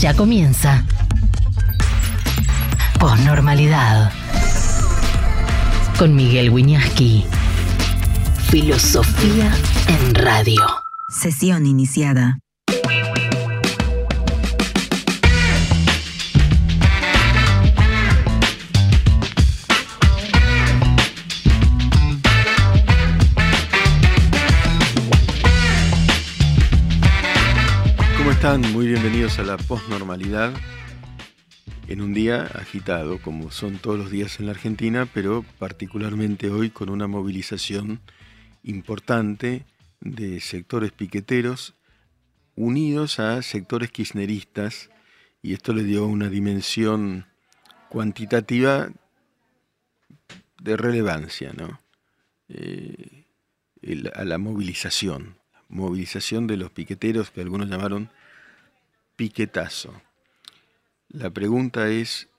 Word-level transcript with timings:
Ya 0.00 0.14
comienza. 0.14 0.82
Posnormalidad. 2.98 4.10
Con 5.98 6.14
Miguel 6.14 6.48
Wiñaski. 6.48 7.26
Filosofía 8.48 9.52
en 9.88 10.14
radio. 10.14 10.64
Sesión 11.10 11.66
iniciada. 11.66 12.38
Muy 28.58 28.88
bienvenidos 28.88 29.38
a 29.38 29.44
la 29.44 29.56
posnormalidad. 29.56 30.52
En 31.86 32.00
un 32.00 32.12
día 32.12 32.42
agitado, 32.42 33.22
como 33.22 33.52
son 33.52 33.78
todos 33.78 33.96
los 33.96 34.10
días 34.10 34.40
en 34.40 34.46
la 34.46 34.52
Argentina, 34.52 35.06
pero 35.14 35.44
particularmente 35.60 36.50
hoy 36.50 36.70
con 36.70 36.90
una 36.90 37.06
movilización 37.06 38.00
importante 38.64 39.66
de 40.00 40.40
sectores 40.40 40.90
piqueteros 40.90 41.74
unidos 42.56 43.20
a 43.20 43.40
sectores 43.42 43.92
kirchneristas, 43.92 44.90
y 45.42 45.52
esto 45.52 45.72
le 45.72 45.84
dio 45.84 46.06
una 46.06 46.28
dimensión 46.28 47.26
cuantitativa 47.88 48.88
de 50.60 50.76
relevancia, 50.76 51.52
¿no? 51.52 51.80
Eh, 52.48 53.26
a 54.12 54.24
la 54.24 54.38
movilización, 54.38 55.36
movilización 55.68 56.48
de 56.48 56.56
los 56.56 56.72
piqueteros 56.72 57.30
que 57.30 57.42
algunos 57.42 57.68
llamaron 57.68 58.10
piquetazo. 59.20 60.00
La 61.10 61.28
pregunta 61.28 61.90
es, 61.90 62.30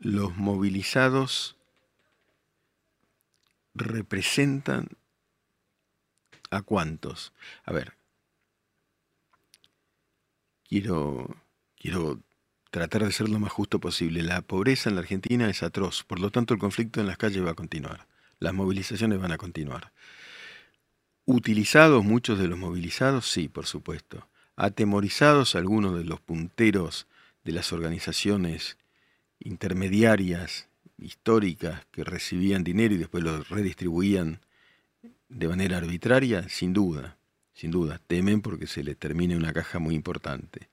¿los 0.00 0.36
movilizados 0.36 1.56
representan 3.72 4.88
a 6.50 6.62
cuántos? 6.62 7.32
A 7.62 7.72
ver, 7.72 7.96
quiero, 10.68 11.36
quiero 11.76 12.20
tratar 12.72 13.04
de 13.04 13.12
ser 13.12 13.28
lo 13.28 13.38
más 13.38 13.52
justo 13.52 13.78
posible. 13.78 14.24
La 14.24 14.42
pobreza 14.42 14.88
en 14.88 14.96
la 14.96 15.02
Argentina 15.02 15.48
es 15.48 15.62
atroz, 15.62 16.02
por 16.02 16.18
lo 16.18 16.32
tanto 16.32 16.52
el 16.52 16.58
conflicto 16.58 17.00
en 17.00 17.06
las 17.06 17.16
calles 17.16 17.46
va 17.46 17.52
a 17.52 17.54
continuar, 17.54 18.08
las 18.40 18.54
movilizaciones 18.54 19.20
van 19.20 19.30
a 19.30 19.38
continuar. 19.38 19.92
¿Utilizados 21.26 22.04
muchos 22.04 22.40
de 22.40 22.48
los 22.48 22.58
movilizados? 22.58 23.30
Sí, 23.30 23.48
por 23.48 23.66
supuesto. 23.66 24.28
¿Atemorizados 24.56 25.54
algunos 25.56 25.96
de 25.98 26.04
los 26.04 26.20
punteros 26.20 27.06
de 27.44 27.52
las 27.52 27.72
organizaciones 27.72 28.78
intermediarias, 29.40 30.68
históricas, 30.98 31.84
que 31.90 32.04
recibían 32.04 32.62
dinero 32.64 32.94
y 32.94 32.98
después 32.98 33.24
lo 33.24 33.42
redistribuían 33.44 34.40
de 35.28 35.48
manera 35.48 35.78
arbitraria? 35.78 36.48
Sin 36.48 36.72
duda, 36.72 37.16
sin 37.52 37.70
duda. 37.70 38.00
Temen 38.06 38.40
porque 38.42 38.66
se 38.66 38.84
les 38.84 38.96
termine 38.96 39.36
una 39.36 39.52
caja 39.52 39.78
muy 39.78 39.94
importante. 39.94 40.68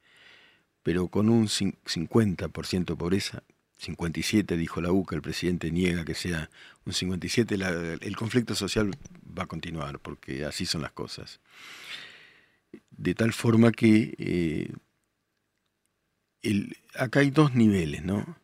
Pero 0.83 1.07
con 1.07 1.29
un 1.29 1.47
cin- 1.47 1.75
50% 1.85 2.93
de 2.93 2.97
pobreza, 2.97 3.43
57 3.79 4.57
dijo 4.57 4.79
la 4.79 4.91
UCA, 4.91 5.15
el 5.15 5.21
presidente 5.23 5.71
niega 5.71 6.05
que 6.05 6.13
sea 6.13 6.49
un 6.85 6.93
57, 6.93 7.57
la- 7.57 7.69
el 7.99 8.15
conflicto 8.15 8.53
social 8.53 8.91
va 9.37 9.43
a 9.43 9.47
continuar, 9.47 9.99
porque 9.99 10.45
así 10.45 10.67
son 10.67 10.83
las 10.83 10.91
cosas. 10.91 11.39
De 13.01 13.15
tal 13.15 13.33
forma 13.33 13.71
que 13.71 14.13
eh, 14.19 14.71
acá 16.93 17.21
hay 17.21 17.31
dos 17.31 17.55
niveles, 17.55 18.03
¿no? 18.03 18.37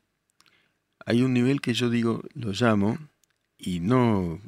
Hay 1.05 1.21
un 1.21 1.33
nivel 1.33 1.61
que 1.61 1.75
yo 1.75 1.91
digo, 1.91 2.23
lo 2.33 2.53
llamo, 2.53 2.97
y 3.59 3.81
no 3.81 4.41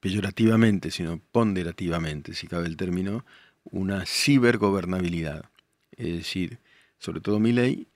peyorativamente, 0.00 0.90
sino 0.90 1.20
ponderativamente, 1.32 2.32
si 2.32 2.46
cabe 2.46 2.66
el 2.66 2.78
término, 2.78 3.26
una 3.64 4.06
cibergobernabilidad. 4.06 5.50
Es 5.98 6.14
decir, 6.16 6.58
sobre 6.98 7.20
todo 7.20 7.38
mi 7.38 7.52
ley 7.52 7.88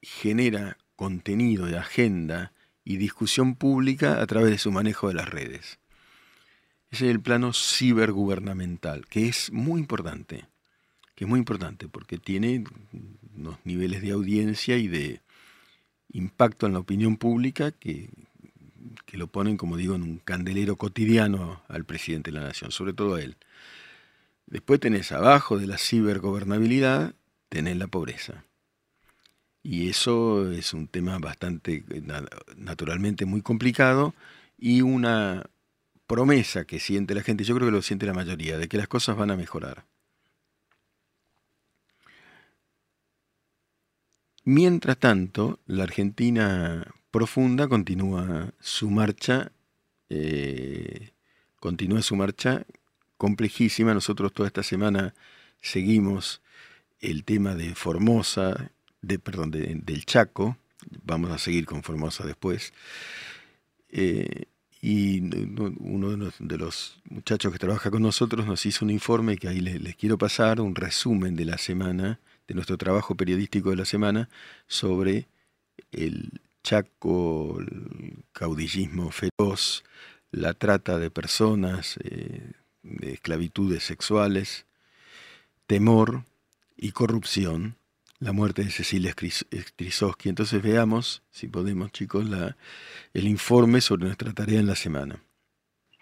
genera 0.00 0.78
contenido 0.96 1.66
de 1.66 1.76
agenda 1.76 2.54
y 2.86 2.96
discusión 2.96 3.54
pública 3.54 4.22
a 4.22 4.26
través 4.26 4.50
de 4.50 4.58
su 4.58 4.72
manejo 4.72 5.08
de 5.08 5.14
las 5.14 5.28
redes. 5.28 5.78
Es 6.92 7.00
el 7.02 7.20
plano 7.20 7.52
cibergubernamental, 7.52 9.06
que 9.08 9.26
es 9.26 9.50
muy 9.50 9.80
importante, 9.80 10.44
que 11.14 11.24
es 11.24 11.28
muy 11.28 11.38
importante 11.40 11.88
porque 11.88 12.18
tiene 12.18 12.64
unos 13.36 13.58
niveles 13.64 14.02
de 14.02 14.12
audiencia 14.12 14.76
y 14.76 14.88
de 14.88 15.20
impacto 16.12 16.66
en 16.66 16.74
la 16.74 16.80
opinión 16.80 17.16
pública 17.16 17.72
que, 17.72 18.10
que 19.06 19.16
lo 19.16 19.26
ponen, 19.28 19.56
como 19.56 19.76
digo, 19.76 19.94
en 19.94 20.02
un 20.02 20.18
candelero 20.18 20.76
cotidiano 20.76 21.62
al 21.68 21.84
presidente 21.84 22.30
de 22.30 22.38
la 22.38 22.46
nación, 22.48 22.72
sobre 22.72 22.92
todo 22.92 23.16
a 23.16 23.22
él. 23.22 23.36
Después 24.46 24.80
tenés 24.80 25.12
abajo 25.12 25.58
de 25.58 25.66
la 25.66 25.78
cibergobernabilidad, 25.78 27.14
tenés 27.48 27.76
la 27.78 27.86
pobreza. 27.88 28.44
Y 29.62 29.88
eso 29.88 30.50
es 30.52 30.74
un 30.74 30.88
tema 30.88 31.18
bastante, 31.18 31.84
na- 32.02 32.26
naturalmente 32.56 33.24
muy 33.26 33.42
complicado 33.42 34.14
y 34.58 34.82
una 34.82 35.44
promesa 36.12 36.66
que 36.66 36.78
siente 36.78 37.14
la 37.14 37.22
gente, 37.22 37.42
yo 37.42 37.54
creo 37.54 37.68
que 37.68 37.72
lo 37.72 37.80
siente 37.80 38.04
la 38.04 38.12
mayoría, 38.12 38.58
de 38.58 38.68
que 38.68 38.76
las 38.76 38.86
cosas 38.86 39.16
van 39.16 39.30
a 39.30 39.36
mejorar. 39.36 39.86
Mientras 44.44 44.98
tanto, 44.98 45.58
la 45.66 45.84
Argentina 45.84 46.86
profunda 47.10 47.66
continúa 47.66 48.52
su 48.60 48.90
marcha, 48.90 49.52
eh, 50.10 51.12
continúa 51.60 52.02
su 52.02 52.14
marcha 52.14 52.66
complejísima. 53.16 53.94
Nosotros 53.94 54.34
toda 54.34 54.48
esta 54.48 54.62
semana 54.62 55.14
seguimos 55.62 56.42
el 57.00 57.24
tema 57.24 57.54
de 57.54 57.74
Formosa, 57.74 58.70
de, 59.00 59.18
perdón, 59.18 59.50
de- 59.50 59.76
del 59.82 60.04
Chaco. 60.04 60.58
Vamos 61.04 61.30
a 61.30 61.38
seguir 61.38 61.64
con 61.64 61.82
Formosa 61.82 62.26
después. 62.26 62.74
Eh, 63.88 64.44
y 64.82 65.20
no- 65.22 65.70
no- 65.70 65.76
uno 65.78 66.32
de 66.40 66.58
los, 66.58 67.00
muchachos 67.08 67.52
que 67.52 67.58
trabaja 67.58 67.90
con 67.90 68.02
nosotros 68.02 68.46
nos 68.46 68.66
hizo 68.66 68.84
un 68.84 68.90
informe 68.90 69.38
que 69.38 69.48
ahí 69.48 69.60
les, 69.60 69.80
les 69.80 69.96
quiero 69.96 70.18
pasar, 70.18 70.60
un 70.60 70.74
resumen 70.74 71.36
de 71.36 71.44
la 71.44 71.56
semana, 71.56 72.18
de 72.48 72.54
nuestro 72.54 72.76
trabajo 72.76 73.14
periodístico 73.14 73.70
de 73.70 73.76
la 73.76 73.84
semana, 73.84 74.28
sobre 74.66 75.28
el 75.92 76.40
Chaco, 76.64 77.58
el 77.60 78.24
caudillismo 78.32 79.10
feroz, 79.12 79.84
la 80.32 80.52
trata 80.54 80.98
de 80.98 81.10
personas, 81.10 81.96
eh, 82.04 82.52
de 82.82 83.12
esclavitudes 83.12 83.84
sexuales, 83.84 84.66
temor 85.66 86.24
y 86.76 86.90
corrupción, 86.90 87.76
la 88.22 88.32
muerte 88.32 88.62
de 88.62 88.70
Cecilia 88.70 89.14
Strisowski. 89.18 90.28
Entonces 90.28 90.62
veamos, 90.62 91.22
si 91.30 91.48
podemos 91.48 91.90
chicos, 91.90 92.28
la, 92.28 92.56
el 93.12 93.26
informe 93.26 93.80
sobre 93.80 94.04
nuestra 94.04 94.32
tarea 94.32 94.60
en 94.60 94.66
la 94.66 94.76
semana. 94.76 95.20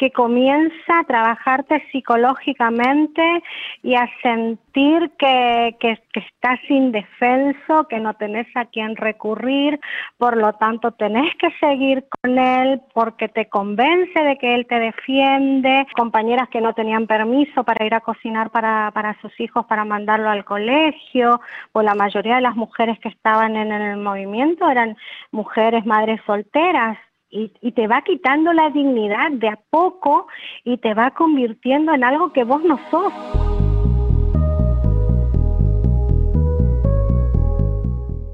Que 0.00 0.10
comienza 0.12 1.00
a 1.00 1.04
trabajarte 1.04 1.84
psicológicamente 1.92 3.42
y 3.82 3.96
a 3.96 4.08
sentir 4.22 5.10
que, 5.18 5.76
que, 5.78 5.98
que 6.14 6.20
estás 6.20 6.58
indefenso, 6.70 7.86
que 7.86 8.00
no 8.00 8.14
tenés 8.14 8.46
a 8.56 8.64
quién 8.64 8.96
recurrir, 8.96 9.78
por 10.16 10.38
lo 10.38 10.54
tanto 10.54 10.92
tenés 10.92 11.34
que 11.36 11.50
seguir 11.60 12.06
con 12.22 12.38
él 12.38 12.80
porque 12.94 13.28
te 13.28 13.50
convence 13.50 14.18
de 14.18 14.38
que 14.38 14.54
él 14.54 14.66
te 14.66 14.80
defiende, 14.80 15.86
compañeras 15.94 16.48
que 16.48 16.62
no 16.62 16.72
tenían 16.72 17.06
permiso 17.06 17.62
para 17.62 17.84
ir 17.84 17.92
a 17.92 18.00
cocinar 18.00 18.48
para, 18.48 18.92
para 18.92 19.20
sus 19.20 19.38
hijos, 19.38 19.66
para 19.66 19.84
mandarlo 19.84 20.30
al 20.30 20.46
colegio, 20.46 21.42
o 21.72 21.82
la 21.82 21.94
mayoría 21.94 22.36
de 22.36 22.40
las 22.40 22.56
mujeres 22.56 22.98
que 23.00 23.10
estaban 23.10 23.54
en 23.54 23.70
el 23.70 23.98
movimiento 23.98 24.66
eran 24.70 24.96
mujeres, 25.30 25.84
madres 25.84 26.22
solteras, 26.24 26.96
y, 27.30 27.52
y 27.60 27.72
te 27.72 27.86
va 27.86 28.02
quitando 28.02 28.52
la 28.52 28.70
dignidad 28.70 29.30
de 29.32 29.48
a 29.48 29.58
poco 29.70 30.26
y 30.64 30.78
te 30.78 30.94
va 30.94 31.12
convirtiendo 31.12 31.94
en 31.94 32.04
algo 32.04 32.32
que 32.32 32.44
vos 32.44 32.62
no 32.64 32.78
sos. 32.90 33.12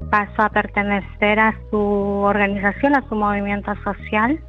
Paso 0.09 0.41
a 0.41 0.49
pertenecer 0.49 1.39
a 1.39 1.53
su 1.69 1.77
organización, 1.77 2.95
a 2.95 3.07
su 3.07 3.15
movimiento 3.15 3.75
social, 3.83 4.39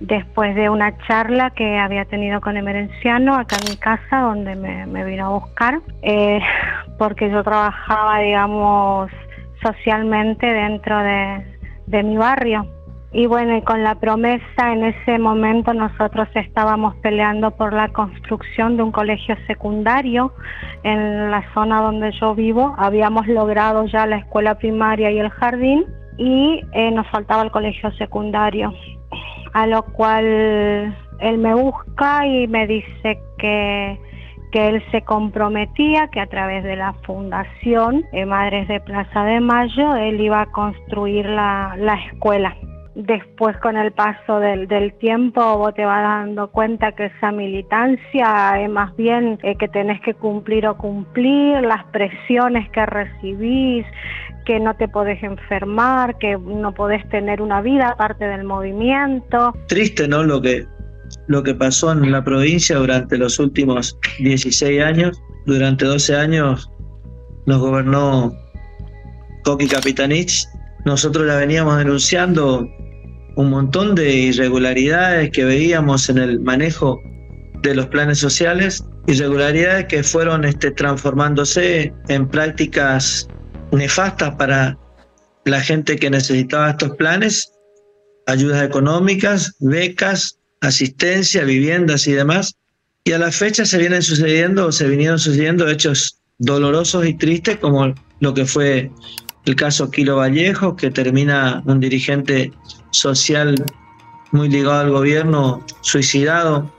después 0.00 0.54
de 0.54 0.70
una 0.70 0.96
charla 1.06 1.50
que 1.50 1.78
había 1.78 2.04
tenido 2.06 2.40
con 2.40 2.56
Emerenciano 2.56 3.34
acá 3.34 3.56
en 3.56 3.70
mi 3.70 3.76
casa, 3.76 4.20
donde 4.20 4.54
me, 4.56 5.04
vino 5.04 5.26
a 5.26 5.28
buscar, 5.30 5.80
eh, 6.02 6.40
porque 6.98 7.30
yo 7.30 7.42
trabajaba, 7.42 8.20
digamos, 8.20 9.10
socialmente 9.62 10.46
dentro 10.46 10.98
de, 10.98 11.58
de 11.86 12.02
mi 12.02 12.16
barrio. 12.16 12.66
Y 13.12 13.26
bueno, 13.26 13.56
y 13.56 13.62
con 13.62 13.82
la 13.82 13.96
promesa 13.96 14.72
en 14.72 14.84
ese 14.84 15.18
momento 15.18 15.74
nosotros 15.74 16.28
estábamos 16.34 16.94
peleando 16.96 17.50
por 17.50 17.72
la 17.72 17.88
construcción 17.88 18.76
de 18.76 18.84
un 18.84 18.92
colegio 18.92 19.36
secundario 19.48 20.32
en 20.84 21.28
la 21.28 21.42
zona 21.52 21.82
donde 21.82 22.12
yo 22.20 22.36
vivo. 22.36 22.72
Habíamos 22.78 23.26
logrado 23.26 23.84
ya 23.86 24.06
la 24.06 24.18
escuela 24.18 24.56
primaria 24.58 25.10
y 25.10 25.18
el 25.18 25.28
jardín 25.30 25.86
y 26.18 26.60
eh, 26.72 26.92
nos 26.92 27.08
faltaba 27.08 27.42
el 27.42 27.50
colegio 27.50 27.90
secundario. 27.92 28.72
A 29.54 29.66
lo 29.66 29.82
cual 29.82 30.24
él 31.18 31.38
me 31.38 31.54
busca 31.54 32.24
y 32.26 32.46
me 32.46 32.66
dice 32.66 33.18
que 33.38 33.98
que 34.52 34.66
él 34.66 34.82
se 34.90 35.02
comprometía 35.02 36.08
que 36.08 36.18
a 36.18 36.26
través 36.26 36.64
de 36.64 36.74
la 36.74 36.92
fundación 37.04 38.04
eh, 38.12 38.26
Madres 38.26 38.66
de 38.66 38.80
Plaza 38.80 39.22
de 39.22 39.38
Mayo 39.38 39.94
él 39.94 40.20
iba 40.20 40.40
a 40.40 40.46
construir 40.46 41.24
la, 41.26 41.76
la 41.78 41.94
escuela 41.94 42.56
después 43.06 43.56
con 43.58 43.76
el 43.76 43.92
paso 43.92 44.38
del, 44.40 44.68
tiempo 44.98 45.58
vos 45.58 45.74
te 45.74 45.84
vas 45.84 46.02
dando 46.02 46.50
cuenta 46.50 46.92
que 46.92 47.06
esa 47.06 47.32
militancia 47.32 48.60
es 48.60 48.70
más 48.70 48.94
bien 48.96 49.38
eh, 49.42 49.56
que 49.56 49.68
tenés 49.68 50.00
que 50.02 50.14
cumplir 50.14 50.66
o 50.66 50.76
cumplir, 50.76 51.60
las 51.62 51.84
presiones 51.86 52.68
que 52.70 52.84
recibís, 52.86 53.86
que 54.44 54.60
no 54.60 54.74
te 54.76 54.88
podés 54.88 55.22
enfermar, 55.22 56.18
que 56.18 56.36
no 56.38 56.74
podés 56.74 57.08
tener 57.08 57.40
una 57.40 57.60
vida 57.60 57.90
aparte 57.90 58.26
del 58.26 58.44
movimiento. 58.44 59.54
Triste, 59.68 60.08
¿no? 60.08 60.22
Lo 60.22 60.40
que, 60.40 60.66
lo 61.28 61.42
que 61.42 61.54
pasó 61.54 61.92
en 61.92 62.10
la 62.10 62.24
provincia 62.24 62.76
durante 62.76 63.16
los 63.16 63.38
últimos 63.38 63.98
16 64.18 64.82
años. 64.82 65.22
Durante 65.46 65.84
12 65.84 66.16
años 66.16 66.70
nos 67.46 67.58
gobernó 67.58 68.32
Coqui 69.44 69.66
Capitanich. 69.66 70.46
Nosotros 70.84 71.26
la 71.26 71.36
veníamos 71.36 71.78
denunciando 71.78 72.66
un 73.40 73.50
montón 73.50 73.94
de 73.94 74.12
irregularidades 74.12 75.30
que 75.30 75.44
veíamos 75.44 76.08
en 76.08 76.18
el 76.18 76.40
manejo 76.40 77.00
de 77.62 77.74
los 77.74 77.86
planes 77.86 78.18
sociales, 78.18 78.84
irregularidades 79.06 79.86
que 79.86 80.02
fueron 80.02 80.44
este, 80.44 80.70
transformándose 80.70 81.92
en 82.08 82.28
prácticas 82.28 83.28
nefastas 83.72 84.34
para 84.36 84.78
la 85.44 85.60
gente 85.60 85.96
que 85.96 86.10
necesitaba 86.10 86.70
estos 86.70 86.96
planes, 86.96 87.50
ayudas 88.26 88.62
económicas, 88.62 89.56
becas, 89.60 90.38
asistencia, 90.60 91.44
viviendas 91.44 92.06
y 92.06 92.12
demás. 92.12 92.54
Y 93.04 93.12
a 93.12 93.18
la 93.18 93.32
fecha 93.32 93.64
se 93.64 93.78
vienen 93.78 94.02
sucediendo 94.02 94.66
o 94.66 94.72
se 94.72 94.86
vinieron 94.86 95.18
sucediendo 95.18 95.68
hechos 95.68 96.20
dolorosos 96.38 97.06
y 97.06 97.14
tristes 97.14 97.56
como 97.58 97.94
lo 98.20 98.34
que 98.34 98.44
fue 98.44 98.90
el 99.44 99.56
caso 99.56 99.90
Kilo 99.90 100.16
Vallejo, 100.16 100.76
que 100.76 100.90
termina 100.90 101.62
un 101.64 101.80
dirigente 101.80 102.52
social 102.90 103.64
muy 104.32 104.48
ligado 104.48 104.80
al 104.80 104.90
gobierno, 104.90 105.64
suicidado 105.80 106.70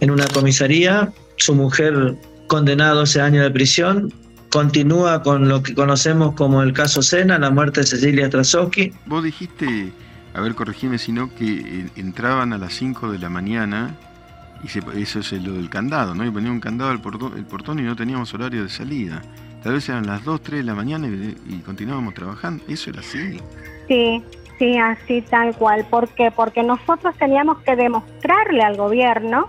en 0.00 0.10
una 0.10 0.26
comisaría, 0.28 1.12
su 1.36 1.54
mujer 1.54 2.16
condenada 2.46 2.92
a 2.92 2.94
12 2.94 3.20
años 3.20 3.42
de 3.42 3.50
prisión, 3.50 4.12
continúa 4.50 5.22
con 5.22 5.48
lo 5.48 5.62
que 5.62 5.74
conocemos 5.74 6.34
como 6.34 6.62
el 6.62 6.72
caso 6.72 7.02
Sena, 7.02 7.38
la 7.38 7.50
muerte 7.50 7.80
de 7.80 7.86
Cecilia 7.86 8.30
Trasowski. 8.30 8.92
Vos 9.06 9.24
dijiste, 9.24 9.92
a 10.34 10.40
ver, 10.40 10.54
corregime 10.54 10.98
si 10.98 11.12
no, 11.12 11.34
que 11.34 11.58
eh, 11.58 11.86
entraban 11.96 12.52
a 12.52 12.58
las 12.58 12.74
5 12.74 13.12
de 13.12 13.18
la 13.18 13.28
mañana 13.28 13.94
y 14.62 15.00
eso 15.00 15.20
es 15.20 15.32
lo 15.32 15.52
del 15.52 15.68
candado, 15.68 16.14
¿no? 16.14 16.24
Y 16.24 16.30
ponía 16.30 16.50
un 16.50 16.60
candado 16.60 16.90
al 16.90 17.00
portón, 17.00 17.36
el 17.36 17.44
portón 17.44 17.78
y 17.78 17.82
no 17.82 17.94
teníamos 17.94 18.32
horario 18.34 18.62
de 18.62 18.68
salida. 18.68 19.22
Tal 19.62 19.74
vez 19.74 19.88
eran 19.88 20.06
las 20.06 20.24
2, 20.24 20.40
3 20.42 20.58
de 20.60 20.64
la 20.64 20.74
mañana 20.74 21.08
y, 21.08 21.36
y 21.46 21.58
continuábamos 21.60 22.14
trabajando. 22.14 22.64
¿Eso 22.68 22.90
era 22.90 23.00
así? 23.00 23.40
Sí, 23.88 24.22
Sí, 24.58 24.76
así 24.76 25.22
tal 25.22 25.54
cual. 25.56 25.84
¿Por 25.84 26.08
qué? 26.08 26.30
Porque 26.30 26.62
nosotros 26.62 27.14
teníamos 27.16 27.58
que 27.58 27.76
demostrarle 27.76 28.62
al 28.62 28.76
gobierno 28.76 29.48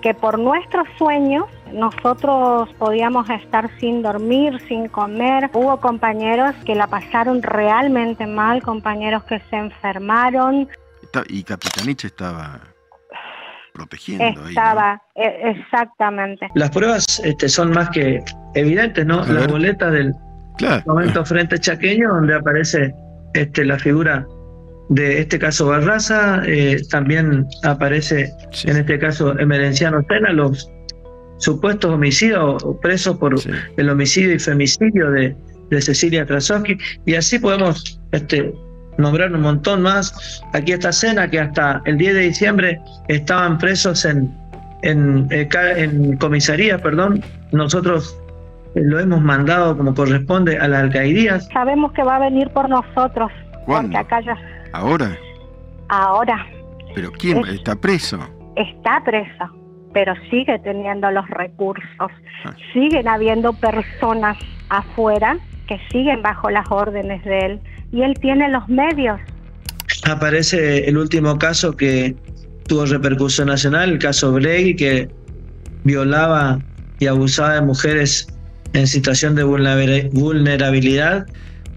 que 0.00 0.14
por 0.14 0.38
nuestros 0.38 0.86
sueños 0.96 1.44
nosotros 1.72 2.68
podíamos 2.78 3.28
estar 3.30 3.68
sin 3.80 4.02
dormir, 4.02 4.60
sin 4.68 4.88
comer. 4.88 5.50
Hubo 5.54 5.80
compañeros 5.80 6.54
que 6.64 6.74
la 6.74 6.86
pasaron 6.86 7.42
realmente 7.42 8.26
mal, 8.26 8.62
compañeros 8.62 9.24
que 9.24 9.40
se 9.50 9.56
enfermaron. 9.56 10.68
Y 11.28 11.42
Capitanich 11.42 12.04
estaba 12.04 12.60
protegiendo. 13.74 14.48
Estaba, 14.48 15.02
e, 15.16 15.50
exactamente. 15.50 16.46
Las 16.54 16.70
pruebas 16.70 17.20
este, 17.24 17.48
son 17.48 17.72
más 17.72 17.90
que 17.90 18.22
evidentes, 18.54 19.04
¿no? 19.04 19.26
La 19.26 19.46
boleta 19.46 19.90
del 19.90 20.14
momento 20.86 21.24
frente 21.26 21.58
chaqueño, 21.58 22.08
donde 22.08 22.34
aparece 22.36 22.94
este, 23.34 23.64
la 23.64 23.78
figura 23.78 24.26
de 24.90 25.20
este 25.20 25.38
caso 25.38 25.66
Barraza, 25.66 26.42
eh, 26.46 26.80
también 26.90 27.46
aparece 27.64 28.30
en 28.64 28.76
este 28.76 28.98
caso 28.98 29.36
Emerenciano 29.38 30.04
Sena, 30.08 30.32
los 30.32 30.70
supuestos 31.38 31.90
homicidios 31.90 32.62
o 32.62 32.78
presos 32.80 33.16
por 33.16 33.34
el 33.76 33.88
homicidio 33.88 34.34
y 34.34 34.38
femicidio 34.38 35.10
de, 35.10 35.36
Cecilia 35.80 36.24
Krasowski, 36.24 36.78
y 37.04 37.16
así 37.16 37.36
podemos 37.36 38.00
este, 38.12 38.54
nombrar 38.98 39.32
un 39.32 39.42
montón 39.42 39.82
más. 39.82 40.42
Aquí 40.52 40.72
está 40.72 40.92
Sena, 40.92 41.28
que 41.28 41.40
hasta 41.40 41.82
el 41.84 41.98
10 41.98 42.14
de 42.14 42.20
diciembre 42.20 42.80
estaban 43.08 43.58
presos 43.58 44.04
en, 44.04 44.32
en, 44.82 45.26
eh, 45.30 45.48
en 45.76 46.16
comisaría, 46.16 46.78
perdón. 46.78 47.22
Nosotros 47.52 48.16
eh, 48.74 48.80
lo 48.82 49.00
hemos 49.00 49.20
mandado 49.20 49.76
como 49.76 49.94
corresponde 49.94 50.58
a 50.58 50.68
las 50.68 50.84
alcaldías. 50.84 51.48
Sabemos 51.52 51.92
que 51.92 52.02
va 52.02 52.16
a 52.16 52.20
venir 52.20 52.48
por 52.50 52.68
nosotros. 52.68 53.30
Porque 53.66 53.96
acá 53.96 54.20
ya 54.20 54.36
¿Ahora? 54.72 55.16
Ahora. 55.88 56.46
¿Pero 56.94 57.10
quién 57.12 57.44
está 57.46 57.76
preso? 57.76 58.18
Está 58.56 59.02
preso, 59.04 59.50
pero 59.92 60.14
sigue 60.30 60.58
teniendo 60.60 61.10
los 61.10 61.28
recursos. 61.30 61.84
Ah. 62.44 62.54
Siguen 62.72 63.08
habiendo 63.08 63.52
personas 63.52 64.36
afuera 64.68 65.38
que 65.66 65.78
siguen 65.90 66.22
bajo 66.22 66.50
las 66.50 66.70
órdenes 66.70 67.24
de 67.24 67.38
él 67.38 67.60
y 67.92 68.02
él 68.02 68.14
tiene 68.20 68.48
los 68.50 68.68
medios. 68.68 69.20
Aparece 70.06 70.88
el 70.88 70.96
último 70.98 71.38
caso 71.38 71.76
que 71.76 72.14
tuvo 72.66 72.86
repercusión 72.86 73.48
nacional, 73.48 73.90
el 73.92 73.98
caso 73.98 74.32
Bregui, 74.32 74.76
que 74.76 75.08
violaba 75.84 76.58
y 76.98 77.06
abusaba 77.06 77.54
de 77.54 77.62
mujeres 77.62 78.26
en 78.72 78.86
situación 78.86 79.34
de 79.34 79.44
vulnerabilidad 79.44 81.26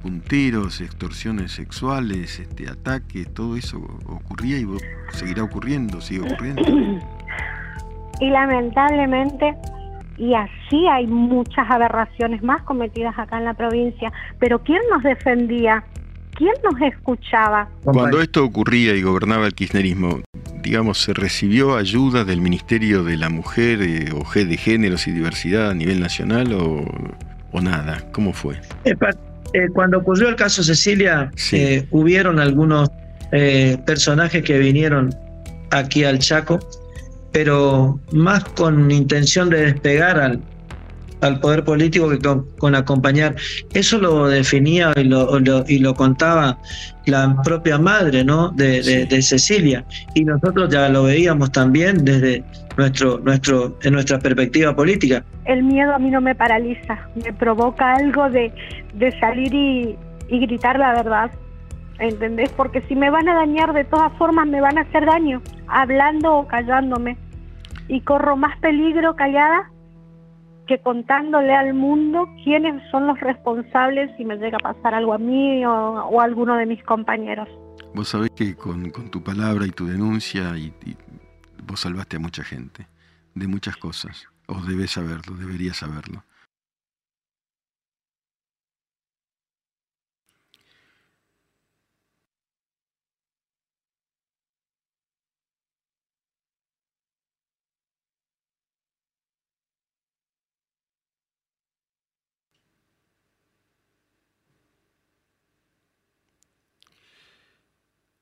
punteros, 0.08 0.80
extorsiones 0.80 1.52
sexuales, 1.52 2.40
este, 2.40 2.70
ataques, 2.70 3.28
todo 3.34 3.58
eso 3.58 3.78
ocurría 4.06 4.58
y 4.58 4.66
seguirá 5.12 5.44
ocurriendo, 5.44 6.00
sigue 6.00 6.22
ocurriendo. 6.22 6.64
Y 8.20 8.32
lamentablemente, 8.32 9.54
y 10.18 10.34
así 10.34 10.88
hay 10.88 11.08
muchas 11.08 11.70
aberraciones 11.70 12.44
más 12.44 12.62
cometidas 12.64 13.18
acá 13.18 13.38
en 13.38 13.46
la 13.46 13.54
provincia, 13.54 14.12
pero 14.40 14.60
¿quién 14.64 14.82
nos 14.92 15.04
defendía? 15.04 15.84
¿Quién 16.36 16.54
nos 16.64 16.80
escuchaba? 16.82 17.68
Cuando 17.84 18.22
esto 18.22 18.44
ocurría 18.44 18.96
y 18.96 19.02
gobernaba 19.02 19.48
el 19.48 19.54
kirchnerismo, 19.54 20.22
digamos, 20.62 21.00
¿se 21.00 21.14
recibió 21.14 21.76
ayuda 21.76 22.24
del 22.26 22.42
Ministerio 22.42 23.04
de 23.04 23.18
la 23.18 23.30
Mujer 23.30 23.82
eh, 23.82 24.12
o 24.14 24.24
G 24.24 24.46
de 24.46 24.58
Géneros 24.58 25.08
y 25.08 25.12
Diversidad 25.12 25.72
a 25.72 25.74
nivel 25.74 26.00
nacional 26.00 26.54
o, 26.54 26.86
o 27.52 27.62
nada? 27.62 28.04
¿Cómo 28.12 28.34
fue? 28.34 28.56
Eh, 29.54 29.68
cuando 29.74 30.00
ocurrió 30.00 30.30
el 30.30 30.36
caso 30.36 30.64
Cecilia, 30.64 31.32
eh, 31.52 31.88
hubieron 31.92 32.40
algunos 32.40 32.90
eh, 33.32 33.78
personajes 33.86 34.44
que 34.44 34.58
vinieron 34.60 35.14
aquí 35.72 36.04
al 36.04 36.20
Chaco, 36.20 36.60
pero 37.32 38.00
más 38.12 38.44
con 38.44 38.90
intención 38.92 39.50
de 39.50 39.66
despegar 39.66 40.20
al, 40.20 40.42
al 41.22 41.40
poder 41.40 41.64
político 41.64 42.10
que 42.10 42.20
con, 42.20 42.76
acompañar. 42.76 43.36
Eso 43.74 43.98
lo 43.98 44.28
definía 44.28 44.94
y 44.96 45.04
lo, 45.04 45.40
y 45.68 45.80
lo 45.80 45.94
contaba 45.96 46.58
la 47.06 47.42
propia 47.44 47.78
madre 47.78 48.24
¿no? 48.24 48.50
De, 48.52 49.06
de, 49.06 49.22
Cecilia. 49.22 49.86
Y 50.14 50.24
nosotros 50.24 50.70
ya 50.70 50.90
lo 50.90 51.04
veíamos 51.04 51.52
también 51.52 52.04
desde 52.04 52.44
nuestro, 52.78 53.20
nuestro, 53.20 53.78
en 53.84 53.94
nuestra 53.94 54.20
perspectiva 54.20 54.76
política. 54.76 55.24
El 55.46 55.64
miedo 55.64 55.94
a 55.94 56.00
mí 56.00 56.10
no 56.10 56.22
me 56.22 56.36
paraliza, 56.36 57.00
me 57.16 57.34
provoca 57.34 57.96
algo 57.96 58.30
de, 58.30 58.52
de 58.94 59.20
salir 59.20 59.54
y, 59.54 59.96
y 60.30 60.40
gritar 60.40 60.78
la 60.78 60.94
verdad. 60.94 61.32
¿Entendés? 62.00 62.52
Porque 62.52 62.82
si 62.84 62.96
me 62.96 63.10
van 63.10 63.28
a 63.28 63.36
dañar 63.36 63.74
de 63.74 63.84
todas 63.84 64.14
formas 64.14 64.48
me 64.48 64.62
van 64.62 64.78
a 64.78 64.82
hacer 64.82 65.06
daño, 65.06 65.42
hablando 65.68 66.36
o 66.36 66.48
callándome. 66.48 67.18
Y 67.88 68.02
corro 68.02 68.36
más 68.36 68.58
peligro 68.60 69.16
callada 69.16 69.72
que 70.68 70.80
contándole 70.80 71.56
al 71.56 71.74
mundo 71.74 72.28
quiénes 72.44 72.84
son 72.92 73.08
los 73.08 73.20
responsables 73.20 74.12
si 74.18 74.26
me 74.26 74.36
llega 74.36 74.58
a 74.58 74.74
pasar 74.74 74.94
algo 74.94 75.14
a 75.14 75.18
mí 75.18 75.66
o, 75.66 76.20
a 76.20 76.24
alguno 76.24 76.56
de 76.58 76.66
mis 76.66 76.84
compañeros. 76.84 77.48
Vos 77.96 78.10
sabés 78.10 78.30
que 78.32 78.56
con, 78.56 78.92
tu 79.10 79.24
palabra 79.24 79.66
y 79.66 79.72
tu 79.72 79.88
denuncia 79.88 80.56
y, 80.58 80.74
vos 81.66 81.80
salvaste 81.80 82.18
a 82.18 82.20
mucha 82.20 82.44
gente 82.44 82.88
de 83.34 83.48
muchas 83.48 83.78
cosas. 83.78 84.28
O 84.48 84.62
debes 84.62 84.92
saberlo, 84.92 85.36
deberías 85.36 85.78
saberlo. 85.78 86.24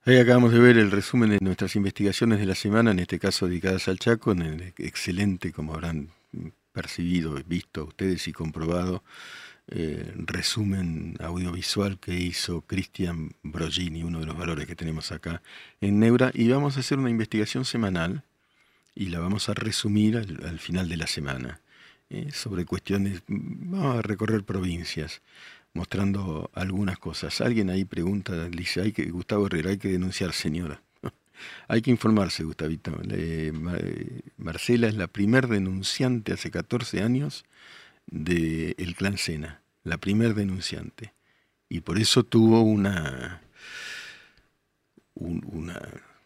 Ahí 0.08 0.20
acabamos 0.20 0.54
de 0.54 0.60
ver 0.60 0.78
el 0.78 0.92
resumen 0.92 1.32
de 1.32 1.40
nuestras 1.42 1.76
investigaciones 1.76 2.38
de 2.38 2.46
la 2.46 2.54
semana, 2.54 2.92
en 2.92 3.00
este 3.00 3.18
caso 3.18 3.48
dedicadas 3.48 3.88
al 3.88 3.98
Chaco, 3.98 4.34
en 4.34 4.44
el 4.44 4.74
excelente, 4.78 5.52
como 5.52 5.74
habrán 5.74 6.10
percibido, 6.72 7.34
visto 7.48 7.86
ustedes 7.86 8.28
y 8.28 8.32
comprobado, 8.32 9.04
eh, 9.68 10.14
resumen 10.16 11.16
audiovisual 11.20 11.98
que 11.98 12.14
hizo 12.14 12.62
Cristian 12.62 13.32
Brogini, 13.42 14.04
uno 14.04 14.20
de 14.20 14.28
los 14.28 14.38
valores 14.38 14.68
que 14.68 14.76
tenemos 14.76 15.12
acá 15.12 15.42
en 15.82 16.00
Neura, 16.00 16.30
y 16.36 16.50
vamos 16.50 16.78
a 16.78 16.82
hacer 16.82 17.00
una 17.00 17.10
investigación 17.10 17.66
semanal 17.66 18.22
y 18.94 19.08
la 19.08 19.18
vamos 19.18 19.50
a 19.50 19.56
resumir 19.56 20.18
al, 20.18 20.60
final 20.60 20.88
de 20.88 20.98
la 20.98 21.08
semana 21.08 21.62
eh, 22.12 22.30
sobre 22.32 22.66
cuestiones, 22.66 23.24
vamos 23.28 23.98
a 23.98 24.02
recorrer 24.04 24.44
provincias 24.44 25.24
mostrando 25.76 26.50
algunas 26.54 26.98
cosas. 26.98 27.42
Alguien 27.42 27.70
ahí 27.70 27.86
pregunta, 27.86 28.50
dice, 28.50 28.82
hay 28.82 28.92
que, 28.94 29.06
Gustavo 29.12 29.46
Herrera, 29.46 29.72
hay 29.72 29.78
que 29.78 29.90
denunciar, 29.90 30.34
señora. 30.34 30.82
hay 31.68 31.82
que 31.82 31.92
informarse, 31.92 32.44
Gustavito. 32.44 32.98
Eh, 33.12 33.52
Marcela 34.38 34.88
es 34.88 34.96
la 34.96 35.08
primer 35.08 35.48
denunciante 35.48 36.34
hace 36.34 36.50
14 36.50 37.04
años 37.04 37.46
del 38.08 38.96
clan 38.96 39.18
Sena, 39.18 39.62
la 39.84 39.98
primer 39.98 40.34
denunciante. 40.34 41.14
Y 41.68 41.82
por 41.82 42.00
eso 42.00 42.24
tuvo 42.24 42.62
una, 42.62 43.42
una 45.16 45.82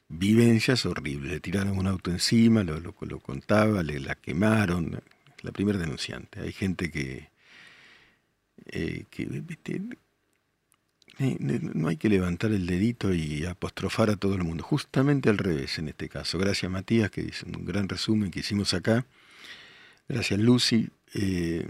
vivencias 0.10 0.86
horribles. 0.86 1.32
Le 1.32 1.40
tiraron 1.40 1.76
un 1.78 1.88
auto 1.88 2.12
encima, 2.12 2.64
lo, 2.64 2.80
lo, 2.80 2.94
lo 3.00 3.20
contaba, 3.20 3.82
le 3.82 4.00
la 4.00 4.14
quemaron. 4.14 5.02
La 5.42 5.52
primer 5.52 5.80
denunciante. 5.80 6.42
Hay 6.42 6.52
gente 6.52 6.92
que, 6.92 7.30
eh, 8.68 9.06
no 11.20 11.90
hay 11.90 11.98
que 11.98 12.10
levantar 12.10 12.52
el 12.52 12.66
dedito 12.66 13.14
y 13.14 13.46
apostrofar 13.46 14.10
a 14.10 14.16
todo 14.16 14.36
el 14.36 14.44
mundo. 14.44 14.64
Justamente 14.64 15.30
al 15.30 15.38
revés 15.38 15.78
en 15.78 15.90
este 15.90 16.08
caso. 16.08 16.38
Gracias 16.38 16.72
Matías, 16.72 17.12
que 17.12 17.22
hizo 17.22 17.46
un 17.46 17.66
gran 17.66 17.90
resumen 17.90 18.32
que 18.32 18.40
hicimos 18.40 18.74
acá. 18.74 19.06
Gracias 20.08 20.40
Lucy. 20.40 20.90
Eh, 21.14 21.68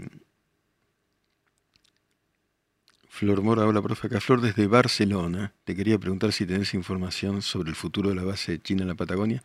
Flor 3.08 3.42
Mora, 3.42 3.66
hola 3.66 3.82
profe, 3.82 4.06
acá 4.06 4.20
Flor 4.20 4.40
desde 4.40 4.66
Barcelona. 4.66 5.52
Te 5.64 5.74
quería 5.74 5.98
preguntar 5.98 6.32
si 6.32 6.46
tenés 6.46 6.72
información 6.74 7.42
sobre 7.42 7.70
el 7.70 7.76
futuro 7.76 8.08
de 8.08 8.14
la 8.14 8.22
base 8.22 8.60
China 8.60 8.82
en 8.82 8.88
la 8.88 8.94
Patagonia. 8.94 9.42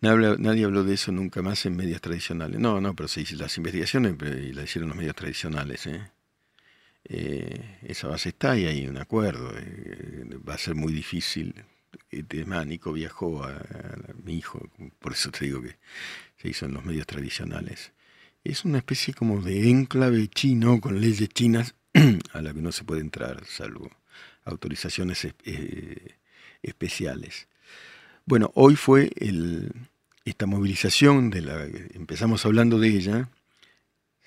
Nadie, 0.00 0.64
habló 0.64 0.82
de 0.84 0.94
eso 0.94 1.12
nunca 1.12 1.42
más 1.42 1.66
en 1.66 1.76
medios 1.76 2.00
tradicionales. 2.00 2.58
No, 2.58 2.80
no, 2.80 2.94
pero 2.94 3.08
sí, 3.08 3.24
las 3.36 3.56
investigaciones 3.56 4.16
las 4.54 4.64
hicieron 4.64 4.88
los 4.88 4.96
medios 4.96 5.14
tradicionales. 5.14 5.86
¿eh? 5.88 6.00
Eh, 7.04 7.78
esa 7.82 8.08
base 8.08 8.30
está 8.30 8.56
y 8.56 8.66
hay 8.66 8.86
un 8.86 8.98
acuerdo. 8.98 9.52
Eh, 9.56 10.38
va 10.48 10.54
a 10.54 10.58
ser 10.58 10.74
muy 10.74 10.92
difícil. 10.92 11.54
Este 12.10 12.44
Nico 12.66 12.92
viajó 12.92 13.44
a, 13.44 13.62
mi 14.24 14.36
hijo, 14.36 14.70
por 14.98 15.12
eso 15.12 15.30
te 15.30 15.46
digo 15.46 15.62
que 15.62 15.76
se 16.36 16.48
hizo 16.48 16.66
en 16.66 16.74
los 16.74 16.84
medios 16.84 17.06
tradicionales. 17.06 17.92
Es 18.44 18.64
una 18.64 18.78
especie 18.78 19.14
como 19.14 19.40
de 19.40 19.70
enclave 19.70 20.28
chino 20.28 20.80
con 20.80 21.00
leyes 21.00 21.28
chinas 21.28 21.74
a 22.32 22.42
la 22.42 22.52
que 22.52 22.60
no 22.60 22.72
se 22.72 22.84
puede 22.84 23.00
entrar, 23.00 23.44
salvo 23.46 23.90
autorizaciones 24.44 25.26
eh, 25.44 26.16
especiales. 26.62 27.48
Bueno, 28.24 28.50
hoy 28.54 28.76
fue 28.76 29.10
esta 30.24 30.46
movilización 30.46 31.30
de 31.30 31.40
la 31.42 31.64
empezamos 31.94 32.44
hablando 32.46 32.78
de 32.78 32.88
ella, 32.88 33.28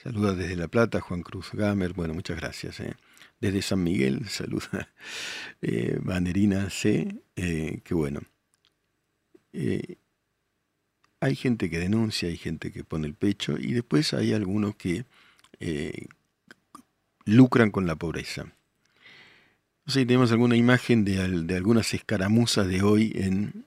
Saluda 0.06 0.36
desde 0.36 0.56
La 0.56 0.68
Plata, 0.68 1.02
Juan 1.02 1.24
Cruz 1.24 1.50
Gamer. 1.52 1.94
Bueno, 1.94 2.14
muchas 2.14 2.38
gracias. 2.38 2.80
Eh. 2.80 2.94
Desde 3.42 3.64
San 3.64 3.84
Miguel, 3.84 4.30
saluda 4.30 4.94
eh, 5.64 5.98
Vanerina 6.00 6.70
C. 6.70 7.24
Eh, 7.36 7.82
qué 7.84 7.96
bueno. 7.96 8.22
Eh, 9.52 9.96
hay 11.22 11.36
gente 11.36 11.72
que 11.72 11.80
denuncia, 11.80 12.30
hay 12.30 12.38
gente 12.38 12.72
que 12.72 12.84
pone 12.84 13.08
el 13.08 13.16
pecho 13.16 13.58
y 13.58 13.74
después 13.74 14.14
hay 14.14 14.34
algunos 14.34 14.76
que 14.76 15.06
lucran 17.26 17.72
con 17.72 17.88
la 17.88 17.96
pobreza. 17.96 18.44
No 18.44 19.92
sé 19.92 20.02
si 20.02 20.06
tenemos 20.06 20.32
alguna 20.32 20.56
imagen 20.56 21.04
de, 21.04 21.28
de 21.46 21.56
algunas 21.56 21.92
escaramuzas 21.96 22.68
de 22.68 22.84
hoy 22.84 23.12
en... 23.16 23.66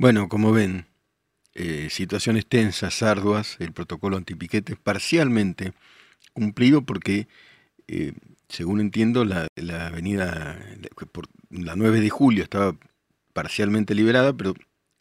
Bueno, 0.00 0.30
como 0.30 0.50
ven, 0.50 0.86
eh, 1.52 1.88
situaciones 1.90 2.46
tensas, 2.46 3.02
arduas, 3.02 3.56
el 3.60 3.74
protocolo 3.74 4.16
antipiquete 4.16 4.74
parcialmente 4.74 5.74
cumplido 6.32 6.80
porque, 6.80 7.28
eh, 7.86 8.14
según 8.48 8.80
entiendo, 8.80 9.26
la, 9.26 9.46
avenida, 9.86 10.58
la 11.50 11.76
9 11.76 12.00
de 12.00 12.08
julio 12.08 12.44
estaba 12.44 12.74
parcialmente 13.34 13.94
liberada, 13.94 14.32
pero 14.34 14.54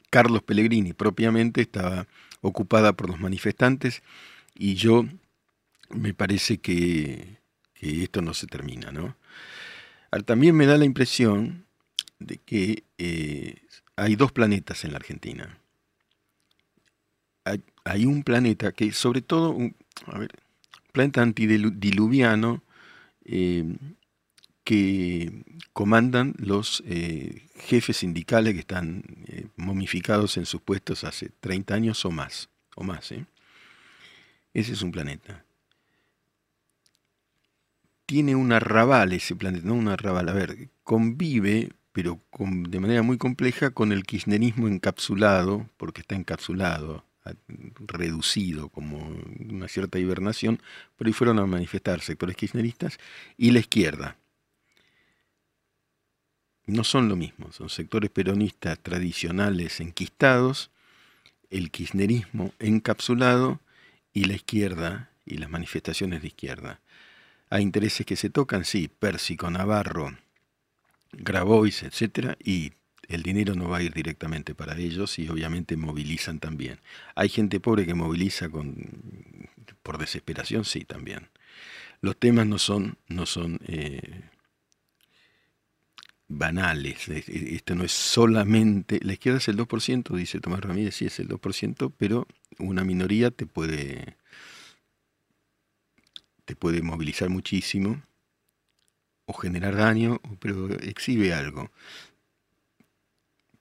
Carlos 0.09 0.43
Pellegrini 0.43 0.91
propiamente 0.91 1.61
estaba 1.61 2.05
ocupada 2.41 2.91
por 2.91 3.09
los 3.09 3.21
manifestantes 3.21 4.03
y 4.53 4.75
yo 4.75 5.05
me 5.91 6.13
parece 6.13 6.57
que, 6.57 7.37
esto 7.75 8.21
no 8.21 8.33
se 8.33 8.47
termina, 8.47 8.91
¿no? 8.91 9.15
También 10.25 10.57
me 10.57 10.65
da 10.65 10.77
la 10.77 10.83
impresión 10.83 11.65
de 12.19 12.35
que 12.35 12.83
eh, 12.97 13.61
hay 13.99 14.15
dos 14.15 14.31
planetas 14.31 14.83
en 14.85 14.91
la 14.91 14.97
Argentina. 14.97 15.59
Hay, 17.83 18.05
un 18.05 18.23
planeta 18.23 18.71
que, 18.71 18.91
sobre 18.91 19.21
todo, 19.21 19.49
un 19.49 19.75
a 20.05 20.19
ver, 20.19 20.31
planeta 20.91 21.21
antidiluviano 21.21 22.61
eh, 23.25 23.75
que 24.63 25.43
comandan 25.73 26.35
los 26.37 26.83
eh, 26.85 27.47
jefes 27.55 27.97
sindicales 27.97 28.53
que 28.53 28.59
están 28.59 29.03
eh, 29.27 29.47
momificados 29.55 30.37
en 30.37 30.45
sus 30.45 30.61
puestos 30.61 31.03
hace 31.03 31.31
30 31.39 31.73
años 31.73 32.05
o 32.05 32.11
más. 32.11 32.49
O 32.75 32.83
más 32.83 33.11
Ese 33.11 33.25
es 34.53 34.81
un 34.81 34.91
planeta. 34.91 35.43
Tiene 38.05 38.35
un 38.35 38.51
arrabal 38.51 39.13
ese 39.13 39.35
planeta, 39.35 39.67
no 39.67 39.73
un 39.73 39.87
arrabal, 39.87 40.29
a 40.29 40.33
ver, 40.33 40.69
convive 40.83 41.71
pero 41.91 42.21
de 42.39 42.79
manera 42.79 43.01
muy 43.01 43.17
compleja 43.17 43.71
con 43.71 43.91
el 43.91 44.03
kirchnerismo 44.03 44.67
encapsulado, 44.67 45.69
porque 45.77 46.01
está 46.01 46.15
encapsulado, 46.15 47.05
reducido 47.79 48.69
como 48.69 48.97
una 49.39 49.67
cierta 49.67 49.99
hibernación, 49.99 50.61
pero 50.97 51.07
ahí 51.09 51.13
fueron 51.13 51.39
a 51.39 51.45
manifestar 51.45 52.01
sectores 52.01 52.35
kirchneristas 52.35 52.97
y 53.37 53.51
la 53.51 53.59
izquierda. 53.59 54.17
No 56.65 56.83
son 56.83 57.09
lo 57.09 57.15
mismo, 57.15 57.51
son 57.51 57.69
sectores 57.69 58.11
peronistas 58.11 58.77
tradicionales 58.79 59.79
enquistados, 59.79 60.69
el 61.49 61.71
kirchnerismo 61.71 62.53
encapsulado 62.59 63.59
y 64.13 64.25
la 64.25 64.35
izquierda 64.35 65.09
y 65.25 65.37
las 65.37 65.49
manifestaciones 65.49 66.21
de 66.21 66.27
izquierda. 66.27 66.79
Hay 67.49 67.63
intereses 67.63 68.05
que 68.05 68.15
se 68.15 68.29
tocan, 68.29 68.65
sí, 68.65 68.87
Pérsico, 68.87 69.49
Navarro, 69.49 70.15
Grabois, 71.11 71.83
etcétera, 71.83 72.37
y 72.43 72.73
el 73.09 73.23
dinero 73.23 73.55
no 73.55 73.67
va 73.69 73.77
a 73.77 73.81
ir 73.81 73.93
directamente 73.93 74.53
para 74.53 74.77
ellos 74.77 75.17
y 75.19 75.27
obviamente 75.29 75.75
movilizan 75.75 76.39
también. 76.39 76.79
Hay 77.15 77.29
gente 77.29 77.59
pobre 77.59 77.85
que 77.85 77.95
moviliza 77.95 78.49
con, 78.49 78.75
por 79.81 79.97
desesperación, 79.97 80.63
sí, 80.63 80.85
también. 80.85 81.29
los 82.01 82.17
temas 82.17 82.45
no 82.47 82.59
son, 82.59 82.97
no 83.07 83.25
son 83.25 83.59
eh, 83.67 84.21
banales. 86.27 87.09
Esto 87.09 87.75
no 87.75 87.83
es 87.83 87.91
solamente. 87.91 88.99
La 89.03 89.13
izquierda 89.13 89.39
es 89.39 89.47
el 89.47 89.57
2%, 89.57 90.15
dice 90.15 90.39
Tomás 90.39 90.61
Ramírez, 90.61 90.95
sí 90.95 91.05
es 91.05 91.19
el 91.19 91.27
2%, 91.27 91.91
pero 91.97 92.27
una 92.59 92.83
minoría 92.83 93.31
te 93.31 93.47
puede, 93.47 94.17
te 96.45 96.55
puede 96.55 96.83
movilizar 96.83 97.29
muchísimo 97.29 98.03
o 99.29 99.33
generar 99.33 99.75
daño, 99.75 100.19
pero 100.39 100.73
exhibe 100.79 101.35
algo. 101.35 101.69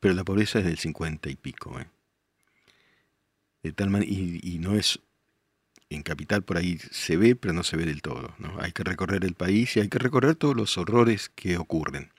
Pero 0.00 0.14
la 0.14 0.24
pobreza 0.24 0.60
es 0.60 0.64
del 0.64 0.78
50 0.78 1.28
y 1.28 1.36
pico. 1.36 1.78
¿eh? 1.78 1.86
De 3.62 3.72
tal 3.72 4.02
y, 4.02 4.40
y 4.42 4.58
no 4.60 4.76
es 4.76 4.98
en 5.90 6.02
capital 6.02 6.42
por 6.42 6.56
ahí 6.56 6.78
se 6.90 7.18
ve, 7.18 7.36
pero 7.36 7.52
no 7.52 7.62
se 7.64 7.76
ve 7.76 7.84
del 7.84 8.00
todo. 8.00 8.34
¿no? 8.38 8.54
Hay 8.60 8.72
que 8.72 8.82
recorrer 8.82 9.26
el 9.26 9.34
país 9.34 9.76
y 9.76 9.80
hay 9.80 9.88
que 9.88 9.98
recorrer 9.98 10.36
todos 10.36 10.56
los 10.56 10.78
horrores 10.78 11.30
que 11.34 11.58
ocurren. 11.58 12.12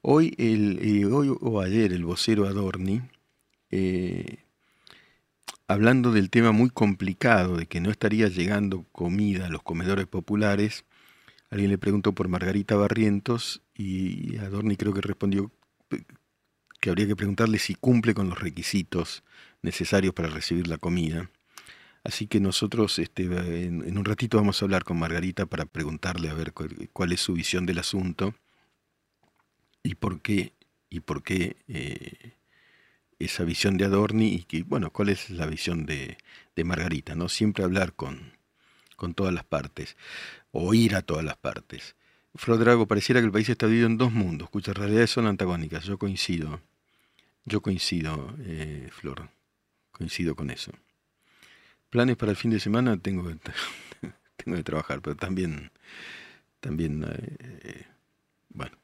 Hoy, 0.00 0.34
el, 0.38 0.78
eh, 0.80 1.04
hoy 1.04 1.36
o 1.40 1.60
ayer 1.60 1.92
el 1.92 2.06
vocero 2.06 2.46
Adorni, 2.46 3.02
eh, 3.70 4.38
hablando 5.68 6.10
del 6.12 6.30
tema 6.30 6.52
muy 6.52 6.70
complicado 6.70 7.58
de 7.58 7.66
que 7.66 7.82
no 7.82 7.90
estaría 7.90 8.28
llegando 8.28 8.86
comida 8.92 9.46
a 9.46 9.50
los 9.50 9.62
comedores 9.62 10.06
populares, 10.06 10.86
alguien 11.52 11.70
le 11.70 11.78
preguntó 11.78 12.12
por 12.12 12.28
Margarita 12.28 12.76
Barrientos 12.76 13.62
y 13.74 14.38
Adorni 14.38 14.76
creo 14.76 14.94
que 14.94 15.02
respondió 15.02 15.52
que 16.80 16.90
habría 16.90 17.06
que 17.06 17.14
preguntarle 17.14 17.58
si 17.58 17.74
cumple 17.74 18.14
con 18.14 18.28
los 18.28 18.40
requisitos 18.40 19.22
necesarios 19.60 20.14
para 20.14 20.28
recibir 20.28 20.66
la 20.66 20.78
comida. 20.78 21.30
Así 22.04 22.26
que 22.26 22.40
nosotros 22.40 22.98
este, 22.98 23.24
en, 23.66 23.96
un 23.96 24.04
ratito 24.04 24.38
vamos 24.38 24.60
a 24.60 24.64
hablar 24.64 24.82
con 24.82 24.98
Margarita 24.98 25.46
para 25.46 25.66
preguntarle 25.66 26.30
a 26.30 26.34
ver 26.34 26.52
cuál 26.52 27.12
es 27.12 27.20
su 27.20 27.34
visión 27.34 27.66
del 27.66 27.78
asunto 27.78 28.34
y 29.82 29.94
por 29.94 30.22
qué, 30.22 30.54
y 30.88 31.00
por 31.00 31.22
qué 31.22 31.56
eh, 31.68 32.32
esa 33.18 33.44
visión 33.44 33.76
de 33.76 33.84
Adorni 33.84 34.28
y 34.34 34.44
que, 34.44 34.62
bueno, 34.62 34.90
cuál 34.90 35.10
es 35.10 35.30
la 35.30 35.46
visión 35.46 35.86
de, 35.86 36.16
Margarita, 36.64 37.14
¿no? 37.14 37.28
Siempre 37.28 37.64
hablar 37.64 37.92
con, 37.92 38.32
con 39.02 39.14
todas 39.14 39.34
las 39.34 39.42
partes, 39.42 39.96
oír 40.52 40.94
a 40.94 41.02
todas 41.02 41.24
las 41.24 41.36
partes. 41.36 41.96
Flor 42.36 42.60
Drago, 42.60 42.86
pareciera 42.86 43.20
que 43.20 43.26
el 43.26 43.32
país 43.32 43.48
está 43.48 43.66
dividido 43.66 43.88
en 43.88 43.98
dos 43.98 44.12
mundos, 44.12 44.48
cuyas 44.48 44.76
realidades 44.76 45.10
son 45.10 45.26
antagónicas. 45.26 45.82
Yo 45.82 45.98
coincido, 45.98 46.60
yo 47.44 47.60
coincido, 47.62 48.32
eh, 48.44 48.88
Flor, 48.92 49.28
coincido 49.90 50.36
con 50.36 50.50
eso. 50.50 50.70
Planes 51.90 52.16
para 52.16 52.30
el 52.30 52.36
fin 52.36 52.52
de 52.52 52.60
semana 52.60 52.96
tengo 52.96 53.26
que, 53.26 53.38
tengo 54.36 54.56
que 54.56 54.62
trabajar, 54.62 55.00
pero 55.02 55.16
también, 55.16 55.72
también, 56.60 57.04
eh, 57.04 57.86
bueno, 58.50 58.76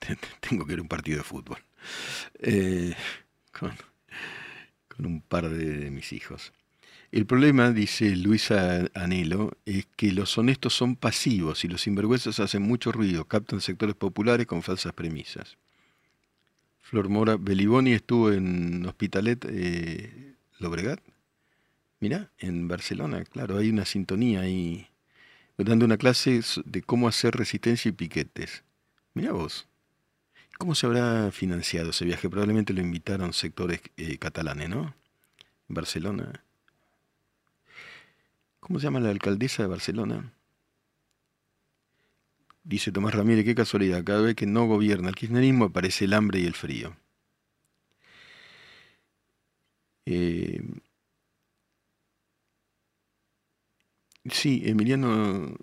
tengo 0.40 0.66
que 0.66 0.72
ir 0.72 0.80
a 0.80 0.82
un 0.82 0.88
partido 0.88 1.18
de 1.18 1.24
fútbol 1.24 1.62
eh, 2.40 2.96
con, 3.52 3.76
un 5.06 5.20
par 5.20 5.48
de, 5.48 5.88
mis 5.92 6.12
hijos. 6.12 6.52
El 7.12 7.26
problema, 7.26 7.72
dice 7.72 8.16
Luisa 8.16 8.88
Anelo, 8.94 9.52
es 9.66 9.84
que 9.96 10.12
los 10.12 10.38
honestos 10.38 10.72
son 10.72 10.96
pasivos 10.96 11.62
y 11.62 11.68
los 11.68 11.82
sinvergüenzas 11.82 12.40
hacen 12.40 12.62
mucho 12.62 12.90
ruido, 12.90 13.26
captan 13.26 13.60
sectores 13.60 13.94
populares 13.94 14.46
con 14.46 14.62
falsas 14.62 14.94
premisas. 14.94 15.58
Flor 16.80 17.10
Mora, 17.10 17.36
Beliboni 17.36 17.92
estuvo 17.92 18.32
en 18.32 18.86
Hospitalet 18.86 19.44
eh, 19.46 20.36
Lobregat. 20.58 21.00
Mira, 22.00 22.30
en 22.38 22.66
Barcelona, 22.66 23.24
claro, 23.26 23.58
hay 23.58 23.68
una 23.68 23.84
sintonía 23.84 24.40
ahí, 24.40 24.88
dando 25.58 25.84
una 25.84 25.98
clase 25.98 26.40
de 26.64 26.80
cómo 26.80 27.08
hacer 27.08 27.34
resistencia 27.36 27.90
y 27.90 27.92
piquetes. 27.92 28.64
Mira 29.12 29.32
vos. 29.32 29.68
¿Cómo 30.56 30.74
se 30.74 30.86
habrá 30.86 31.30
financiado 31.30 31.90
ese 31.90 32.06
viaje? 32.06 32.30
Probablemente 32.30 32.72
lo 32.72 32.80
invitaron 32.80 33.34
sectores 33.34 33.82
eh, 33.98 34.16
catalanes, 34.16 34.70
¿no? 34.70 34.94
Barcelona. 35.68 36.42
¿Cómo 38.62 38.78
se 38.78 38.84
llama 38.84 39.00
la 39.00 39.10
alcaldesa 39.10 39.64
de 39.64 39.68
Barcelona? 39.68 40.32
Dice 42.64 42.90
Tomás 42.90 43.14
Ramírez, 43.14 43.44
qué 43.44 43.54
casualidad, 43.54 44.02
cada 44.02 44.22
vez 44.22 44.34
que 44.34 44.46
no 44.46 44.66
gobierna 44.66 45.10
el 45.10 45.14
kirchnerismo 45.14 45.66
aparece 45.66 46.06
el 46.06 46.14
hambre 46.14 46.40
y 46.40 46.46
el 46.46 46.54
frío. 46.54 46.96
Eh, 50.06 50.60
sí, 54.30 54.62
Emiliano 54.64 55.56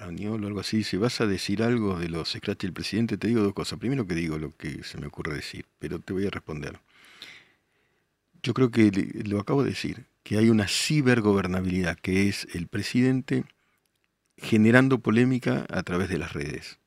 o 0.00 0.34
algo 0.46 0.60
así, 0.60 0.84
si 0.84 0.96
vas 0.96 1.20
a 1.20 1.26
decir 1.26 1.62
algo 1.62 1.98
de 1.98 2.08
los 2.08 2.30
scratch 2.30 2.62
del 2.62 2.72
presidente, 2.72 3.18
te 3.18 3.28
digo 3.28 3.42
dos 3.42 3.54
cosas. 3.54 3.78
Primero 3.78 4.06
que 4.06 4.14
digo 4.14 4.38
lo 4.38 4.56
que 4.56 4.82
se 4.84 4.98
me 4.98 5.06
ocurre 5.08 5.34
decir, 5.34 5.66
pero 5.78 5.98
te 5.98 6.12
voy 6.12 6.26
a 6.26 6.30
responder. 6.30 6.80
Yo 8.42 8.54
creo 8.54 8.70
que 8.70 8.90
lo 9.24 9.40
acabo 9.40 9.62
de 9.62 9.70
decir, 9.70 10.06
que 10.22 10.38
hay 10.38 10.50
una 10.50 10.68
cibergobernabilidad, 10.68 11.98
que 11.98 12.28
es 12.28 12.46
el 12.54 12.68
presidente 12.68 13.44
generando 14.36 15.00
polémica 15.00 15.66
a 15.68 15.82
través 15.82 16.08
de 16.08 16.18
las 16.18 16.32
redes. 16.32 16.78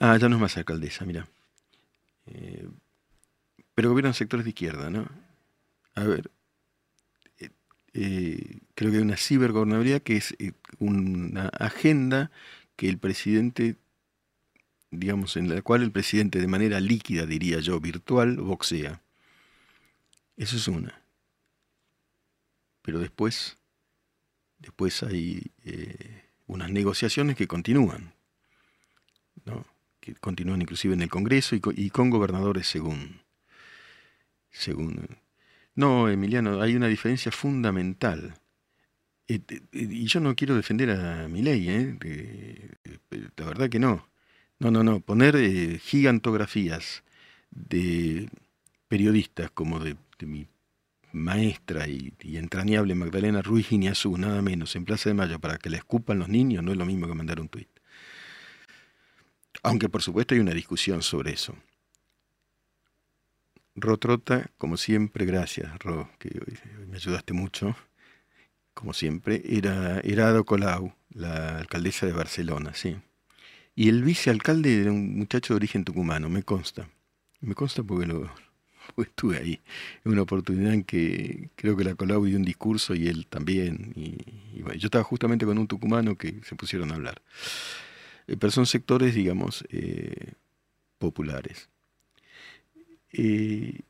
Ah, 0.00 0.16
ya 0.16 0.28
no 0.28 0.36
es 0.36 0.42
más 0.42 0.56
alcaldesa, 0.56 1.04
mira. 1.04 1.28
Eh, 2.26 2.68
pero 3.74 3.90
gobiernan 3.90 4.14
sectores 4.14 4.44
de 4.44 4.50
izquierda, 4.50 4.90
¿no? 4.90 5.08
A 5.94 6.04
ver, 6.04 6.30
eh, 7.94 8.60
creo 8.74 8.90
que 8.90 8.98
hay 8.98 9.02
una 9.02 9.16
cibergobernabilidad 9.16 10.02
que 10.02 10.16
es 10.16 10.34
eh, 10.38 10.52
una 10.78 11.48
agenda 11.48 12.30
que 12.76 12.88
el 12.88 12.98
presidente, 12.98 13.76
digamos, 14.90 15.36
en 15.36 15.48
la 15.48 15.62
cual 15.62 15.82
el 15.82 15.92
presidente 15.92 16.40
de 16.40 16.46
manera 16.46 16.80
líquida, 16.80 17.26
diría 17.26 17.58
yo, 17.60 17.80
virtual, 17.80 18.36
boxea. 18.36 19.02
Eso 20.38 20.56
es 20.56 20.68
una. 20.68 21.02
Pero 22.82 23.00
después, 23.00 23.58
después 24.58 25.02
hay 25.02 25.50
eh, 25.64 26.22
unas 26.46 26.70
negociaciones 26.70 27.36
que 27.36 27.48
continúan, 27.48 28.14
¿no? 29.44 29.66
que 30.00 30.14
continúan 30.14 30.62
inclusive 30.62 30.94
en 30.94 31.02
el 31.02 31.10
Congreso 31.10 31.56
y 31.56 31.90
con, 31.90 32.08
gobernadores 32.08 32.68
según, 32.68 33.20
según 34.48 35.18
no, 35.74 36.08
Emiliano, 36.08 36.62
hay 36.62 36.76
una 36.76 36.86
diferencia 36.86 37.32
fundamental. 37.32 38.34
Eh, 39.26 39.40
y 39.72 40.06
yo 40.06 40.20
no 40.20 40.36
quiero 40.36 40.54
defender 40.54 40.90
a 40.92 41.28
mi 41.28 41.42
ley, 41.42 41.68
¿eh? 41.68 41.98
la 43.36 43.44
verdad 43.44 43.68
que 43.68 43.80
no. 43.80 44.08
No, 44.60 44.70
no, 44.70 44.82
no. 44.84 45.00
Poner 45.00 45.36
eh, 45.36 45.78
gigantografías 45.78 47.02
de 47.50 48.28
periodistas 48.88 49.50
como 49.50 49.78
de, 49.78 49.96
mi 50.20 50.48
maestra 51.12 51.86
y, 51.86 52.12
entrañable 52.36 52.94
Magdalena 52.94 53.42
Ruiz 53.42 53.70
Iñazú, 53.72 54.16
nada 54.18 54.42
menos, 54.42 54.74
en 54.76 54.84
Plaza 54.84 55.10
de 55.10 55.14
Mayo, 55.14 55.38
para 55.38 55.58
que 55.58 55.70
la 55.70 55.76
escupan 55.76 56.18
los 56.18 56.28
niños, 56.28 56.64
no 56.64 56.72
es 56.72 56.78
lo 56.78 56.86
mismo 56.86 57.06
que 57.06 57.14
mandar 57.14 57.40
un 57.40 57.48
tuit. 57.48 57.68
Aunque 59.62 59.88
por 59.88 60.02
supuesto 60.02 60.34
hay 60.34 60.40
una 60.40 60.52
discusión 60.52 61.02
sobre 61.02 61.32
eso. 61.32 61.54
Rotrota, 63.74 64.50
como 64.58 64.76
siempre, 64.76 65.24
gracias, 65.24 65.78
Ro, 65.78 66.10
que 66.18 66.40
me 66.88 66.96
ayudaste 66.96 67.32
mucho. 67.32 67.76
Como 68.74 68.92
siempre, 68.92 69.42
era, 69.44 70.00
era 70.00 70.28
Ado 70.28 70.44
Colau, 70.44 70.94
la 71.10 71.58
alcaldesa 71.58 72.06
de 72.06 72.12
Barcelona, 72.12 72.74
sí. 72.74 72.96
Y 73.74 73.88
el 73.88 74.02
vicealcalde 74.02 74.80
era 74.80 74.90
un 74.92 75.18
muchacho 75.18 75.54
de 75.54 75.58
origen 75.58 75.84
tucumano, 75.84 76.28
me 76.28 76.42
consta. 76.42 76.88
Me 77.40 77.54
consta 77.54 77.82
porque 77.82 78.06
lo 78.06 78.30
estuve 79.02 79.38
ahí. 79.38 79.60
En 80.04 80.12
una 80.12 80.22
oportunidad 80.22 80.72
en 80.72 80.84
que 80.84 81.50
creo 81.56 81.76
que 81.76 81.84
la 81.84 81.94
Colau 81.94 82.24
dio 82.24 82.36
un 82.36 82.44
discurso 82.44 82.94
y 82.94 83.08
él 83.08 83.26
también. 83.26 83.92
Y, 83.96 84.16
yo 84.78 84.86
estaba 84.86 85.04
justamente 85.04 85.46
con 85.46 85.58
un 85.58 85.66
tucumano 85.66 86.16
que 86.16 86.40
se 86.44 86.54
pusieron 86.54 86.90
a 86.90 86.96
hablar. 86.96 87.22
Eh, 88.26 88.36
pero 88.38 88.50
son 88.50 88.66
sectores, 88.66 89.14
digamos, 89.14 89.64
eh, 89.70 90.32
populares. 90.98 91.68
Eh, 93.12 93.80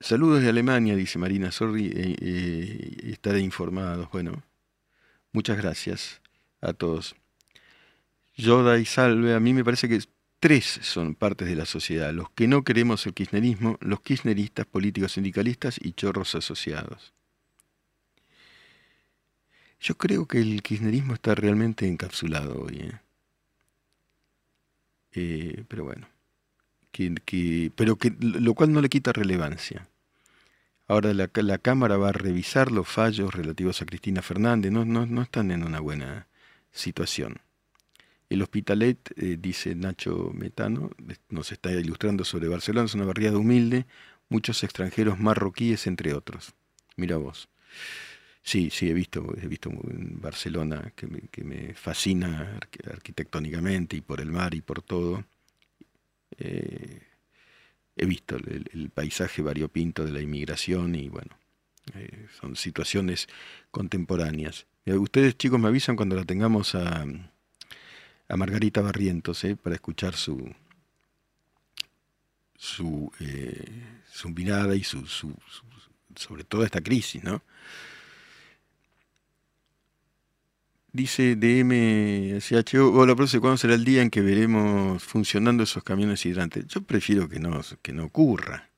saludos 0.00 0.42
de 0.42 0.48
Alemania, 0.48 0.96
dice 0.96 1.18
Marina 1.18 1.50
eh, 1.78 2.96
estaré 3.04 3.40
informados. 3.40 4.10
Bueno, 4.10 4.42
muchas 5.32 5.56
gracias 5.56 6.20
a 6.60 6.72
todos. 6.72 7.14
Yoda 8.36 8.78
y 8.78 8.84
Salve, 8.84 9.34
a 9.34 9.40
mí 9.40 9.52
me 9.52 9.64
parece 9.64 9.88
que 9.88 10.00
tres 10.40 10.64
son 10.82 11.14
partes 11.14 11.48
de 11.48 11.56
la 11.56 11.66
sociedad. 11.66 12.12
Los 12.12 12.30
que 12.30 12.48
no 12.48 12.62
queremos 12.64 13.06
el 13.06 13.14
kirchnerismo, 13.14 13.78
los 13.80 14.00
kirchneristas, 14.00 14.66
políticos 14.66 15.12
sindicalistas 15.12 15.78
y 15.82 15.92
chorros 15.92 16.34
asociados. 16.34 17.12
Yo 19.80 19.96
creo 19.96 20.26
que 20.26 20.40
el 20.40 20.62
kirchnerismo 20.62 21.14
está 21.14 21.34
realmente 21.34 21.86
encapsulado 21.86 22.62
hoy. 22.62 22.92
pero 25.68 25.84
bueno 25.84 26.08
que, 27.24 27.72
pero 27.74 27.96
que 27.96 28.14
lo 28.20 28.54
cual 28.54 28.72
no 28.72 28.80
le 28.80 28.88
quita 28.88 29.12
relevancia. 29.12 29.88
Ahora 30.86 31.12
la, 31.12 31.30
la, 31.34 31.58
Cámara 31.58 31.96
va 31.96 32.08
a 32.08 32.12
revisar 32.12 32.72
los 32.72 32.88
fallos 32.88 33.34
relativos 33.34 33.82
a 33.82 33.86
Cristina 33.86 34.22
Fernández, 34.22 34.72
no, 34.72 34.84
no, 34.84 35.06
no 35.06 35.22
están 35.22 35.50
en 35.50 35.62
una 35.62 35.80
buena 35.80 36.28
situación. 36.72 37.40
El 38.28 38.42
Hospitalet, 38.42 38.98
eh, 39.16 39.38
dice 39.40 39.74
Nacho 39.74 40.30
Metano, 40.34 40.90
nos 41.30 41.50
está 41.50 41.72
ilustrando 41.72 42.24
sobre 42.24 42.48
Barcelona, 42.48 42.86
es 42.86 42.94
una 42.94 43.06
barriada 43.06 43.38
humilde, 43.38 43.86
muchos 44.28 44.62
extranjeros 44.64 45.18
marroquíes 45.18 45.86
entre 45.86 46.12
otros. 46.12 46.54
Mira 46.96 47.16
vos. 47.16 47.48
Sí, 48.42 48.70
sí, 48.70 48.88
he 48.88 48.94
visto, 48.94 49.34
he 49.40 49.46
visto 49.46 49.70
en 49.70 50.20
Barcelona, 50.20 50.92
que 50.94 51.06
me, 51.44 51.74
fascina 51.74 52.58
arquitectónicamente 52.90 53.96
y 53.96 54.00
por 54.00 54.20
el 54.20 54.30
mar 54.30 54.54
y 54.54 54.60
por 54.60 54.82
todo. 54.82 55.24
Eh, 56.38 57.02
he 57.96 58.06
visto 58.06 58.36
el, 58.36 58.90
paisaje 58.90 59.42
variopinto 59.42 60.04
de 60.04 60.12
la 60.12 60.20
inmigración 60.20 60.94
y 60.94 61.08
bueno, 61.08 61.36
eh, 61.94 62.26
son 62.40 62.56
situaciones 62.56 63.26
contemporáneas. 63.70 64.66
Ustedes 64.86 65.36
chicos 65.36 65.60
me 65.60 65.68
avisan 65.68 65.96
cuando 65.96 66.16
la 66.16 66.24
tengamos 66.24 66.74
a, 66.74 67.04
a 68.28 68.36
Margarita 68.36 68.82
Barrientos 68.82 69.42
eh, 69.44 69.56
para 69.56 69.74
escuchar 69.74 70.14
su, 70.14 70.54
su, 72.56 73.10
eh, 73.20 73.64
su 74.10 74.28
mirada 74.30 74.76
y 74.76 74.84
su, 74.84 75.06
su, 75.06 75.34
sobre 76.14 76.44
toda 76.44 76.66
esta 76.66 76.80
crisis, 76.80 77.24
¿no? 77.24 77.42
Dice 80.90 81.36
DMSHO, 81.36 82.92
hola 82.92 83.14
profesor, 83.14 83.40
¿cuándo 83.40 83.58
será 83.58 83.74
el 83.74 83.84
día 83.84 84.02
en 84.02 84.10
que 84.10 84.22
veremos 84.22 85.02
funcionando 85.04 85.62
esos 85.62 85.84
camiones 85.84 86.24
hidrantes? 86.26 86.66
Yo 86.66 86.80
prefiero 86.82 87.28
que 87.28 87.38
no, 87.38 87.60
que 87.82 87.92
no 87.92 88.06
ocurra. 88.06 88.70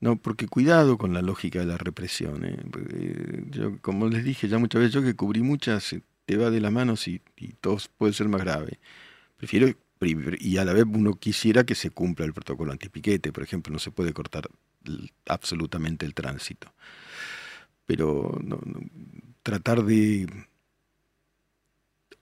No, 0.00 0.16
porque 0.16 0.48
cuidado 0.48 0.98
con 0.98 1.14
la 1.14 1.22
lógica 1.22 1.60
de 1.60 1.66
la 1.66 1.78
represión. 1.78 2.44
¿eh? 2.44 3.46
Yo, 3.50 3.80
como 3.80 4.08
les 4.08 4.24
dije 4.24 4.48
ya 4.48 4.58
muchas 4.58 4.80
veces, 4.80 4.94
yo 4.94 5.02
que 5.02 5.14
cubrí 5.14 5.40
muchas, 5.40 5.94
te 6.26 6.36
va 6.36 6.50
de 6.50 6.60
las 6.60 6.72
manos 6.72 7.08
y, 7.08 7.22
y 7.36 7.54
todo 7.54 7.78
puede 7.96 8.12
ser 8.12 8.28
más 8.28 8.42
grave. 8.42 8.78
Prefiero, 9.36 9.68
y 10.00 10.56
a 10.58 10.64
la 10.64 10.72
vez 10.72 10.84
uno 10.86 11.14
quisiera 11.14 11.64
que 11.64 11.74
se 11.74 11.90
cumpla 11.90 12.26
el 12.26 12.34
protocolo 12.34 12.72
antipiquete, 12.72 13.32
por 13.32 13.42
ejemplo, 13.42 13.72
no 13.72 13.78
se 13.78 13.90
puede 13.90 14.12
cortar 14.12 14.48
absolutamente 15.26 16.04
el 16.04 16.14
tránsito. 16.14 16.72
Pero 17.86 18.38
tratar 19.42 19.84
de 19.84 20.26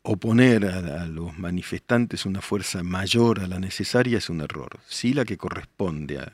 oponer 0.03 0.67
a, 0.67 1.07
los 1.07 1.37
manifestantes 1.38 2.27
una 2.27 2.43
fuerza 2.43 2.83
mayor 2.83 3.40
a 3.40 3.49
la 3.49 3.59
necesaria 3.59 4.19
es 4.19 4.29
un 4.29 4.43
error. 4.43 4.79
Sí 4.87 5.14
la 5.14 5.25
que 5.25 5.38
corresponde 5.38 6.19
a, 6.19 6.33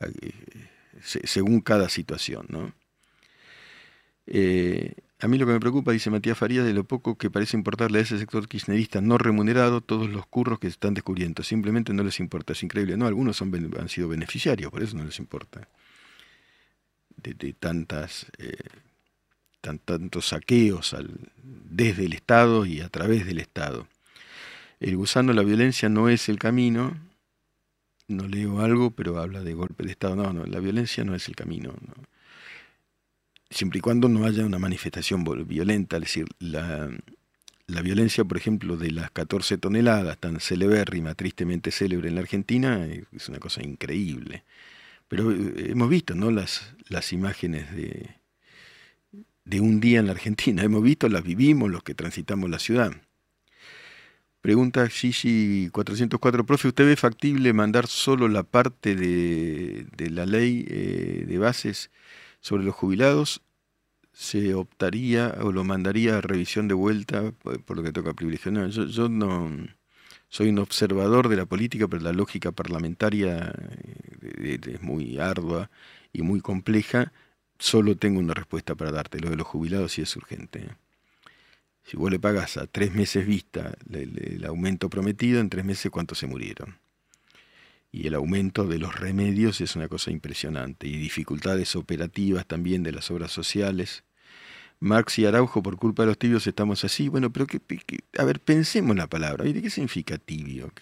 eh, 0.00 0.32
según 1.00 1.60
cada 1.60 1.88
situación. 1.88 2.46
¿no? 2.48 2.72
Eh, 4.26 4.94
a 5.20 5.28
mí 5.28 5.36
lo 5.36 5.46
que 5.46 5.52
me 5.52 5.60
preocupa, 5.60 5.92
dice 5.92 6.10
Matías 6.10 6.38
Farías, 6.38 6.64
de 6.64 6.72
lo 6.72 6.84
poco 6.84 7.16
que 7.16 7.30
parece 7.30 7.56
importarle 7.56 7.98
a 7.98 8.02
ese 8.02 8.18
sector 8.18 8.46
kirchnerista 8.46 9.00
no 9.00 9.18
remunerado 9.18 9.80
todos 9.80 10.08
los 10.08 10.26
curros 10.26 10.60
que 10.60 10.68
se 10.68 10.72
están 10.72 10.94
descubriendo. 10.94 11.42
Simplemente 11.42 11.92
no 11.92 12.04
les 12.04 12.20
importa, 12.20 12.52
es 12.52 12.62
increíble. 12.62 12.96
No, 12.96 13.06
algunos 13.06 13.42
han 13.42 13.88
sido 13.88 14.08
beneficiarios, 14.08 14.70
por 14.70 14.82
eso 14.82 14.96
no 14.96 15.04
les 15.04 15.18
importa. 15.18 15.66
De, 17.16 17.52
tantas... 17.54 18.26
Eh, 18.38 18.56
tantos 19.60 20.28
saqueos 20.28 20.96
desde 21.42 22.06
el 22.06 22.14
Estado 22.14 22.64
y 22.64 22.80
a 22.80 22.88
través 22.88 23.26
del 23.26 23.38
Estado. 23.38 23.86
El 24.80 24.96
gusano 24.96 25.32
la 25.32 25.42
violencia 25.42 25.88
no 25.88 26.08
es 26.08 26.28
el 26.28 26.38
camino, 26.38 26.96
no 28.06 28.26
leo 28.28 28.60
algo, 28.60 28.92
pero 28.92 29.18
habla 29.18 29.42
de 29.42 29.54
golpe 29.54 29.84
de 29.84 29.90
Estado. 29.90 30.16
No, 30.16 30.32
no, 30.32 30.44
la 30.46 30.60
violencia 30.60 31.04
no 31.04 31.14
es 31.14 31.28
el 31.28 31.36
camino. 31.36 31.74
Siempre 33.50 33.78
y 33.78 33.80
cuando 33.80 34.08
no 34.08 34.26
haya 34.26 34.44
una 34.44 34.58
manifestación 34.58 35.24
violenta, 35.46 35.96
es 35.96 36.02
decir, 36.02 36.26
la, 36.38 36.90
la 37.66 37.82
violencia, 37.82 38.24
por 38.24 38.36
ejemplo, 38.36 38.76
de 38.76 38.90
las 38.90 39.10
14 39.10 39.58
toneladas, 39.58 40.18
tan 40.18 40.40
celebérrima, 40.40 41.14
tristemente 41.14 41.70
célebre 41.70 42.08
en 42.08 42.14
la 42.14 42.22
Argentina, 42.22 42.86
es 43.12 43.28
una 43.28 43.38
cosa 43.38 43.62
increíble. 43.62 44.44
Pero 45.08 45.32
eh, 45.32 45.70
hemos 45.70 45.88
visto 45.88 46.14
¿no? 46.14 46.30
las, 46.30 46.74
las 46.88 47.12
imágenes 47.12 47.74
de, 47.74 48.10
de 49.44 49.60
un 49.60 49.80
día 49.80 50.00
en 50.00 50.06
la 50.06 50.12
Argentina. 50.12 50.62
Hemos 50.64 50.82
visto, 50.82 51.08
las 51.08 51.24
vivimos, 51.24 51.70
los 51.70 51.82
que 51.82 51.94
transitamos 51.94 52.50
la 52.50 52.58
ciudad. 52.58 52.92
Pregunta 54.40 54.88
Gigi 54.88 55.68
404, 55.72 56.46
profe, 56.46 56.68
¿usted 56.68 56.86
ve 56.86 56.96
factible 56.96 57.52
mandar 57.52 57.88
solo 57.88 58.28
la 58.28 58.44
parte 58.44 58.94
de, 58.94 59.86
la 60.10 60.26
ley 60.26 60.64
eh, 60.68 61.24
de 61.26 61.38
bases 61.38 61.90
sobre 62.40 62.64
los 62.64 62.74
jubilados? 62.74 63.42
¿Se 64.12 64.54
optaría 64.54 65.36
o 65.42 65.52
lo 65.52 65.64
mandaría 65.64 66.18
a 66.18 66.20
revisión 66.20 66.66
de 66.66 66.74
vuelta 66.74 67.32
por 67.32 67.76
lo 67.76 67.82
que 67.82 67.92
toca 67.92 68.14
privilegio? 68.14 68.50
No, 68.50 68.66
yo, 68.68 69.08
no 69.08 69.50
soy 70.28 70.48
un 70.48 70.58
observador 70.58 71.28
de 71.28 71.36
la 71.36 71.46
política, 71.46 71.88
pero 71.88 72.02
la 72.02 72.12
lógica 72.12 72.52
parlamentaria 72.52 73.54
eh, 74.22 74.58
es 74.66 74.82
muy 74.82 75.18
ardua 75.18 75.70
y 76.12 76.22
muy 76.22 76.40
compleja 76.40 77.12
solo 77.58 77.96
tengo 77.96 78.20
una 78.20 78.34
respuesta 78.34 78.74
para 78.74 78.92
darte, 78.92 79.20
lo 79.20 79.30
de 79.30 79.36
los 79.36 79.46
jubilados 79.46 79.92
si 79.92 80.02
es 80.02 80.16
urgente. 80.16 80.68
Si 81.84 81.96
vos 81.96 82.10
le 82.10 82.18
pagas 82.18 82.56
a 82.56 82.66
tres 82.66 82.92
meses 82.94 83.26
vista 83.26 83.74
el, 83.90 84.44
aumento 84.46 84.90
prometido, 84.90 85.40
en 85.40 85.48
tres 85.48 85.64
meses 85.64 85.90
cuántos 85.90 86.18
se 86.18 86.26
murieron. 86.26 86.78
Y 87.90 88.06
el 88.06 88.14
aumento 88.14 88.66
de 88.66 88.78
los 88.78 88.94
remedios 88.94 89.60
es 89.60 89.76
una 89.76 89.88
cosa 89.88 90.10
impresionante. 90.10 90.86
Y 90.86 90.96
dificultades 90.96 91.74
operativas 91.76 92.46
también 92.46 92.82
de 92.82 92.92
las 92.92 93.10
obras 93.10 93.32
sociales. 93.32 94.04
Marx 94.80 95.18
y 95.18 95.26
Araujo, 95.26 95.62
por 95.62 95.76
culpa 95.76 96.02
de 96.02 96.08
los 96.08 96.18
tibios 96.18 96.46
estamos 96.46 96.84
así. 96.84 97.08
Bueno, 97.08 97.32
pero 97.32 97.46
que, 97.46 97.60
a 98.18 98.24
ver, 98.24 98.40
pensemos 98.40 98.92
en 98.92 98.98
la 98.98 99.08
palabra. 99.08 99.44
¿Qué 99.44 99.70
significa 99.70 100.18
tibio? 100.18 100.72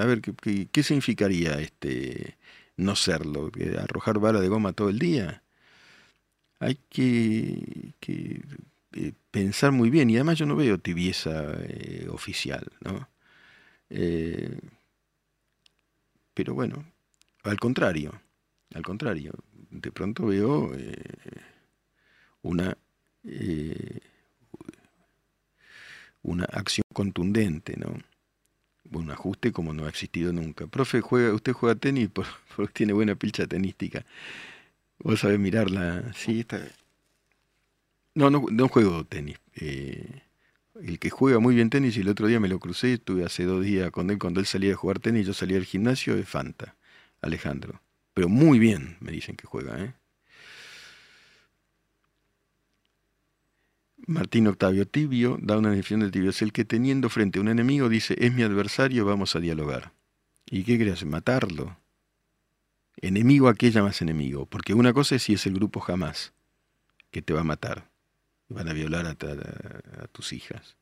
a 0.00 0.04
ver, 0.04 0.20
¿qué, 0.20 0.82
significaría 0.82 1.60
este 1.60 2.36
no 2.76 2.96
serlo? 2.96 3.50
¿Arrojar 3.78 4.18
bala 4.18 4.40
de 4.40 4.48
goma 4.48 4.72
todo 4.72 4.90
el 4.90 4.98
día? 4.98 5.44
hay 6.64 6.78
que, 6.88 7.92
eh, 8.92 9.12
pensar 9.30 9.72
muy 9.72 9.90
bien 9.90 10.10
y 10.10 10.16
además 10.16 10.38
yo 10.38 10.46
no 10.46 10.56
veo 10.56 10.78
tibieza 10.78 11.54
eh, 11.62 12.06
oficial, 12.10 12.66
¿no? 12.80 13.08
Eh, 13.90 14.58
pero 16.34 16.54
bueno, 16.54 16.84
al 17.44 17.58
contrario, 17.58 18.20
al 18.74 18.82
contrario, 18.82 19.32
de 19.70 19.92
pronto 19.92 20.26
veo 20.26 20.72
una 22.42 22.76
una 26.24 26.44
acción 26.46 26.84
contundente, 26.92 27.76
¿no? 27.76 28.02
Un 28.90 29.10
ajuste 29.10 29.52
como 29.52 29.72
no 29.72 29.84
ha 29.86 29.88
existido 29.88 30.32
nunca. 30.32 30.66
Profe, 30.66 31.00
juega, 31.00 31.32
usted 31.32 31.52
juega 31.52 31.74
tenis 31.76 32.10
porque 32.56 32.72
tiene 32.72 32.92
buena 32.92 33.14
pilcha 33.14 33.46
tenística. 33.46 34.04
Vos 34.98 35.20
sabés 35.20 35.38
mirarla, 35.38 36.12
sí, 36.14 36.40
está... 36.40 36.60
No, 38.14 38.30
no, 38.30 38.44
no 38.50 38.68
juego 38.68 39.04
tenis. 39.04 39.38
Eh, 39.54 40.22
el 40.80 40.98
que 40.98 41.10
juega 41.10 41.38
muy 41.38 41.54
bien 41.54 41.70
tenis, 41.70 41.96
y 41.96 42.00
el 42.00 42.08
otro 42.08 42.26
día 42.26 42.40
me 42.40 42.48
lo 42.48 42.58
crucé, 42.58 42.94
estuve 42.94 43.24
hace 43.24 43.44
dos 43.44 43.64
días 43.64 43.90
con 43.90 44.10
él, 44.10 44.18
cuando 44.18 44.40
él 44.40 44.46
salía 44.46 44.72
a 44.72 44.76
jugar 44.76 44.98
tenis, 44.98 45.26
yo 45.26 45.34
salía 45.34 45.56
al 45.56 45.64
gimnasio, 45.64 46.16
es 46.16 46.28
Fanta, 46.28 46.76
Alejandro. 47.20 47.80
Pero 48.12 48.28
muy 48.28 48.58
bien, 48.58 48.96
me 49.00 49.12
dicen 49.12 49.36
que 49.36 49.46
juega, 49.46 49.80
¿eh? 49.82 49.94
Martín 54.06 54.46
Octavio 54.46 54.86
Tibio 54.86 55.38
da 55.40 55.56
una 55.56 55.70
definición 55.70 56.00
de 56.00 56.10
tibio. 56.10 56.30
Es 56.30 56.42
el 56.42 56.52
que 56.52 56.64
teniendo 56.64 57.08
frente 57.08 57.38
a 57.38 57.42
un 57.42 57.48
enemigo 57.48 57.88
dice, 57.88 58.14
es 58.18 58.34
mi 58.34 58.42
adversario, 58.42 59.06
vamos 59.06 59.34
a 59.34 59.40
dialogar. 59.40 59.92
¿Y 60.46 60.64
qué 60.64 60.78
crees? 60.78 61.04
¿Matarlo? 61.06 61.78
Enemigo 62.96 63.48
a 63.48 63.54
qué 63.54 63.70
llamas 63.70 64.02
enemigo, 64.02 64.46
porque 64.46 64.74
una 64.74 64.92
cosa 64.92 65.16
es 65.16 65.22
si 65.22 65.34
es 65.34 65.46
el 65.46 65.54
grupo 65.54 65.80
jamás 65.80 66.34
que 67.10 67.22
te 67.22 67.32
va 67.32 67.40
a 67.40 67.44
matar, 67.44 67.90
van 68.54 68.68
a 68.68 68.72
violar 68.72 69.06
a, 69.06 70.08
tus 70.08 70.32
hijas. 70.32 70.76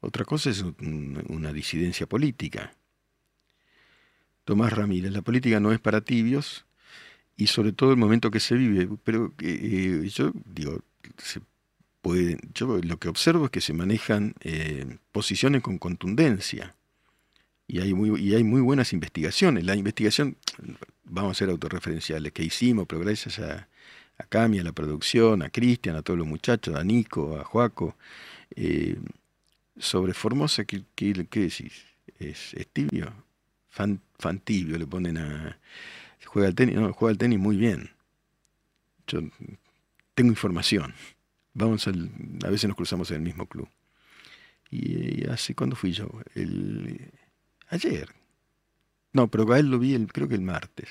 Otra 0.00 0.24
cosa 0.24 0.50
es 0.50 0.62
una 0.88 1.52
disidencia 1.52 2.06
política. 2.06 2.72
Tomás 4.44 4.72
Ramírez, 4.72 5.12
la 5.12 5.22
política 5.22 5.60
no 5.60 5.72
es 5.72 5.80
para 5.80 6.00
tibios 6.00 6.66
y 7.36 7.48
sobre 7.48 7.72
todo 7.72 7.90
el 7.90 7.96
momento 7.96 8.30
que 8.30 8.40
se 8.40 8.54
vive, 8.54 8.88
pero 9.04 9.34
eh, 9.40 10.08
yo 10.12 10.32
digo, 10.44 10.82
yo 12.54 12.78
lo 12.78 12.98
que 12.98 13.08
observo 13.08 13.46
es 13.46 13.50
que 13.50 13.60
se 13.60 13.72
manejan 13.72 14.34
eh, 14.40 14.98
posiciones 15.12 15.62
con 15.62 15.78
contundencia 15.78 16.74
y 17.66 17.80
hay 17.80 17.92
muy, 17.92 18.18
y 18.20 18.34
hay 18.34 18.44
muy 18.44 18.62
buenas 18.62 18.92
investigaciones. 18.92 19.64
La 19.64 19.76
investigación, 19.76 20.36
vamos 21.04 21.32
a 21.32 21.38
ser 21.38 21.50
autorreferenciales, 21.50 22.32
que 22.32 22.42
hicimos, 22.42 22.86
pero 22.88 23.02
gracias 23.02 23.38
a, 23.40 23.68
a 24.18 24.24
Cami, 24.24 24.58
a 24.58 24.64
la 24.64 24.72
producción, 24.72 25.42
a 25.42 25.50
Cristian, 25.50 25.96
a 25.96 26.02
todos 26.02 26.18
los 26.18 26.26
muchachos, 26.26 26.74
a 26.74 26.84
Nico, 26.84 27.38
a 27.38 27.44
Joaco, 27.44 27.96
eh, 28.54 28.98
sobre 29.78 30.12
Formosa, 30.12 30.64
¿qué, 30.64 30.84
qué, 30.94 31.12
decís? 31.14 31.84
¿Es, 32.18 32.54
tibio? 32.72 33.12
Fan, 33.70 34.00
le 34.44 34.86
ponen 34.86 35.18
a, 35.18 35.58
Juega 36.24 36.48
al 36.48 36.54
tenis, 36.54 36.74
no, 36.74 36.92
juega 36.92 37.12
al 37.12 37.18
tenis 37.18 37.38
muy 37.38 37.56
bien. 37.56 37.90
Yo 39.06 39.20
tengo 40.14 40.30
información. 40.30 40.94
Vamos 41.54 41.86
al, 41.86 42.10
a 42.44 42.50
veces 42.50 42.68
nos 42.68 42.76
cruzamos 42.76 43.10
en 43.10 43.18
el 43.18 43.22
mismo 43.22 43.46
club. 43.46 43.68
Y, 44.70 45.28
hace, 45.30 45.54
¿cuándo 45.54 45.76
fui 45.76 45.92
yo? 45.92 46.08
El, 46.34 47.12
ayer. 47.68 48.14
No, 49.12 49.28
pero 49.28 49.50
a 49.52 49.58
él 49.58 49.70
lo 49.70 49.78
vi, 49.78 49.94
el, 49.94 50.12
creo 50.12 50.28
que 50.28 50.34
el 50.34 50.42
martes. 50.42 50.88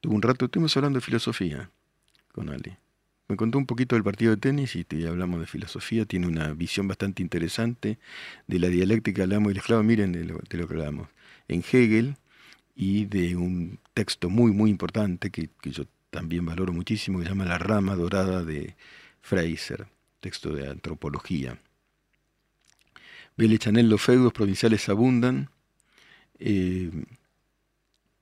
Tuve 0.00 0.14
un 0.14 0.22
rato, 0.22 0.44
estuvimos 0.46 0.76
hablando 0.76 0.98
de 0.98 1.04
filosofía 1.04 1.70
con. 2.38 2.78
Me 3.28 3.36
contó 3.36 3.58
un 3.58 3.66
poquito 3.66 3.94
del 3.94 4.02
partido 4.02 4.30
de 4.30 4.38
tenis 4.38 4.74
y 4.74 5.06
hablamos 5.06 5.40
de 5.40 5.46
filosofía. 5.46 6.06
Tiene 6.06 6.26
una 6.26 6.52
visión 6.54 6.88
bastante 6.88 7.22
interesante 7.22 7.98
de 8.46 8.58
la 8.58 8.68
dialéctica 8.68 9.22
del 9.22 9.34
amo 9.34 9.50
y 9.50 9.52
el 9.52 9.58
esclavo. 9.58 9.82
Miren 9.82 10.12
de 10.12 10.24
lo, 10.24 10.38
que 10.38 10.62
hablamos. 10.62 11.08
En 11.46 11.62
Hegel 11.70 12.16
y 12.74 13.04
de 13.04 13.36
un 13.36 13.80
texto 13.92 14.30
muy, 14.30 14.52
muy 14.52 14.70
importante 14.70 15.30
que, 15.30 15.50
que 15.60 15.70
yo 15.70 15.84
también 16.10 16.46
valoro 16.46 16.72
muchísimo, 16.72 17.18
que 17.18 17.24
se 17.24 17.30
llama 17.30 17.44
La 17.44 17.58
rama 17.58 17.94
dorada 17.96 18.44
de 18.44 18.76
Fraser, 19.20 19.88
texto 20.20 20.54
de 20.54 20.68
antropología. 20.68 21.58
Vélez 23.36 23.60
Chanel, 23.60 23.88
los 23.88 24.02
feudos 24.02 24.32
provinciales 24.32 24.88
abundan. 24.88 25.50
Eh, 26.38 26.90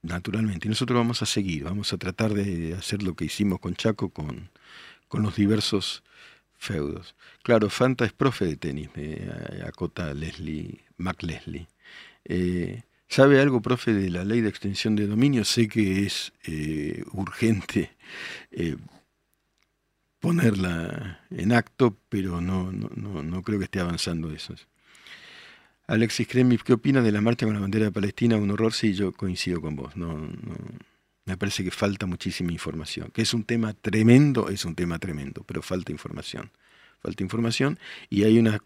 naturalmente, 0.06 0.68
y 0.68 0.70
nosotros 0.70 0.96
vamos 0.96 1.22
a 1.22 1.26
seguir, 1.26 1.64
vamos 1.64 1.92
a 1.92 1.98
tratar 1.98 2.34
de 2.34 2.74
hacer 2.74 3.02
lo 3.02 3.14
que 3.14 3.26
hicimos 3.26 3.60
con 3.60 3.74
Chaco, 3.74 4.10
con, 4.10 4.50
con 5.08 5.22
los 5.22 5.36
diversos 5.36 6.02
feudos. 6.54 7.14
Claro, 7.42 7.70
Fanta 7.70 8.04
es 8.04 8.12
profe 8.12 8.46
de 8.46 8.56
tenis, 8.56 8.90
me 8.94 9.28
acota 9.66 10.14
Leslie, 10.14 10.80
Mac 10.96 11.22
Leslie. 11.22 11.68
Eh, 12.24 12.82
¿Sabe 13.08 13.40
algo, 13.40 13.62
profe, 13.62 13.92
de 13.92 14.10
la 14.10 14.24
ley 14.24 14.40
de 14.40 14.48
extensión 14.48 14.96
de 14.96 15.06
dominio? 15.06 15.44
Sé 15.44 15.68
que 15.68 16.04
es 16.06 16.32
eh, 16.44 17.04
urgente 17.12 17.90
ponerla 20.26 21.20
en 21.30 21.52
acto, 21.52 21.96
pero 22.08 22.40
no, 22.40 22.72
no, 22.72 22.90
no, 22.96 23.22
no 23.22 23.42
creo 23.42 23.60
que 23.60 23.66
esté 23.66 23.78
avanzando 23.78 24.32
eso. 24.32 24.54
Alexis 25.88 26.26
Kremlin, 26.26 26.58
¿qué 26.64 26.72
opina 26.72 27.00
de 27.00 27.12
la 27.12 27.20
marcha 27.20 27.46
con 27.46 27.54
la 27.54 27.60
bandera 27.60 27.86
de 27.86 27.92
Palestina? 27.92 28.36
Un 28.36 28.50
horror, 28.50 28.72
sí, 28.72 28.92
yo 28.92 29.12
coincido 29.12 29.60
con 29.60 29.76
vos. 29.76 29.96
No, 29.96 30.28
me 31.24 31.36
parece 31.36 31.62
que 31.62 31.70
falta 31.70 32.06
muchísima 32.06 32.52
información. 32.52 33.10
Que 33.12 33.22
es 33.22 33.34
un 33.34 33.44
tema 33.44 33.72
tremendo, 33.72 34.48
es 34.48 34.64
un 34.64 34.74
tema 34.74 34.98
tremendo, 34.98 35.44
pero 35.44 35.62
falta 35.62 35.92
información. 35.92 36.50
Falta 37.00 37.22
información 37.22 37.78
y 38.10 38.24
hay 38.24 38.38
una 38.38 38.60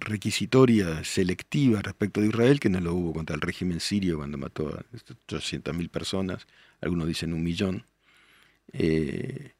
requisitoria 0.00 1.04
selectiva 1.04 1.82
respecto 1.82 2.20
de 2.20 2.28
Israel 2.28 2.60
que 2.60 2.70
no 2.70 2.80
lo 2.80 2.94
hubo 2.94 3.12
contra 3.12 3.34
el 3.34 3.42
régimen 3.42 3.80
sirio 3.80 4.18
cuando 4.18 4.38
mató 4.38 4.68
a 4.68 4.84
800.000 5.26 5.90
personas, 5.90 6.46
algunos 6.80 7.08
dicen 7.08 7.32
un 7.32 7.42
millón. 7.42 7.84
Eh, 8.72 9.52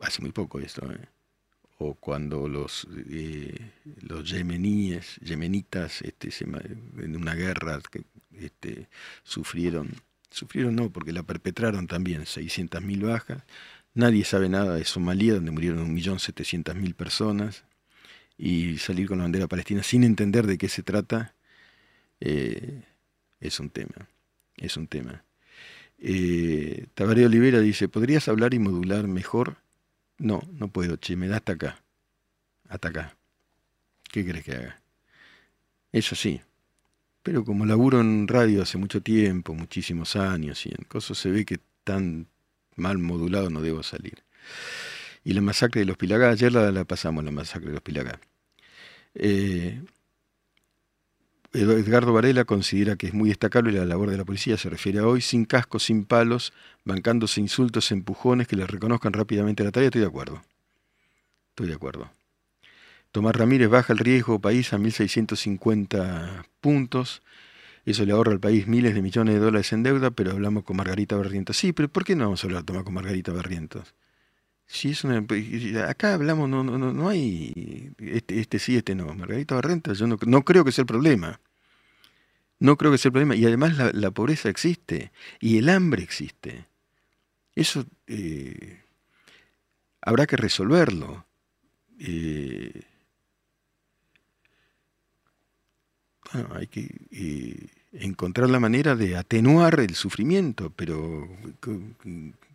hace 0.00 0.20
muy 0.22 0.32
poco 0.32 0.60
esto. 0.60 0.90
¿eh? 0.92 1.08
Cuando 2.00 2.48
los, 2.48 2.86
eh, 3.08 3.72
los 4.00 4.30
yemeníes, 4.30 5.16
yemenitas 5.16 6.02
este, 6.02 6.30
en 6.42 7.16
una 7.16 7.34
guerra 7.34 7.80
que 7.90 8.02
este, 8.38 8.88
sufrieron, 9.22 9.90
sufrieron 10.30 10.76
no, 10.76 10.90
porque 10.90 11.12
la 11.12 11.22
perpetraron 11.22 11.86
también, 11.86 12.22
600.000 12.22 13.06
bajas. 13.06 13.42
Nadie 13.94 14.24
sabe 14.24 14.48
nada 14.48 14.74
de 14.74 14.84
Somalia, 14.84 15.34
donde 15.34 15.50
murieron 15.50 15.96
1.700.000 15.96 16.94
personas. 16.94 17.64
Y 18.38 18.78
salir 18.78 19.08
con 19.08 19.18
la 19.18 19.24
bandera 19.24 19.46
palestina 19.46 19.82
sin 19.82 20.04
entender 20.04 20.46
de 20.46 20.58
qué 20.58 20.68
se 20.68 20.82
trata 20.82 21.34
eh, 22.20 22.82
es 23.40 23.60
un 23.60 23.70
tema. 23.70 24.08
Es 24.56 24.76
un 24.76 24.86
tema. 24.86 25.24
Eh, 25.98 26.86
Tabaré 26.94 27.26
Olivera 27.26 27.60
dice, 27.60 27.88
¿podrías 27.88 28.26
hablar 28.28 28.54
y 28.54 28.58
modular 28.58 29.06
mejor? 29.06 29.58
No, 30.22 30.40
no 30.52 30.68
puedo, 30.68 30.96
che, 30.98 31.16
me 31.16 31.26
da 31.26 31.38
hasta 31.38 31.54
acá. 31.54 31.82
Hasta 32.68 32.88
acá. 32.88 33.16
¿Qué 34.04 34.24
crees 34.24 34.44
que 34.44 34.52
haga? 34.52 34.80
Eso 35.90 36.14
sí. 36.14 36.40
Pero 37.24 37.44
como 37.44 37.66
laburo 37.66 38.00
en 38.00 38.28
radio 38.28 38.62
hace 38.62 38.78
mucho 38.78 39.02
tiempo, 39.02 39.52
muchísimos 39.52 40.14
años, 40.14 40.64
y 40.64 40.68
en 40.68 40.84
cosas 40.86 41.18
se 41.18 41.28
ve 41.32 41.44
que 41.44 41.58
tan 41.82 42.28
mal 42.76 42.98
modulado 42.98 43.50
no 43.50 43.62
debo 43.62 43.82
salir. 43.82 44.22
Y 45.24 45.32
la 45.32 45.40
masacre 45.40 45.80
de 45.80 45.86
los 45.86 45.96
Pilagá, 45.96 46.30
ayer 46.30 46.52
la, 46.52 46.84
pasamos, 46.84 47.24
la 47.24 47.32
masacre 47.32 47.68
de 47.68 47.74
los 47.74 47.82
Pilagá. 47.82 48.20
Eh, 49.14 49.82
Edgardo 51.54 52.14
Varela 52.14 52.44
considera 52.44 52.96
que 52.96 53.08
es 53.08 53.14
muy 53.14 53.28
destacable 53.28 53.72
la 53.72 53.84
labor 53.84 54.10
de 54.10 54.16
la 54.16 54.24
policía, 54.24 54.56
se 54.56 54.70
refiere 54.70 55.00
a 55.00 55.06
hoy, 55.06 55.20
sin 55.20 55.44
cascos, 55.44 55.84
sin 55.84 56.04
palos, 56.06 56.52
bancándose 56.84 57.40
insultos, 57.40 57.92
empujones, 57.92 58.48
que 58.48 58.56
le 58.56 58.66
reconozcan 58.66 59.12
rápidamente 59.12 59.62
la 59.62 59.70
tarea, 59.70 59.88
estoy 59.88 60.00
de 60.00 60.06
acuerdo. 60.06 60.42
Estoy 61.50 61.68
de 61.68 61.74
acuerdo. 61.74 62.10
Tomás 63.10 63.36
Ramírez 63.36 63.68
baja 63.68 63.92
el 63.92 63.98
riesgo 63.98 64.40
país 64.40 64.72
a 64.72 64.78
1.650 64.78 66.46
puntos. 66.62 67.22
Eso 67.84 68.06
le 68.06 68.12
ahorra 68.12 68.32
al 68.32 68.40
país 68.40 68.66
miles 68.66 68.94
de 68.94 69.02
millones 69.02 69.34
de 69.34 69.40
dólares 69.40 69.70
en 69.74 69.82
deuda, 69.82 70.10
pero 70.10 70.30
hablamos 70.30 70.64
con 70.64 70.78
Margarita 70.78 71.16
Barrientos. 71.16 71.58
Sí, 71.58 71.74
pero 71.74 71.88
¿por 71.90 72.04
qué 72.04 72.16
no 72.16 72.24
vamos 72.24 72.42
a 72.42 72.46
hablar 72.46 72.62
tomar 72.62 72.84
con 72.84 72.94
Margarita 72.94 73.30
Barrientos? 73.32 73.94
Si 74.72 74.88
es 74.88 75.04
una, 75.04 75.22
acá 75.86 76.14
hablamos, 76.14 76.48
no, 76.48 76.64
no, 76.64 76.78
no 76.78 77.08
hay 77.10 77.92
este, 77.98 78.40
este 78.40 78.58
sí, 78.58 78.74
este 78.78 78.94
no. 78.94 79.12
Margarita 79.12 79.54
Barrenta, 79.54 79.92
yo 79.92 80.06
no, 80.06 80.16
no, 80.24 80.44
creo 80.46 80.64
que 80.64 80.72
sea 80.72 80.82
el 80.82 80.86
problema. 80.86 81.38
No 82.58 82.78
creo 82.78 82.90
que 82.90 82.96
sea 82.96 83.10
el 83.10 83.12
problema. 83.12 83.36
Y 83.36 83.44
además 83.44 83.76
la, 83.92 84.10
pobreza 84.12 84.48
existe 84.48 85.12
y 85.40 85.58
el 85.58 85.68
hambre 85.68 86.02
existe. 86.02 86.64
Eso 87.54 87.84
eh, 88.06 88.80
habrá 90.00 90.26
que 90.26 90.38
resolverlo. 90.38 91.26
Eh, 91.98 92.84
bueno, 96.32 96.48
hay 96.54 96.66
que 96.68 96.88
eh, 97.10 97.66
encontrar 97.92 98.48
la 98.48 98.58
manera 98.58 98.96
de 98.96 99.18
atenuar 99.18 99.80
el 99.80 99.94
sufrimiento, 99.94 100.70
pero 100.74 101.28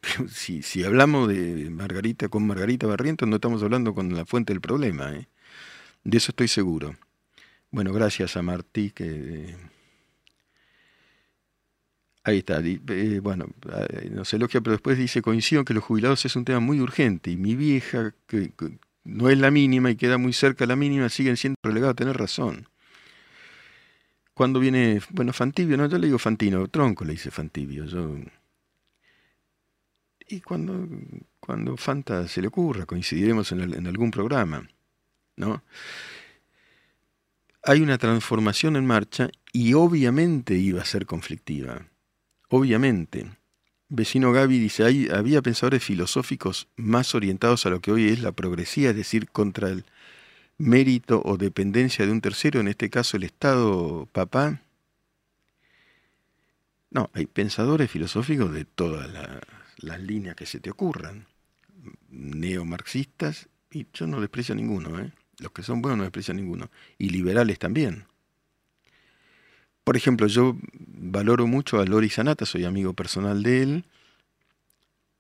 si, 0.29 0.61
si, 0.61 0.83
hablamos 0.83 1.27
de 1.27 1.69
Margarita 1.69 2.29
con 2.29 2.45
Margarita 2.47 2.87
Barrientos, 2.87 3.27
no 3.27 3.35
estamos 3.35 3.63
hablando 3.63 3.93
con 3.93 4.13
la 4.13 4.25
fuente 4.25 4.53
del 4.53 4.61
problema. 4.61 5.13
¿eh? 5.13 5.27
De 6.03 6.17
eso 6.17 6.31
estoy 6.31 6.47
seguro. 6.47 6.95
Bueno, 7.71 7.93
gracias 7.93 8.37
a 8.37 8.41
Martí 8.41 8.91
que... 8.91 9.55
Ahí 12.23 12.39
está. 12.39 12.61
Eh, 12.61 13.19
bueno, 13.21 13.47
no 14.11 14.25
se 14.25 14.35
elogia, 14.35 14.59
pero 14.59 14.73
después 14.73 14.97
dice, 14.97 15.21
coincido 15.21 15.63
que 15.63 15.73
los 15.73 15.83
jubilados 15.83 16.25
es 16.25 16.35
un 16.35 16.43
tema 16.43 16.59
muy 16.59 16.81
urgente 16.81 17.31
y 17.31 17.37
mi 17.37 17.55
vieja, 17.55 18.13
que, 18.27 18.51
no 19.05 19.29
es 19.29 19.37
la 19.37 19.49
mínima 19.49 19.89
y 19.91 19.95
queda 19.95 20.17
muy 20.17 20.33
cerca 20.33 20.65
de 20.65 20.67
la 20.67 20.75
mínima, 20.75 21.07
siguen 21.07 21.37
siendo 21.37 21.55
relegados 21.63 21.93
a 21.93 21.95
tener 21.95 22.17
razón. 22.17 22.67
Cuando 24.33 24.59
viene, 24.59 25.01
bueno, 25.11 25.31
Fantibio, 25.31 25.77
no, 25.77 25.87
yo 25.87 25.97
le 25.97 26.07
digo 26.07 26.19
Fantino, 26.19 26.67
Tronco 26.67 27.05
le 27.05 27.13
dice 27.13 27.31
Fantibio, 27.31 27.85
yo 27.85 28.17
y 30.27 30.41
cuando, 30.41 30.87
cuando 31.39 31.77
Fanta 31.77 32.27
se 32.27 32.41
le 32.41 32.47
ocurra, 32.47 32.85
coincidiremos 32.85 33.51
en, 33.51 33.87
algún 33.87 34.11
programa, 34.11 34.67
¿no? 35.35 35.63
Hay 37.63 37.81
una 37.81 37.97
transformación 37.97 38.75
en 38.75 38.85
marcha 38.85 39.29
y 39.51 39.73
obviamente 39.73 40.55
iba 40.55 40.81
a 40.81 40.85
ser 40.85 41.05
conflictiva. 41.05 41.87
Obviamente. 42.49 43.29
Vecino 43.89 44.33
Gaby 44.33 44.59
dice, 44.59 44.83
había 45.13 45.41
pensadores 45.41 45.81
filosóficos 45.81 46.67
más 46.75 47.15
orientados 47.15 47.65
a 47.65 47.69
lo 47.69 47.79
que 47.79 47.91
hoy 47.91 48.09
es 48.09 48.21
la 48.21 48.33
progresía, 48.33 48.89
es 48.89 48.97
decir, 48.97 49.29
contra 49.29 49.69
el 49.69 49.85
mérito 50.57 51.21
o 51.23 51.37
dependencia 51.37 52.05
de 52.05 52.11
un 52.11 52.19
tercero, 52.19 52.59
en 52.59 52.67
este 52.67 52.89
caso 52.89 53.15
el 53.15 53.23
Estado 53.23 54.07
papá. 54.11 54.61
No, 56.89 57.09
hay 57.13 57.27
pensadores 57.27 57.89
filosóficos 57.89 58.51
de 58.51 58.65
todas 58.65 59.09
las 59.11 59.41
las 59.77 59.99
líneas 60.01 60.35
que 60.35 60.45
se 60.45 60.59
te 60.59 60.69
ocurran, 60.69 61.27
neomarxistas, 62.09 63.49
y 63.71 63.87
yo 63.93 64.07
no 64.07 64.21
desprecio 64.21 64.53
a 64.53 64.55
ninguno, 64.55 64.99
¿eh? 64.99 65.11
los 65.39 65.51
que 65.51 65.63
son 65.63 65.81
buenos 65.81 65.97
no 65.97 66.03
desprecio 66.03 66.33
a 66.33 66.35
ninguno, 66.37 66.69
y 66.97 67.09
liberales 67.09 67.59
también. 67.59 68.05
Por 69.83 69.95
ejemplo, 69.95 70.27
yo 70.27 70.57
valoro 70.73 71.47
mucho 71.47 71.79
a 71.79 71.85
Loris 71.85 72.15
Sanata, 72.15 72.45
soy 72.45 72.65
amigo 72.65 72.93
personal 72.93 73.43
de 73.43 73.63
él, 73.63 73.85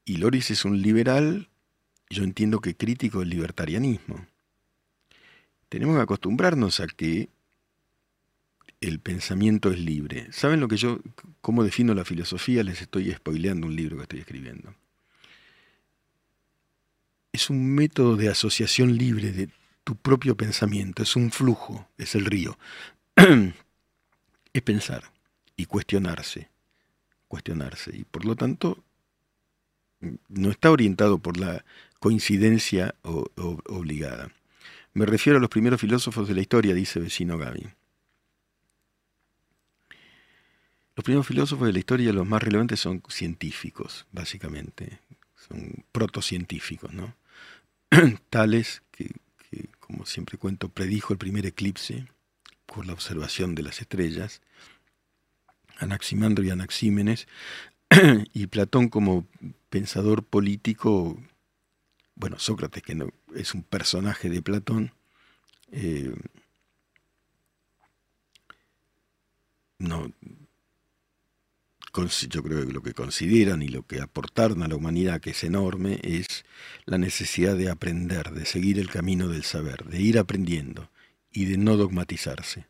y 0.05 0.17
Loris 0.17 0.51
es 0.51 0.65
un 0.65 0.81
liberal, 0.81 1.49
yo 2.09 2.23
entiendo 2.23 2.59
que 2.59 2.75
crítico 2.75 3.19
del 3.19 3.29
libertarianismo. 3.29 4.25
Tenemos 5.69 5.97
que 5.97 6.01
acostumbrarnos 6.01 6.79
a 6.79 6.87
que 6.87 7.29
el 8.81 8.99
pensamiento 8.99 9.71
es 9.71 9.79
libre. 9.79 10.27
¿Saben 10.31 10.59
lo 10.59 10.67
que 10.67 10.77
yo, 10.77 10.99
cómo 11.41 11.63
defino 11.63 11.93
la 11.93 12.05
filosofía? 12.05 12.63
Les 12.63 12.81
estoy 12.81 13.11
spoileando 13.11 13.67
un 13.67 13.75
libro 13.75 13.97
que 13.97 14.03
estoy 14.03 14.19
escribiendo. 14.19 14.75
Es 17.31 17.49
un 17.49 17.73
método 17.75 18.15
de 18.15 18.29
asociación 18.29 18.97
libre 18.97 19.31
de 19.31 19.49
tu 19.83 19.95
propio 19.95 20.35
pensamiento, 20.35 21.03
es 21.03 21.15
un 21.15 21.31
flujo, 21.31 21.87
es 21.97 22.15
el 22.15 22.25
río. 22.25 22.57
es 24.53 24.61
pensar 24.61 25.03
y 25.55 25.65
cuestionarse. 25.65 26.49
cuestionarse 27.27 27.95
y 27.95 28.03
por 28.03 28.25
lo 28.25 28.35
tanto 28.35 28.83
no 30.29 30.49
está 30.51 30.71
orientado 30.71 31.17
por 31.17 31.37
la 31.37 31.65
coincidencia 31.99 32.95
obligada. 33.03 34.31
Me 34.93 35.05
refiero 35.05 35.37
a 35.37 35.41
los 35.41 35.49
primeros 35.49 35.81
filósofos 35.81 36.27
de 36.27 36.35
la 36.35 36.41
historia, 36.41 36.73
dice 36.73 36.99
vecino 36.99 37.37
Gaby. 37.37 37.67
Los 40.97 41.03
primeros 41.03 41.27
filósofos 41.27 41.67
de 41.67 41.73
la 41.73 41.79
historia, 41.79 42.11
los 42.11 42.27
más 42.27 42.41
relevantes, 42.41 42.79
son 42.79 43.03
científicos, 43.07 44.07
básicamente. 44.11 44.99
Son 45.47 45.85
protocientíficos, 45.91 46.91
¿no? 46.91 47.13
Tales 48.31 48.81
que, 48.89 49.11
como 49.79 50.07
siempre 50.07 50.39
cuento, 50.39 50.69
predijo 50.69 51.13
el 51.13 51.19
primer 51.19 51.45
eclipse 51.45 52.07
por 52.65 52.87
la 52.87 52.93
observación 52.93 53.53
de 53.53 53.61
las 53.61 53.79
estrellas. 53.79 54.41
Anaximandro 55.77 56.43
y 56.43 56.49
Anaxímenes, 56.49 57.27
y 58.33 58.47
Platón 58.47 58.89
como 58.89 59.27
pensador 59.69 60.23
político, 60.23 61.21
bueno, 62.15 62.39
Sócrates, 62.39 62.81
que 62.81 62.95
no, 62.95 63.13
es 63.35 63.53
un 63.53 63.61
personaje 63.61 64.29
de 64.29 64.41
Platón, 64.41 64.93
eh, 65.71 66.15
no, 69.77 70.11
yo 72.05 72.43
creo 72.43 72.65
que 72.65 72.73
lo 72.73 72.81
que 72.81 72.93
consideran 72.93 73.61
y 73.61 73.67
lo 73.67 73.83
que 73.83 74.01
aportaron 74.01 74.63
a 74.63 74.67
la 74.67 74.75
humanidad, 74.75 75.21
que 75.21 75.31
es 75.31 75.43
enorme, 75.43 75.99
es 76.03 76.45
la 76.85 76.97
necesidad 76.97 77.55
de 77.57 77.69
aprender, 77.69 78.31
de 78.31 78.45
seguir 78.45 78.79
el 78.79 78.89
camino 78.89 79.27
del 79.27 79.43
saber, 79.43 79.85
de 79.85 79.99
ir 80.01 80.19
aprendiendo 80.19 80.89
y 81.31 81.45
de 81.45 81.57
no 81.57 81.77
dogmatizarse. 81.77 82.65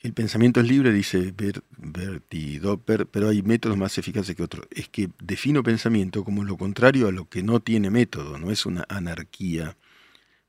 El 0.00 0.12
pensamiento 0.12 0.60
es 0.60 0.68
libre, 0.68 0.92
dice 0.92 1.32
Berti 1.78 2.58
Doppler, 2.58 3.06
pero 3.06 3.30
hay 3.30 3.40
métodos 3.40 3.78
más 3.78 3.96
eficaces 3.96 4.36
que 4.36 4.42
otros. 4.42 4.66
Es 4.70 4.88
que 4.88 5.08
defino 5.18 5.62
pensamiento 5.62 6.24
como 6.24 6.44
lo 6.44 6.58
contrario 6.58 7.08
a 7.08 7.12
lo 7.12 7.26
que 7.26 7.42
no 7.42 7.60
tiene 7.60 7.88
método, 7.88 8.38
no 8.38 8.50
es 8.50 8.66
una 8.66 8.84
anarquía 8.90 9.78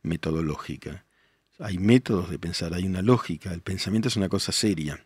metodológica. 0.02 1.06
Hay 1.58 1.78
métodos 1.78 2.30
de 2.30 2.38
pensar, 2.38 2.74
hay 2.74 2.84
una 2.84 3.02
lógica, 3.02 3.54
el 3.54 3.62
pensamiento 3.62 4.10
es 4.10 4.18
una 4.18 4.28
cosa 4.28 4.52
seria. 4.52 5.05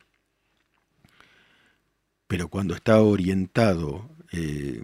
Pero 2.30 2.48
cuando 2.48 2.76
está 2.76 3.02
orientado, 3.02 4.08
eh, 4.32 4.84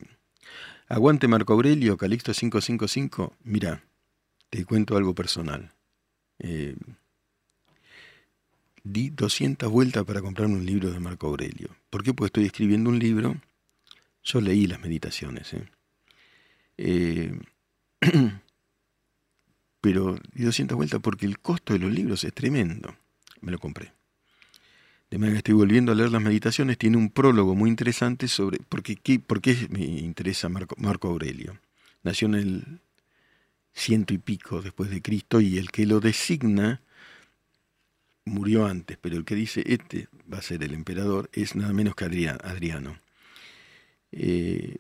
aguante 0.88 1.28
Marco 1.28 1.54
Aurelio, 1.54 1.96
Calixto 1.96 2.34
555, 2.34 3.36
mira, 3.44 3.84
te 4.50 4.66
cuento 4.66 4.98
algo 4.98 5.14
personal. 5.14 5.72
Eh, 6.40 6.76
di 8.84 9.12
200 9.12 9.70
vueltas 9.70 10.04
para 10.06 10.24
comprarme 10.24 10.56
un 10.56 10.66
libro 10.66 10.90
de 10.90 11.00
Marco 11.00 11.28
Aurelio. 11.28 11.70
¿Por 11.92 12.04
qué? 12.04 12.16
Porque 12.16 12.30
estoy 12.30 12.46
escribiendo 12.46 12.90
un 12.90 12.98
libro. 12.98 13.40
Yo 14.24 14.42
leí 14.42 14.66
las 14.66 14.80
meditaciones. 14.80 15.54
¿eh? 16.80 17.40
pero 19.82 20.18
di 20.34 20.46
200 20.46 20.76
vueltas 20.76 21.00
porque 21.00 21.28
el 21.28 21.38
costo 21.38 21.74
de 21.74 21.80
los 21.80 21.94
libros 21.94 22.24
es 22.24 22.34
tremendo. 22.34 22.96
Me 23.42 23.52
lo 23.52 23.60
compré. 23.60 23.94
De 25.10 25.18
manera 25.18 25.34
que 25.34 25.38
estoy 25.40 25.54
volviendo 25.54 25.92
a 25.92 25.96
leer 25.96 26.12
las 26.12 26.22
meditaciones. 26.22 26.78
Tiene 26.78 26.98
un 26.98 27.10
prólogo 27.10 27.56
muy 27.56 27.70
interesante 27.70 28.28
sobre 28.28 28.60
por 28.60 28.84
qué, 28.84 29.20
por 29.20 29.42
me 29.70 29.84
interesa 29.84 30.50
Marco, 30.50 30.76
Marco 30.78 31.08
Aurelio. 31.08 31.60
Nació 32.04 32.28
en 32.28 32.36
el 32.36 32.80
ciento 33.74 34.14
y 34.14 34.18
pico 34.18 34.62
después 34.62 34.90
de 34.90 35.02
Cristo 35.02 35.42
y 35.42 35.58
el 35.58 35.70
que 35.70 35.86
lo 35.86 36.00
designa 36.00 36.82
murió 38.26 38.66
antes, 38.66 38.98
pero 39.00 39.18
el 39.18 39.26
que 39.26 39.36
dice 39.36 39.64
este 39.68 40.08
va 40.32 40.40
a 40.40 40.42
ser 40.42 40.64
el 40.64 40.74
emperador 40.74 41.30
es 41.34 41.56
nada 41.56 41.74
menos 41.74 41.96
que 41.96 42.06
Adriano. 42.06 43.00
Eh, 44.12 44.78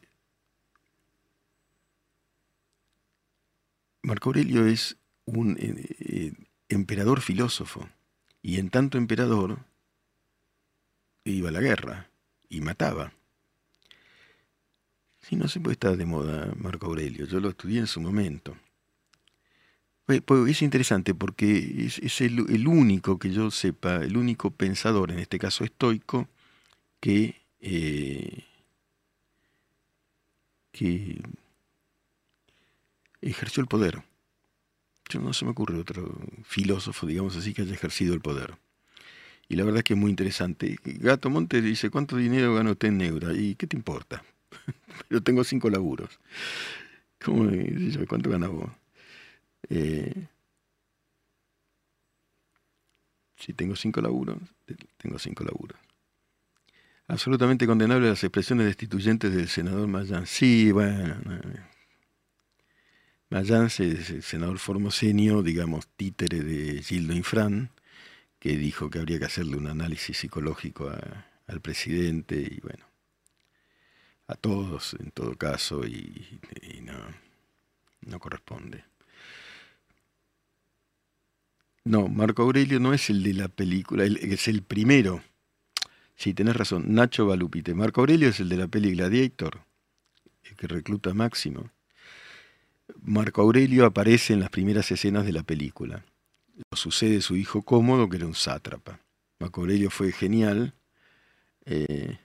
Marco 4.01 4.29
Aurelio 4.29 4.65
es 4.65 4.97
un 5.25 5.57
eh, 5.59 5.95
eh, 5.99 6.33
emperador 6.69 7.21
filósofo 7.21 7.89
y 8.41 8.57
en 8.57 8.69
tanto 8.69 8.97
emperador 8.97 9.59
iba 11.25 11.49
a 11.49 11.51
la 11.51 11.61
guerra 11.61 12.09
y 12.49 12.61
mataba. 12.61 13.11
Si 15.21 15.35
no 15.35 15.47
se 15.47 15.59
puede 15.59 15.73
estar 15.73 15.97
de 15.97 16.05
moda 16.05 16.53
Marco 16.55 16.85
Aurelio, 16.85 17.25
yo 17.25 17.39
lo 17.39 17.49
estudié 17.49 17.79
en 17.79 17.87
su 17.87 17.99
momento. 17.99 18.55
Es 20.07 20.61
interesante 20.61 21.15
porque 21.15 21.87
es, 21.87 22.21
el, 22.21 22.67
único 22.67 23.17
que 23.17 23.31
yo 23.31 23.49
sepa, 23.49 24.03
el 24.03 24.17
único 24.17 24.51
pensador, 24.51 25.09
en 25.09 25.17
este 25.17 25.39
caso 25.39 25.63
estoico, 25.63 26.27
que, 26.99 27.41
eh, 27.59 28.43
que 30.71 31.19
ejerció 33.21 33.61
el 33.61 33.67
poder. 33.67 34.03
Yo 35.09 35.21
no 35.21 35.33
se 35.33 35.45
me 35.45 35.51
ocurre 35.51 35.79
otro 35.79 36.15
filósofo, 36.43 37.07
digamos 37.07 37.35
así, 37.35 37.55
que 37.55 37.63
haya 37.63 37.73
ejercido 37.73 38.13
el 38.13 38.21
poder. 38.21 38.55
Y 39.47 39.55
la 39.55 39.63
verdad 39.63 39.79
es 39.79 39.83
que 39.83 39.93
es 39.93 39.99
muy 39.99 40.09
interesante. 40.09 40.77
Gato 40.83 41.29
Monte 41.29 41.61
dice, 41.61 41.89
¿cuánto 41.89 42.17
dinero 42.17 42.55
gana 42.55 42.71
usted 42.71 42.87
en 42.87 42.97
Neura? 42.97 43.33
¿Y 43.33 43.55
qué 43.55 43.67
te 43.67 43.77
importa? 43.77 44.23
Yo 45.09 45.21
tengo 45.21 45.43
cinco 45.43 45.69
laburos. 45.69 46.19
¿Cómo, 47.23 47.49
¿Cuánto 48.07 48.29
gana 48.29 48.47
vos? 48.47 48.69
Eh, 49.69 50.27
si 53.35 53.53
tengo 53.53 53.75
cinco 53.75 54.01
laburos, 54.01 54.37
tengo 54.97 55.19
cinco 55.19 55.43
laburos. 55.43 55.77
Absolutamente 57.07 57.67
condenable 57.67 58.09
las 58.09 58.23
expresiones 58.23 58.65
destituyentes 58.65 59.33
del 59.33 59.47
senador 59.47 59.87
Mayans. 59.87 60.29
Sí, 60.29 60.71
bueno. 60.71 61.15
Mayans 63.29 63.79
es 63.79 64.09
el 64.09 64.23
senador 64.23 64.57
formosenio, 64.57 65.43
digamos, 65.43 65.87
títere 65.95 66.41
de 66.41 66.81
Gildo 66.81 67.13
Infran, 67.13 67.69
que 68.45 68.57
dijo 68.57 68.91
que 68.91 68.99
habría 68.99 69.17
que 69.17 69.25
hacerle 69.25 69.57
un 69.57 69.65
análisis 69.65 70.19
psicológico 70.19 70.91
al 71.47 71.61
presidente 71.61 72.35
y 72.35 72.59
bueno, 72.59 72.85
a 74.27 74.35
todos 74.35 74.95
en 74.99 75.09
todo 75.09 75.35
caso 75.35 75.83
y, 75.83 76.39
no, 76.83 76.93
no 78.01 78.19
corresponde. 78.19 78.83
No, 81.85 82.07
Marco 82.07 82.43
Aurelio 82.43 82.79
no 82.79 82.93
es 82.93 83.09
el 83.09 83.23
de 83.23 83.33
la 83.33 83.47
película, 83.47 84.05
es 84.05 84.47
el 84.47 84.61
primero. 84.61 85.23
Sí, 86.15 86.35
tenés 86.35 86.55
razón, 86.55 86.93
Nacho 86.93 87.25
Balupite. 87.25 87.73
Marco 87.73 88.01
Aurelio 88.01 88.29
es 88.29 88.39
el 88.39 88.49
de 88.49 88.57
la 88.57 88.67
peli 88.67 88.91
Gladiator, 88.91 89.61
el 90.43 90.55
que 90.55 90.67
recluta 90.67 91.15
Máximo. 91.15 91.71
Marco 93.01 93.41
Aurelio 93.41 93.87
aparece 93.87 94.33
en 94.33 94.41
las 94.41 94.51
primeras 94.51 94.91
escenas 94.91 95.25
de 95.25 95.31
la 95.31 95.41
película. 95.41 96.05
Lo 96.55 96.77
sucede 96.77 97.21
su 97.21 97.35
hijo 97.35 97.61
Cómodo, 97.63 98.09
que 98.09 98.17
era 98.17 98.27
un 98.27 98.35
sátrapa. 98.35 98.99
Marco 99.39 99.61
Aurelio 99.61 99.89
fue 99.89 100.11
genial. 100.11 100.73
Eh, 101.65 102.17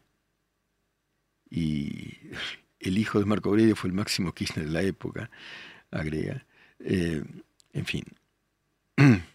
y 1.50 2.16
el 2.80 2.98
hijo 2.98 3.18
de 3.18 3.24
Marco 3.24 3.48
Aurelio 3.48 3.76
fue 3.76 3.88
el 3.88 3.94
máximo 3.94 4.32
Kirchner 4.32 4.66
de 4.66 4.72
la 4.72 4.82
época, 4.82 5.30
agrega. 5.90 6.46
Eh, 6.78 7.22
en 7.72 7.86
fin. 7.86 8.04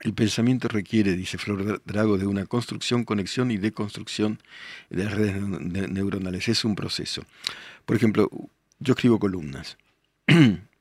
El 0.00 0.14
pensamiento 0.14 0.66
requiere, 0.66 1.12
dice 1.14 1.38
Flor 1.38 1.80
Drago, 1.84 2.18
de 2.18 2.26
una 2.26 2.44
construcción, 2.46 3.04
conexión 3.04 3.52
y 3.52 3.56
deconstrucción 3.56 4.40
de 4.90 5.04
las 5.04 5.12
redes 5.14 5.40
neuronales. 5.40 6.48
Es 6.48 6.64
un 6.64 6.74
proceso. 6.74 7.24
Por 7.84 7.94
ejemplo, 7.94 8.28
yo 8.80 8.94
escribo 8.94 9.20
columnas 9.20 9.78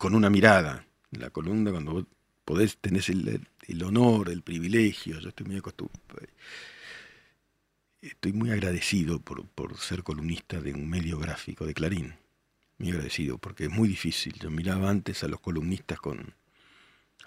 con 0.00 0.14
una 0.14 0.30
mirada. 0.30 0.86
La 1.10 1.28
columna, 1.28 1.70
cuando 1.70 1.92
vos 1.92 2.04
podés, 2.46 2.78
tenés 2.78 3.10
el, 3.10 3.82
honor, 3.84 4.30
el 4.30 4.40
privilegio, 4.40 5.20
yo 5.20 5.28
estoy 5.28 5.46
muy. 5.46 5.60
Estoy 8.00 8.32
muy 8.32 8.50
agradecido 8.50 9.20
por, 9.20 9.46
por 9.48 9.76
ser 9.76 10.02
columnista 10.02 10.58
de 10.58 10.72
un 10.72 10.88
medio 10.88 11.18
gráfico, 11.18 11.66
de 11.66 11.74
Clarín. 11.74 12.14
Muy 12.78 12.92
agradecido, 12.92 13.36
porque 13.36 13.64
es 13.64 13.70
muy 13.70 13.88
difícil. 13.88 14.32
Yo 14.40 14.50
miraba 14.50 14.88
antes 14.88 15.22
a 15.22 15.28
los 15.28 15.38
columnistas 15.38 16.00
con, 16.00 16.32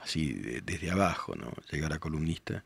así 0.01 0.33
desde 0.65 0.89
abajo, 0.89 1.35
¿no? 1.35 1.53
llegar 1.71 1.93
a 1.93 1.99
columnista. 1.99 2.65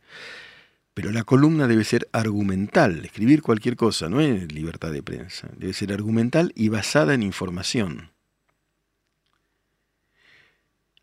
Pero 0.93 1.11
la 1.11 1.25
columna 1.25 1.67
debe 1.67 1.83
ser 1.83 2.07
argumental, 2.13 3.03
escribir 3.03 3.41
cualquier 3.41 3.75
cosa, 3.75 4.07
no 4.07 4.21
es 4.21 4.49
libertad 4.53 4.93
de 4.93 5.03
prensa, 5.03 5.49
debe 5.57 5.73
ser 5.73 5.91
argumental 5.91 6.53
y 6.55 6.69
basada 6.69 7.13
en 7.13 7.23
información. 7.23 8.11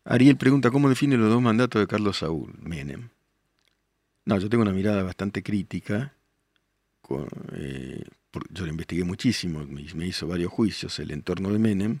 Ariel 0.05 0.37
pregunta, 0.37 0.69
¿cómo 0.69 0.87
define 0.87 1.17
los 1.17 1.31
dos 1.31 1.41
mandatos 1.41 1.81
de 1.81 1.87
Carlos 1.87 2.19
Saúl 2.19 2.53
Menem? 2.61 3.09
No, 4.25 4.37
yo 4.37 4.49
tengo 4.49 4.61
una 4.61 4.71
mirada 4.71 5.01
bastante 5.01 5.41
crítica. 5.41 6.13
Eh, 7.53 8.03
yo 8.49 8.65
lo 8.65 8.71
investigué 8.71 9.03
muchísimo, 9.03 9.65
me 9.65 10.07
hizo 10.07 10.27
varios 10.27 10.51
juicios 10.51 10.99
el 10.99 11.11
entorno 11.11 11.51
de 11.51 11.59
Menem 11.59 11.99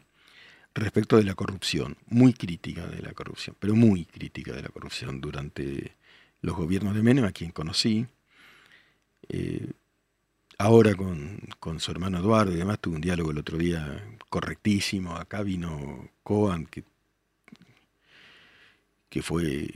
respecto 0.75 1.17
de 1.17 1.23
la 1.23 1.33
corrupción, 1.33 1.97
muy 2.07 2.33
crítica 2.33 2.85
de 2.85 3.01
la 3.01 3.13
corrupción, 3.13 3.55
pero 3.59 3.75
muy 3.75 4.05
crítica 4.05 4.53
de 4.53 4.61
la 4.61 4.69
corrupción 4.69 5.19
durante 5.19 5.95
los 6.41 6.55
gobiernos 6.55 6.93
de 6.93 7.01
Menem, 7.01 7.25
a 7.25 7.31
quien 7.31 7.51
conocí, 7.51 8.05
ahora 10.59 10.93
con, 10.95 11.39
con, 11.59 11.79
su 11.79 11.91
hermano 11.91 12.19
Eduardo 12.19 12.51
y 12.51 12.57
demás, 12.57 12.79
tuve 12.79 12.95
un 12.95 13.01
diálogo 13.01 13.31
el 13.31 13.39
otro 13.39 13.57
día 13.57 14.03
correctísimo. 14.29 15.15
Acá 15.15 15.41
vino 15.41 16.09
Coan, 16.23 16.65
que, 16.65 16.83
que 19.15 19.21
fue 19.21 19.69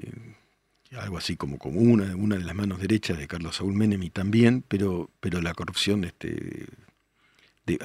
algo 0.98 1.18
así 1.18 1.38
como, 1.38 1.58
como 1.58 1.80
una, 1.80 2.14
una 2.18 2.36
de 2.36 2.44
las 2.44 2.54
manos 2.54 2.82
derechas 2.82 3.18
de 3.18 3.26
Carlos 3.26 3.56
Saúl 3.56 3.74
Menem 3.74 4.04
y 4.04 4.10
también, 4.10 4.66
pero, 4.68 5.10
pero 5.22 5.42
la 5.42 5.54
corrupción 5.54 6.04
este, 6.04 6.66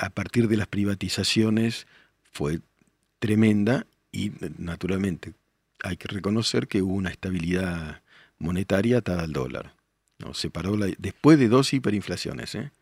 a 0.00 0.11
partir 0.11 0.48
de 0.48 0.57
las 0.57 0.66
privatizaciones 0.66 1.86
fue 2.32 2.59
tremenda 3.20 3.86
y 4.11 4.32
naturalmente 4.59 5.34
hay 5.84 5.96
que 5.96 6.09
reconocer 6.09 6.66
que 6.66 6.82
hubo 6.82 6.94
una 6.94 7.11
estabilidad 7.11 8.02
monetaria 8.40 8.98
atada 8.98 9.22
al 9.22 9.32
dólar. 9.32 9.74
¿no? 10.18 10.34
Separó 10.34 10.76
la, 10.76 10.88
después 10.98 11.38
de 11.38 11.46
dos 11.46 11.72
hiperinflaciones. 11.72 12.57
¿eh? 12.57 12.72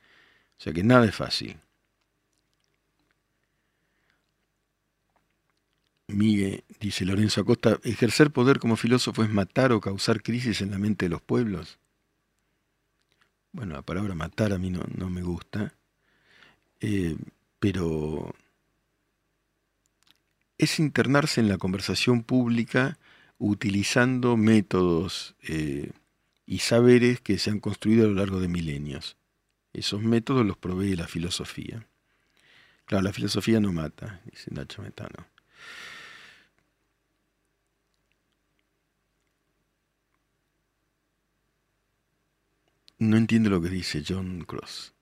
O 0.58 0.62
sea 0.62 0.72
que 0.72 0.82
nada 0.82 1.04
es 1.04 1.14
fácil. 1.14 1.58
Miguel, 6.12 6.64
dice 6.80 7.04
Lorenzo 7.04 7.40
Acosta, 7.40 7.78
¿ejercer 7.84 8.30
poder 8.30 8.58
como 8.58 8.76
filósofo 8.76 9.22
es 9.22 9.30
matar 9.30 9.72
o 9.72 9.80
causar 9.80 10.22
crisis 10.22 10.60
en 10.60 10.70
la 10.70 10.78
mente 10.78 11.06
de 11.06 11.10
los 11.10 11.22
pueblos? 11.22 11.78
Bueno, 13.52 13.74
la 13.74 13.82
palabra 13.82 14.14
matar 14.14 14.52
a 14.52 14.58
mí 14.58 14.70
no, 14.70 14.82
no 14.96 15.10
me 15.10 15.22
gusta, 15.22 15.74
eh, 16.80 17.16
pero 17.58 18.34
es 20.58 20.78
internarse 20.78 21.40
en 21.40 21.48
la 21.48 21.58
conversación 21.58 22.22
pública 22.22 22.98
utilizando 23.38 24.36
métodos 24.36 25.34
eh, 25.42 25.90
y 26.46 26.60
saberes 26.60 27.20
que 27.20 27.38
se 27.38 27.50
han 27.50 27.60
construido 27.60 28.04
a 28.04 28.08
lo 28.08 28.14
largo 28.14 28.40
de 28.40 28.48
milenios. 28.48 29.16
Esos 29.72 30.02
métodos 30.02 30.46
los 30.46 30.56
provee 30.56 30.96
la 30.96 31.08
filosofía. 31.08 31.86
Claro, 32.86 33.02
la 33.02 33.12
filosofía 33.12 33.58
no 33.58 33.72
mata, 33.72 34.20
dice 34.30 34.50
Nacho 34.52 34.82
Metano. 34.82 35.31
No 43.02 43.16
entiendo 43.16 43.50
lo 43.50 43.60
que 43.60 43.68
dice 43.68 44.04
John 44.06 44.44
Cross. 44.44 44.94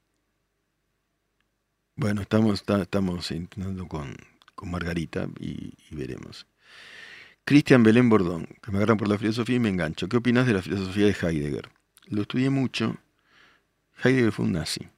Bueno, 1.97 2.23
estamos, 2.23 2.65
estamos 2.67 3.31
intentando 3.31 3.89
con, 3.89 4.17
con 4.55 4.71
Margarita 4.71 5.29
y, 5.39 5.75
veremos. 5.91 6.47
Cristian 7.45 7.83
Belén 7.83 8.09
Bordón, 8.09 8.49
que 8.63 8.71
me 8.71 8.79
agarran 8.79 8.97
por 8.97 9.07
la 9.07 9.19
filosofía 9.19 9.57
y 9.57 9.61
me 9.61 9.69
engancho. 9.69 10.09
¿Qué 10.09 10.17
opinas 10.17 10.47
de 10.47 10.55
la 10.55 10.63
filosofía 10.63 11.05
de 11.05 11.13
Heidegger? 11.21 11.69
Lo 12.07 12.23
estudié 12.23 12.49
mucho. 12.49 12.97
Heidegger 14.03 14.33
fue 14.33 14.47
un 14.47 14.53
nazi. 14.53 14.89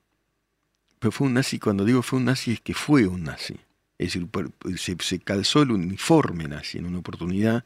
Pero 1.01 1.11
fue 1.11 1.27
un 1.27 1.35
nazi, 1.35 1.59
cuando 1.59 1.85
digo 1.85 2.03
fue 2.03 2.21
un 2.21 2.27
nazi, 2.27 2.53
es 2.53 2.61
que 2.61 2.73
fue 2.73 3.09
un 3.09 3.25
nazi. 3.25 3.59
Es 3.99 4.15
decir, 4.15 4.29
se, 4.77 4.97
se 5.01 5.19
calzó 5.19 5.63
el 5.63 5.73
uniforme 5.73 6.47
nazi 6.47 6.79
en 6.79 6.87
una 6.87 7.01
oportunidad 7.01 7.65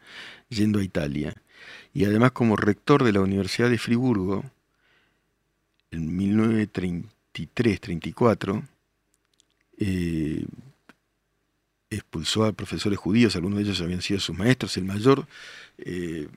yendo 0.49 0.78
a 0.78 0.82
Italia. 0.82 1.34
Y 1.93 2.07
además 2.07 2.32
como 2.32 2.57
rector 2.57 3.05
de 3.05 3.12
la 3.12 3.20
Universidad 3.20 3.68
de 3.68 3.76
Friburgo, 3.76 4.51
en 5.91 6.18
1933-34, 7.34 8.62
eh, 9.78 10.47
expulsó 11.91 12.45
a 12.45 12.53
profesores 12.53 12.99
judíos, 12.99 13.37
algunos 13.37 13.59
de 13.59 13.64
ellos 13.64 13.80
habían 13.80 14.03
sido 14.03 14.20
sus 14.20 14.37
maestros. 14.37 14.76
El 14.76 14.84
mayor, 14.84 15.26
eh, 15.78 16.28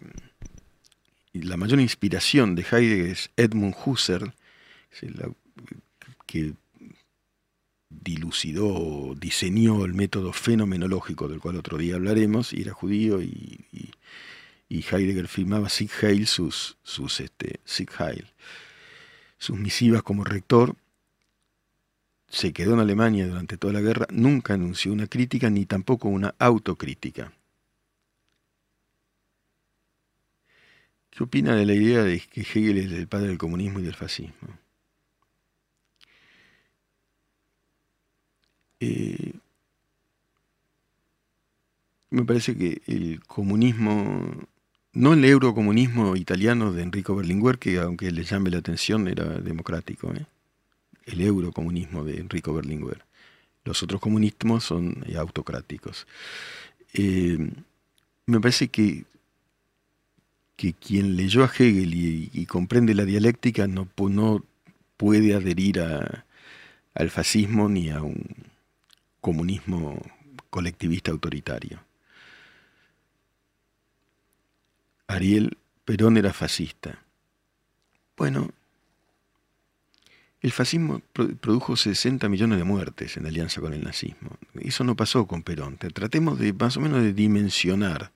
la 1.34 1.58
mayor 1.58 1.80
inspiración 1.80 2.56
de 2.56 2.66
Heidegger 2.70 3.10
es 3.12 3.32
Edmund 3.36 3.76
Husserl, 3.84 4.34
que 6.26 6.54
dilucidó, 7.90 9.16
diseñó 9.16 9.84
el 9.86 9.94
método 9.94 10.32
fenomenológico 10.34 11.28
del 11.28 11.40
cual 11.40 11.58
otro 11.58 11.78
día 11.78 11.96
hablaremos, 11.96 12.54
y 12.54 12.62
era 12.62 12.74
judío 12.74 13.22
y, 13.22 13.66
Heidegger 14.70 15.28
firmaba 15.28 15.68
Sig 15.68 15.90
Heil 16.02 16.28
sus, 16.28 16.78
sus 16.84 17.20
este, 17.20 17.60
Sig 17.66 17.90
Heil 18.00 18.28
sus 19.40 19.58
misivas 19.58 20.04
como 20.04 20.24
rector, 20.24 20.76
se 22.28 22.54
quedó 22.54 22.76
en 22.76 22.82
Alemania 22.82 23.28
durante 23.28 23.58
toda 23.58 23.74
la 23.74 23.82
guerra, 23.82 24.06
nunca 24.12 24.54
anunció 24.54 24.94
una 24.94 25.08
crítica 25.08 25.50
ni 25.50 25.66
tampoco 25.66 26.10
una 26.10 26.36
autocrítica. 26.38 27.34
¿Qué 31.10 31.24
opina 31.24 31.56
de 31.56 31.66
la 31.66 31.74
idea 31.74 32.04
de 32.04 32.20
que 32.20 32.42
Hegel 32.42 32.78
es 32.78 32.92
el 32.92 33.08
padre 33.08 33.30
del 33.30 33.38
comunismo 33.38 33.80
y 33.80 33.84
del 33.84 33.96
fascismo? 33.96 34.60
Eh, 38.80 39.34
me 42.12 42.24
parece 42.26 42.56
que 42.56 42.82
el 42.88 43.24
comunismo 43.26 44.48
no 44.94 45.14
el 45.14 45.24
eurocomunismo 45.24 46.16
italiano 46.16 46.72
de 46.72 46.84
Enrico 46.84 47.16
Berlinguer, 47.16 47.60
que 47.60 47.80
aunque 47.80 48.12
le 48.12 48.24
llame 48.24 48.50
la 48.50 48.58
atención 48.58 49.08
era 49.08 49.26
democrático, 49.26 50.14
¿eh? 50.14 50.26
el 51.06 51.22
eurocomunismo 51.22 52.04
de 52.04 52.18
Enrico 52.20 52.54
Berlinguer. 52.54 53.04
Los 53.66 53.84
otros 53.84 54.02
comunismos 54.02 54.64
son 54.64 55.04
eh, 55.08 55.18
autocráticos. 55.18 56.08
Eh, 56.94 57.38
me 58.26 58.40
parece 58.40 58.70
que, 58.70 59.06
que 60.56 60.74
quien 60.74 61.16
leyó 61.16 61.44
a 61.44 61.48
Hegel 61.48 61.94
y, 61.94 62.46
comprende 62.46 62.94
la 62.94 63.06
dialéctica 63.06 63.68
no, 63.68 63.88
no 63.98 64.44
puede 64.98 65.34
adherir 65.34 65.82
al 65.82 67.10
fascismo 67.10 67.70
ni 67.70 67.90
a 67.90 68.02
un 68.02 68.26
comunismo 69.22 70.02
colectivista 70.50 71.12
autoritario. 71.12 71.80
Ariel 75.10 75.58
Perón 75.86 76.18
era 76.18 76.34
fascista. 76.34 77.00
Bueno, 78.16 78.52
el 80.40 80.52
fascismo 80.52 81.02
produjo 81.42 81.76
60 81.76 82.30
millones 82.30 82.60
de 82.60 82.64
muertes 82.64 83.18
en 83.18 83.26
alianza 83.26 83.60
con 83.60 83.74
el 83.74 83.84
nazismo. 83.84 84.38
Eso 84.54 84.84
no 84.84 84.96
pasó 84.96 85.26
con 85.26 85.42
Perón. 85.42 85.78
Tratemos 85.78 86.38
de 86.38 86.54
más 86.54 86.78
o 86.78 86.82
menos 86.82 87.02
de 87.02 87.14
dimensionar. 87.14 88.12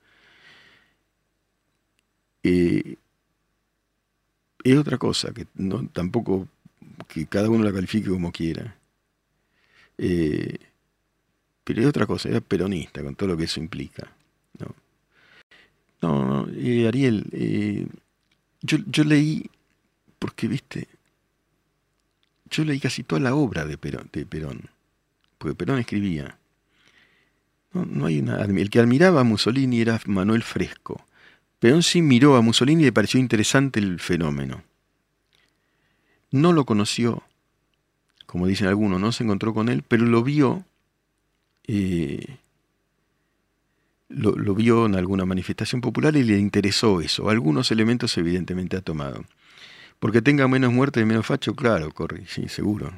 Eh, 2.44 2.96
es 4.62 4.78
otra 4.78 4.96
cosa, 4.96 5.32
que 5.32 5.46
no, 5.54 5.88
tampoco 5.88 6.46
que 7.08 7.26
cada 7.26 7.50
uno 7.50 7.64
la 7.64 7.72
califique 7.72 8.08
como 8.08 8.30
quiera. 8.30 8.76
Eh, 9.98 10.58
pero 11.64 11.82
es 11.82 11.88
otra 11.88 12.06
cosa, 12.06 12.28
era 12.28 12.40
peronista 12.40 13.02
con 13.02 13.16
todo 13.16 13.30
lo 13.30 13.36
que 13.36 13.44
eso 13.44 13.58
implica. 13.58 14.12
¿No? 16.08 16.46
No, 16.46 16.52
eh, 16.52 16.86
Ariel, 16.86 17.26
eh, 17.32 17.86
yo, 18.62 19.04
leí, 19.04 19.50
porque 20.18 20.48
viste, 20.48 20.88
yo 22.50 22.64
leí 22.64 22.80
casi 22.80 23.02
toda 23.02 23.20
la 23.20 23.34
obra 23.34 23.64
de 23.64 23.78
Perón, 23.78 24.08
de 24.12 24.26
Perón 24.26 24.74
porque 25.44 25.54
Perón 25.54 25.78
escribía. 25.78 26.38
No, 27.74 28.06
hay 28.06 28.20
una, 28.20 28.40
el 28.40 28.70
que 28.70 28.78
admiraba 28.78 29.20
a 29.20 29.24
Mussolini 29.24 29.80
era 29.80 30.00
Manuel 30.06 30.42
Fresco. 30.42 31.04
Perón 31.58 31.82
sí 31.82 32.00
miró 32.00 32.36
a 32.36 32.40
Mussolini 32.40 32.82
y 32.82 32.86
le 32.86 32.92
pareció 32.92 33.20
interesante 33.20 33.78
el 33.78 34.00
fenómeno. 34.00 34.62
No 36.30 36.54
lo 36.54 36.64
conoció, 36.64 37.22
como 38.24 38.46
dicen 38.46 38.68
algunos, 38.68 38.98
no 38.98 39.12
se 39.12 39.24
encontró 39.24 39.52
con 39.52 39.68
él, 39.68 39.82
pero 39.86 40.06
lo 40.06 40.22
vio 40.22 40.64
eh, 41.66 42.38
lo, 44.08 44.54
vio 44.54 44.86
en 44.86 44.94
alguna 44.94 45.24
manifestación 45.24 45.80
popular 45.80 46.16
y 46.16 46.24
le 46.24 46.38
interesó 46.38 47.00
eso. 47.00 47.30
Algunos 47.30 47.70
elementos 47.70 48.16
evidentemente 48.18 48.76
ha 48.76 48.80
tomado. 48.80 49.24
Porque 49.98 50.22
tenga 50.22 50.48
menos 50.48 50.72
muerte 50.72 51.00
y 51.00 51.04
menos 51.04 51.26
facho, 51.26 51.54
claro, 51.54 51.90
corre, 51.92 52.24
sí, 52.26 52.48
seguro. 52.48 52.92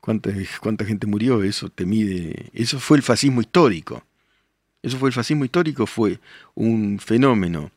¿Cuánta, 0.00 0.30
¿Cuánta 0.60 0.84
gente 0.84 1.06
murió? 1.06 1.42
Eso 1.42 1.68
te 1.68 1.86
mide. 1.86 2.50
Eso 2.52 2.78
fue 2.78 2.98
el 2.98 3.02
fascismo 3.02 3.40
histórico. 3.40 4.04
Eso 4.82 4.98
fue 4.98 5.08
el 5.08 5.12
fascismo 5.12 5.44
histórico, 5.44 5.86
fue 5.86 6.20
un 6.54 6.98
fenómeno 7.00 7.72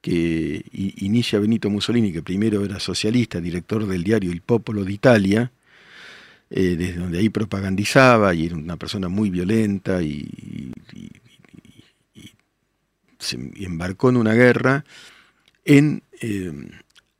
que 0.00 0.64
inicia 0.72 1.38
Benito 1.38 1.70
Mussolini, 1.70 2.12
que 2.12 2.22
primero 2.22 2.62
era 2.62 2.78
socialista, 2.78 3.40
director 3.40 3.86
del 3.86 4.04
diario 4.04 4.30
Il 4.30 4.42
Popolo 4.42 4.84
d'Italia, 4.84 5.50
eh, 6.50 6.76
desde 6.76 7.00
donde 7.00 7.18
ahí 7.18 7.30
propagandizaba 7.30 8.34
y 8.34 8.46
era 8.46 8.54
una 8.54 8.76
persona 8.76 9.08
muy 9.08 9.30
violenta 9.30 10.02
y 10.02 10.73
se 13.24 13.36
embarcó 13.56 14.10
en 14.10 14.16
una 14.16 14.34
guerra 14.34 14.84
en 15.64 16.02
eh, 16.20 16.52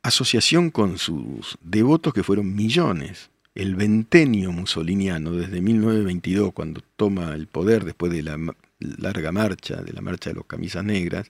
asociación 0.01 0.69
con 0.69 0.97
sus 0.97 1.57
devotos 1.61 2.13
que 2.13 2.23
fueron 2.23 2.55
millones. 2.55 3.29
El 3.55 3.75
ventenio 3.75 4.51
musoliniano, 4.51 5.31
desde 5.31 5.61
1922, 5.61 6.53
cuando 6.53 6.81
toma 6.95 7.33
el 7.33 7.47
poder 7.47 7.85
después 7.85 8.11
de 8.11 8.21
la 8.21 8.37
larga 8.79 9.31
marcha, 9.31 9.81
de 9.81 9.93
la 9.93 10.01
marcha 10.01 10.29
de 10.29 10.35
los 10.35 10.45
camisas 10.45 10.83
negras, 10.83 11.29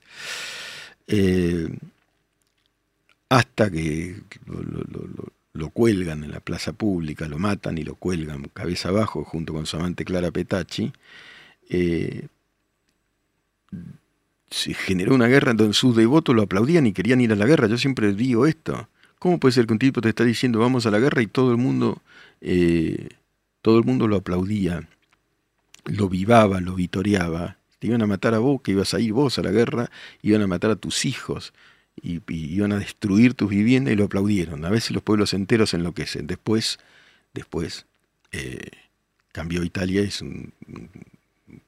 eh, 1.06 1.68
hasta 3.28 3.70
que 3.70 4.16
lo 5.52 5.70
cuelgan 5.70 6.24
en 6.24 6.30
la 6.30 6.40
plaza 6.40 6.72
pública, 6.72 7.28
lo 7.28 7.38
matan 7.38 7.78
y 7.78 7.84
lo 7.84 7.94
cuelgan 7.94 8.50
cabeza 8.52 8.90
abajo 8.90 9.24
junto 9.24 9.52
con 9.52 9.66
su 9.66 9.76
amante 9.76 10.04
Clara 10.04 10.30
Petacci, 10.30 10.92
eh, 11.68 12.26
se 14.50 14.74
generó 14.74 15.14
una 15.14 15.26
guerra 15.26 15.54
donde 15.54 15.74
sus 15.74 15.96
devotos 15.96 16.34
lo 16.34 16.42
aplaudían 16.42 16.86
y 16.86 16.92
querían 16.92 17.20
ir 17.20 17.32
a 17.32 17.36
la 17.36 17.46
guerra. 17.46 17.66
Yo 17.66 17.78
siempre 17.78 18.12
digo 18.12 18.46
esto. 18.46 18.88
¿Cómo 19.18 19.40
puede 19.40 19.52
ser 19.52 19.66
que 19.66 19.72
un 19.72 19.78
tipo 19.78 20.00
te 20.00 20.10
está 20.10 20.24
diciendo 20.24 20.58
vamos 20.58 20.86
a 20.86 20.90
la 20.90 20.98
guerra 20.98 21.22
y 21.22 21.26
todo 21.26 21.50
el 21.50 21.56
mundo, 21.56 22.02
eh, 22.40 23.08
todo 23.62 23.78
el 23.78 23.84
mundo 23.84 24.08
lo 24.08 24.16
aplaudía, 24.16 24.88
lo 25.84 26.08
vivaba, 26.08 26.60
lo 26.60 26.74
vitoreaba? 26.74 27.56
Te 27.78 27.88
iban 27.88 28.02
a 28.02 28.06
matar 28.06 28.34
a 28.34 28.38
vos, 28.38 28.60
que 28.62 28.72
ibas 28.72 28.94
a 28.94 29.00
ir 29.00 29.12
vos 29.12 29.38
a 29.38 29.42
la 29.42 29.50
guerra, 29.50 29.90
iban 30.22 30.42
a 30.42 30.46
matar 30.46 30.70
a 30.70 30.76
tus 30.76 31.04
hijos 31.04 31.52
y, 32.00 32.20
iban 32.28 32.72
a 32.72 32.78
destruir 32.78 33.34
tus 33.34 33.50
viviendas 33.50 33.92
y 33.92 33.96
lo 33.96 34.04
aplaudieron. 34.04 34.64
A 34.64 34.70
veces 34.70 34.92
los 34.92 35.02
pueblos 35.02 35.34
enteros 35.34 35.74
enloquecen. 35.74 36.26
Después, 36.26 36.78
después 37.34 37.86
eh, 38.32 38.70
cambió 39.32 39.64
Italia 39.64 40.02
es 40.02 40.22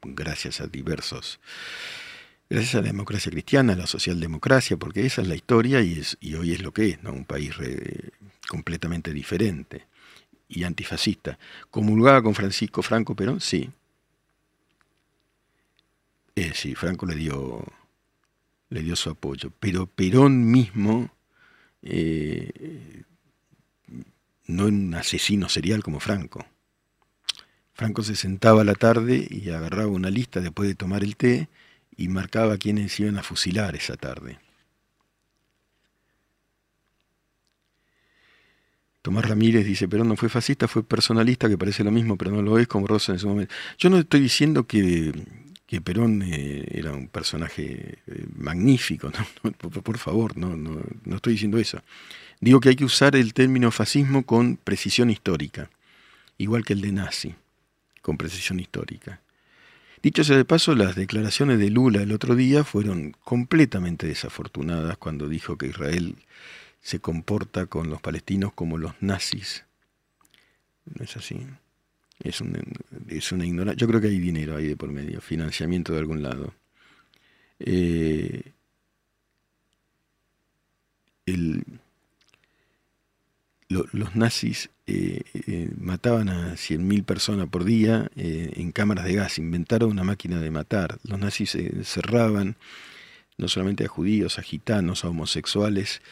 gracias 0.03 0.61
a 0.61 0.67
diversos 0.67 1.41
gracias 2.49 2.75
a 2.77 2.81
la 2.81 2.89
democracia 2.89 3.31
cristiana, 3.31 3.75
a 3.75 3.77
la 3.77 3.87
socialdemocracia, 3.87 4.77
porque 4.77 5.07
esa 5.07 5.23
es 5.23 5.29
la 5.29 5.35
historia 5.35 5.81
y, 5.83 6.35
hoy 6.35 6.53
es 6.53 6.63
lo 6.63 6.73
que 6.73 6.91
es, 6.91 7.03
¿no? 7.03 7.13
un 7.13 7.25
país 7.25 7.55
completamente 8.49 9.13
diferente 9.13 9.87
y 10.49 10.65
antifascista. 10.65 11.39
¿Comulgaba 11.71 12.23
con 12.23 12.35
Francisco 12.35 12.83
Franco 12.83 13.15
Perón? 13.15 13.41
Sí. 13.41 13.71
Eh, 16.35 16.53
sí, 16.55 16.75
Franco 16.75 17.05
le 17.05 17.17
dio 17.17 17.65
le 18.71 18.83
dio 18.83 18.97
su 18.97 19.11
apoyo. 19.11 19.53
Pero 19.61 19.87
Perón 19.87 20.51
mismo 20.51 21.11
eh, 21.83 23.03
no 24.47 24.67
era 24.67 24.77
un 24.77 24.95
asesino 24.95 25.49
serial 25.49 25.83
como 25.83 26.01
Franco. 26.01 26.47
Franco 27.75 28.03
se 28.03 28.17
sentaba 28.17 28.63
a 28.63 28.65
la 28.65 28.75
tarde 28.75 29.27
y 29.31 29.51
agarraba 29.51 29.89
una 29.89 30.11
lista 30.11 30.41
después 30.41 30.69
de 30.69 30.75
tomar 30.75 31.05
el 31.05 31.17
té 31.17 31.49
y 31.99 32.09
marcaba 32.09 32.55
a 32.55 32.59
quienes 32.59 32.99
iban 32.99 33.19
a 33.19 33.23
fusilar 33.23 33.77
esa 33.77 33.97
tarde. 33.97 34.39
Tomás 39.03 39.27
Ramírez 39.27 39.67
dice, 39.67 39.89
Perón 39.89 40.09
no 40.09 40.17
fue 40.17 40.31
fascista, 40.31 40.67
fue 40.69 40.83
personalista, 40.83 41.49
que 41.49 41.59
parece 41.59 41.85
lo 41.85 41.91
mismo, 41.91 42.17
pero 42.17 42.31
no 42.31 42.41
lo 42.41 42.59
es 42.59 42.67
como 42.67 42.87
Rosa 42.87 43.13
en 43.13 43.19
su 43.19 43.29
momento. 43.29 43.55
Yo 43.77 43.91
no 43.91 43.99
estoy 43.99 44.21
diciendo 44.21 44.67
que 44.67 45.13
que 45.69 45.83
Perón 45.83 46.23
eh, 46.23 46.65
era 46.71 46.93
un 46.93 47.09
personaje 47.09 47.99
eh, 48.07 48.27
magnífico, 48.37 49.13
por, 49.85 49.99
favor, 49.99 50.35
no, 50.35 50.57
no, 50.57 50.81
no 51.05 51.17
estoy 51.17 51.35
diciendo 51.35 51.59
eso. 51.59 51.83
Digo 52.41 52.59
que 52.59 52.71
hay 52.71 52.77
que 52.77 52.87
usar 52.87 53.15
el 53.15 53.35
término 53.35 53.71
fascismo 53.71 54.25
con 54.25 54.57
precisión 54.57 55.11
histórica, 55.11 55.69
igual 56.39 56.65
que 56.65 56.73
el 56.73 56.81
de 56.81 56.93
nazi, 56.93 57.35
con 58.01 58.17
precisión 58.17 58.61
histórica. 58.61 59.21
Dicho 60.03 60.25
sea 60.25 60.37
de 60.37 60.45
paso, 60.45 60.75
las 60.75 60.95
declaraciones 60.95 61.59
de 61.59 61.71
Lula 61.71 62.03
el 62.03 62.13
otro 62.13 62.37
día 62.37 62.65
fueron 62.65 63.17
completamente 63.25 64.07
desafortunadas 64.07 64.97
cuando 64.97 65.29
dijo 65.29 65.59
que 65.59 65.67
Israel 65.67 66.17
se 66.81 67.01
comporta 67.01 67.67
con 67.67 67.91
los 67.91 68.01
palestinos 68.01 68.53
como 68.53 68.79
los 68.79 68.93
nazis. 69.01 69.65
¿No 70.85 71.05
es 71.05 71.17
así? 71.17 71.41
Es, 72.21 72.41
una 72.41 73.45
ignorancia. 73.45 73.79
Yo 73.79 73.89
creo 73.89 74.01
que 74.01 74.09
hay 74.09 74.19
dinero 74.19 74.57
ahí 74.57 74.69
de 74.69 74.77
por 74.77 74.91
medio, 74.91 75.21
financiamiento 75.21 75.93
de 75.93 75.99
algún 75.99 76.23
lado. 76.23 76.55
Eh, 77.59 78.53
los 83.69 84.17
nazis 84.17 84.71
eh, 84.87 85.23
eh, 85.35 85.71
mataban 85.79 86.29
a 86.31 86.55
100.000 86.55 87.05
personas 87.05 87.49
por 87.49 87.65
día 87.65 88.11
en 88.17 88.73
cámaras 88.73 89.05
de 89.05 89.15
gas, 89.15 89.39
inventaron 89.39 89.91
una 89.91 90.05
máquina 90.05 90.41
de 90.41 90.51
matar. 90.51 90.99
Los 91.05 91.19
nazis 91.19 91.57
cerraban 91.85 92.57
no 93.39 93.47
solamente 93.47 93.85
a 93.85 93.89
judíos, 93.89 94.39
a 94.39 94.43
gitanos, 94.43 95.05
a 95.05 95.09
homosexuales, 95.09 96.03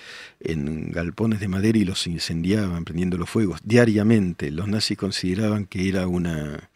en 0.40 0.92
galpones 0.92 1.40
de 1.40 1.48
madera 1.48 1.76
y 1.76 1.84
los 1.84 2.06
incendiaban 2.06 2.84
prendiendo 2.84 3.18
los 3.18 3.28
fuegos 3.28 3.60
diariamente. 3.64 4.50
Los 4.52 4.68
nazis 4.68 4.96
consideraban 4.96 5.66
que 5.66 5.88
era 5.88 6.06
una 6.06 6.70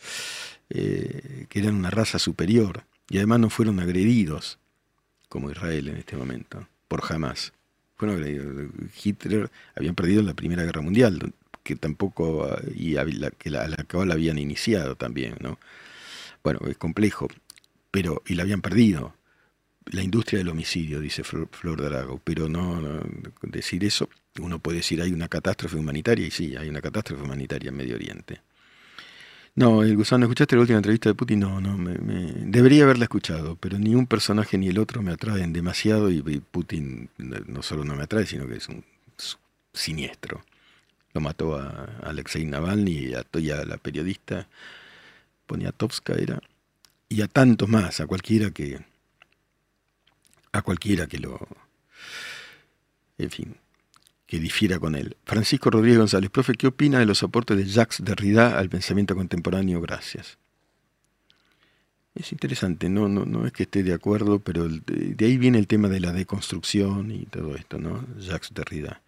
eh, 0.68 1.46
que 1.48 1.60
eran 1.60 1.76
una 1.76 1.90
raza 1.90 2.18
superior 2.18 2.84
y 3.08 3.18
además 3.18 3.40
no 3.40 3.50
fueron 3.50 3.80
agredidos 3.80 4.58
como 5.28 5.50
Israel 5.50 5.88
en 5.88 5.96
este 5.96 6.16
momento 6.16 6.68
por 6.88 7.00
jamás. 7.02 7.52
Agredidos. 8.08 8.70
Hitler 9.04 9.50
habían 9.76 9.94
perdido 9.94 10.22
la 10.22 10.34
Primera 10.34 10.64
Guerra 10.64 10.80
Mundial, 10.80 11.34
que 11.62 11.76
tampoco 11.76 12.48
y 12.74 12.94
la, 12.94 13.30
que 13.30 13.50
la, 13.50 13.68
la 13.68 14.14
habían 14.14 14.38
iniciado 14.38 14.96
también, 14.96 15.36
¿no? 15.40 15.58
Bueno, 16.42 16.60
es 16.68 16.78
complejo, 16.78 17.28
pero 17.90 18.22
y 18.26 18.34
la 18.34 18.44
habían 18.44 18.62
perdido 18.62 19.14
la 19.86 20.02
industria 20.02 20.38
del 20.38 20.48
homicidio, 20.48 21.00
dice 21.00 21.24
Flor, 21.24 21.82
Drago, 21.82 22.20
pero 22.22 22.48
no, 22.48 23.02
decir 23.42 23.84
eso, 23.84 24.08
uno 24.38 24.58
puede 24.58 24.78
decir 24.78 25.02
hay 25.02 25.12
una 25.12 25.28
catástrofe 25.28 25.76
humanitaria, 25.76 26.26
y 26.26 26.30
sí, 26.30 26.56
hay 26.56 26.68
una 26.68 26.80
catástrofe 26.80 27.22
humanitaria 27.22 27.70
en 27.70 27.76
Medio 27.76 27.96
Oriente. 27.96 28.40
No, 29.54 29.82
el 29.82 29.96
gusano, 29.96 30.24
¿escuchaste 30.24 30.54
la 30.56 30.62
última 30.62 30.78
entrevista 30.78 31.08
de 31.08 31.14
Putin? 31.14 31.40
No, 31.40 31.60
no, 31.60 31.76
me, 31.76 31.94
debería 31.94 32.84
haberla 32.84 33.04
escuchado, 33.04 33.56
pero 33.56 33.78
ni 33.78 33.94
un 33.94 34.06
personaje 34.06 34.56
ni 34.56 34.68
el 34.68 34.78
otro 34.78 35.02
me 35.02 35.12
atraen 35.12 35.52
demasiado 35.52 36.10
y, 36.10 36.22
Putin 36.40 37.10
no 37.18 37.62
solo 37.62 37.84
no 37.84 37.96
me 37.96 38.04
atrae, 38.04 38.26
sino 38.26 38.46
que 38.46 38.56
es 38.56 38.68
un 38.68 38.84
siniestro. 39.72 40.42
Lo 41.12 41.20
mató 41.20 41.56
a 41.56 41.84
Alexei 42.02 42.44
Navalny 42.44 42.92
y 42.92 43.14
a, 43.14 43.20
a 43.60 43.64
la 43.64 43.76
periodista 43.76 44.46
Poniatowska 45.46 46.14
era, 46.14 46.40
y 47.08 47.22
a 47.22 47.26
tantos 47.26 47.68
más, 47.68 48.00
a 48.00 48.06
cualquiera 48.06 48.52
que, 48.52 48.78
a 50.52 50.62
cualquiera 50.62 51.08
que 51.08 51.18
lo, 51.18 51.40
en 53.18 53.30
fin, 53.30 53.56
que 54.30 54.38
difiera 54.38 54.78
con 54.78 54.94
él. 54.94 55.16
Francisco 55.24 55.70
Rodríguez 55.70 55.98
González, 55.98 56.30
profe, 56.30 56.54
¿qué 56.54 56.68
opina 56.68 57.00
de 57.00 57.04
los 57.04 57.20
aportes 57.24 57.56
de 57.56 57.64
Jacques 57.64 58.04
Derrida 58.04 58.60
al 58.60 58.68
pensamiento 58.68 59.16
contemporáneo? 59.16 59.80
Gracias. 59.80 60.38
Es 62.14 62.30
interesante, 62.30 62.88
no, 62.88 63.08
no, 63.08 63.24
no 63.24 63.44
es 63.44 63.52
que 63.52 63.64
esté 63.64 63.82
de 63.82 63.92
acuerdo, 63.92 64.38
pero 64.38 64.68
de, 64.68 65.24
ahí 65.24 65.36
viene 65.36 65.58
el 65.58 65.66
tema 65.66 65.88
de 65.88 65.98
la 65.98 66.12
deconstrucción 66.12 67.10
y 67.10 67.24
todo 67.26 67.56
esto, 67.56 67.78
¿no? 67.78 68.06
Jacques 68.20 68.54
Derrida. 68.54 69.02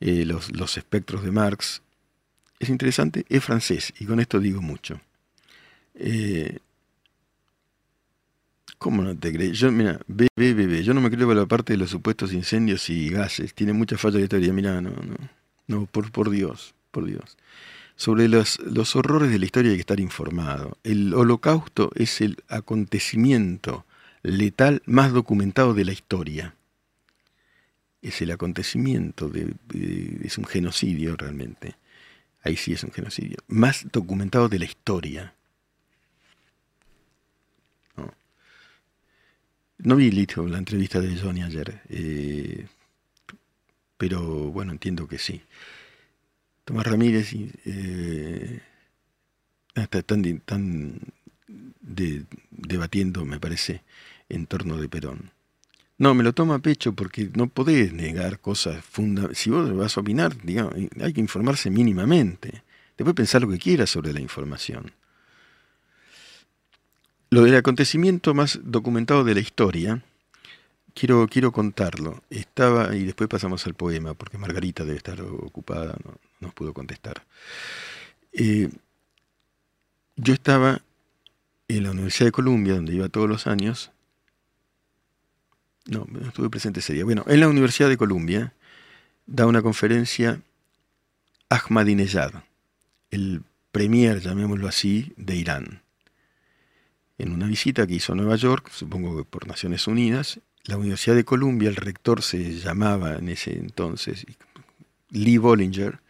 Eh, 0.00 0.26
los, 0.26 0.54
los 0.54 0.76
espectros 0.76 1.24
de 1.24 1.30
Marx. 1.30 1.80
Es 2.58 2.68
interesante, 2.68 3.24
es 3.30 3.42
francés, 3.42 3.94
y 3.98 4.04
con 4.04 4.20
esto 4.20 4.38
digo 4.38 4.60
mucho. 4.60 5.00
Eh, 5.94 6.58
¿Cómo 8.80 9.02
no 9.02 9.14
te 9.14 9.30
crees? 9.30 9.58
Yo, 9.58 9.70
mira, 9.70 10.00
bebé, 10.06 10.54
bebé, 10.54 10.82
yo 10.82 10.94
no 10.94 11.02
me 11.02 11.10
creo 11.10 11.28
para 11.28 11.40
la 11.40 11.46
parte 11.46 11.74
de 11.74 11.76
los 11.76 11.90
supuestos 11.90 12.32
incendios 12.32 12.88
y 12.88 13.10
gases. 13.10 13.52
Tiene 13.52 13.74
mucha 13.74 13.98
falla 13.98 14.16
de 14.16 14.22
historia. 14.22 14.54
Mira, 14.54 14.80
no, 14.80 14.88
no, 14.88 15.16
no, 15.66 15.84
por, 15.84 16.10
por 16.10 16.30
Dios, 16.30 16.74
por 16.90 17.04
Dios. 17.04 17.36
Sobre 17.96 18.26
los, 18.26 18.58
los 18.60 18.96
horrores 18.96 19.30
de 19.30 19.38
la 19.38 19.44
historia 19.44 19.72
hay 19.72 19.76
que 19.76 19.82
estar 19.82 20.00
informado. 20.00 20.78
El 20.82 21.12
holocausto 21.12 21.90
es 21.94 22.22
el 22.22 22.38
acontecimiento 22.48 23.84
letal 24.22 24.80
más 24.86 25.12
documentado 25.12 25.74
de 25.74 25.84
la 25.84 25.92
historia. 25.92 26.54
Es 28.00 28.22
el 28.22 28.30
acontecimiento, 28.30 29.28
de, 29.28 29.56
es 30.24 30.38
un 30.38 30.46
genocidio 30.46 31.16
realmente. 31.16 31.76
Ahí 32.42 32.56
sí 32.56 32.72
es 32.72 32.82
un 32.82 32.92
genocidio. 32.92 33.36
Más 33.46 33.88
documentado 33.92 34.48
de 34.48 34.58
la 34.58 34.64
historia. 34.64 35.34
No 39.82 39.96
vi 39.96 40.10
listo 40.10 40.46
la 40.46 40.58
entrevista 40.58 41.00
de 41.00 41.16
Johnny 41.16 41.42
ayer, 41.42 41.80
eh, 41.88 42.66
pero 43.96 44.20
bueno, 44.52 44.72
entiendo 44.72 45.08
que 45.08 45.18
sí. 45.18 45.40
Tomás 46.64 46.86
Ramírez 46.86 47.32
eh, 47.64 48.60
está 49.74 50.02
tan, 50.02 50.22
debatiendo, 52.50 53.24
me 53.24 53.40
parece, 53.40 53.82
en 54.28 54.46
torno 54.46 54.76
de 54.76 54.88
Perón. 54.88 55.30
No, 55.96 56.14
me 56.14 56.24
lo 56.24 56.34
toma 56.34 56.56
a 56.56 56.58
pecho 56.60 56.92
porque 56.94 57.30
no 57.34 57.48
podés 57.48 57.92
negar 57.92 58.40
cosas 58.40 58.84
fundamentales. 58.84 59.38
Si 59.38 59.50
vos 59.50 59.74
vas 59.74 59.96
a 59.96 60.00
opinar, 60.00 60.36
digamos, 60.42 60.74
hay 61.00 61.12
que 61.12 61.20
informarse 61.20 61.70
mínimamente. 61.70 62.62
Después 62.98 63.14
pensar 63.14 63.42
lo 63.42 63.48
que 63.48 63.58
quieras 63.58 63.88
sobre 63.88 64.12
la 64.12 64.20
información. 64.20 64.92
Lo 67.30 67.42
del 67.42 67.54
acontecimiento 67.54 68.34
más 68.34 68.58
documentado 68.64 69.22
de 69.22 69.34
la 69.34 69.40
historia, 69.40 70.02
quiero, 70.94 71.28
quiero 71.28 71.52
contarlo. 71.52 72.24
Estaba, 72.28 72.96
y 72.96 73.04
después 73.04 73.28
pasamos 73.28 73.64
al 73.66 73.74
poema, 73.74 74.14
porque 74.14 74.36
Margarita 74.36 74.84
debe 74.84 74.96
estar 74.96 75.20
ocupada, 75.22 75.96
no 76.04 76.18
nos 76.40 76.52
pudo 76.54 76.74
contestar. 76.74 77.24
Eh, 78.32 78.68
yo 80.16 80.34
estaba 80.34 80.82
en 81.68 81.84
la 81.84 81.92
Universidad 81.92 82.26
de 82.26 82.32
Columbia, 82.32 82.74
donde 82.74 82.94
iba 82.94 83.08
todos 83.08 83.28
los 83.28 83.46
años. 83.46 83.92
No, 85.86 86.08
no 86.10 86.26
estuve 86.26 86.50
presente 86.50 86.80
ese 86.80 86.94
día. 86.94 87.04
Bueno, 87.04 87.24
en 87.28 87.38
la 87.38 87.48
Universidad 87.48 87.88
de 87.88 87.96
Columbia 87.96 88.54
da 89.26 89.46
una 89.46 89.62
conferencia 89.62 90.42
Ahmadinejad, 91.48 92.42
el 93.12 93.44
premier, 93.70 94.20
llamémoslo 94.20 94.66
así, 94.66 95.12
de 95.16 95.36
Irán. 95.36 95.82
En 97.20 97.32
una 97.32 97.46
visita 97.46 97.86
que 97.86 97.94
hizo 97.94 98.12
a 98.12 98.16
Nueva 98.16 98.36
York, 98.36 98.70
supongo 98.72 99.16
que 99.16 99.24
por 99.24 99.46
Naciones 99.46 99.86
Unidas, 99.86 100.40
la 100.64 100.76
Universidad 100.76 101.16
de 101.16 101.24
Columbia, 101.24 101.68
el 101.68 101.76
rector 101.76 102.22
se 102.22 102.58
llamaba 102.58 103.16
en 103.16 103.28
ese 103.28 103.52
entonces 103.52 104.26
Lee 105.10 105.38
Bollinger, 105.38 106.00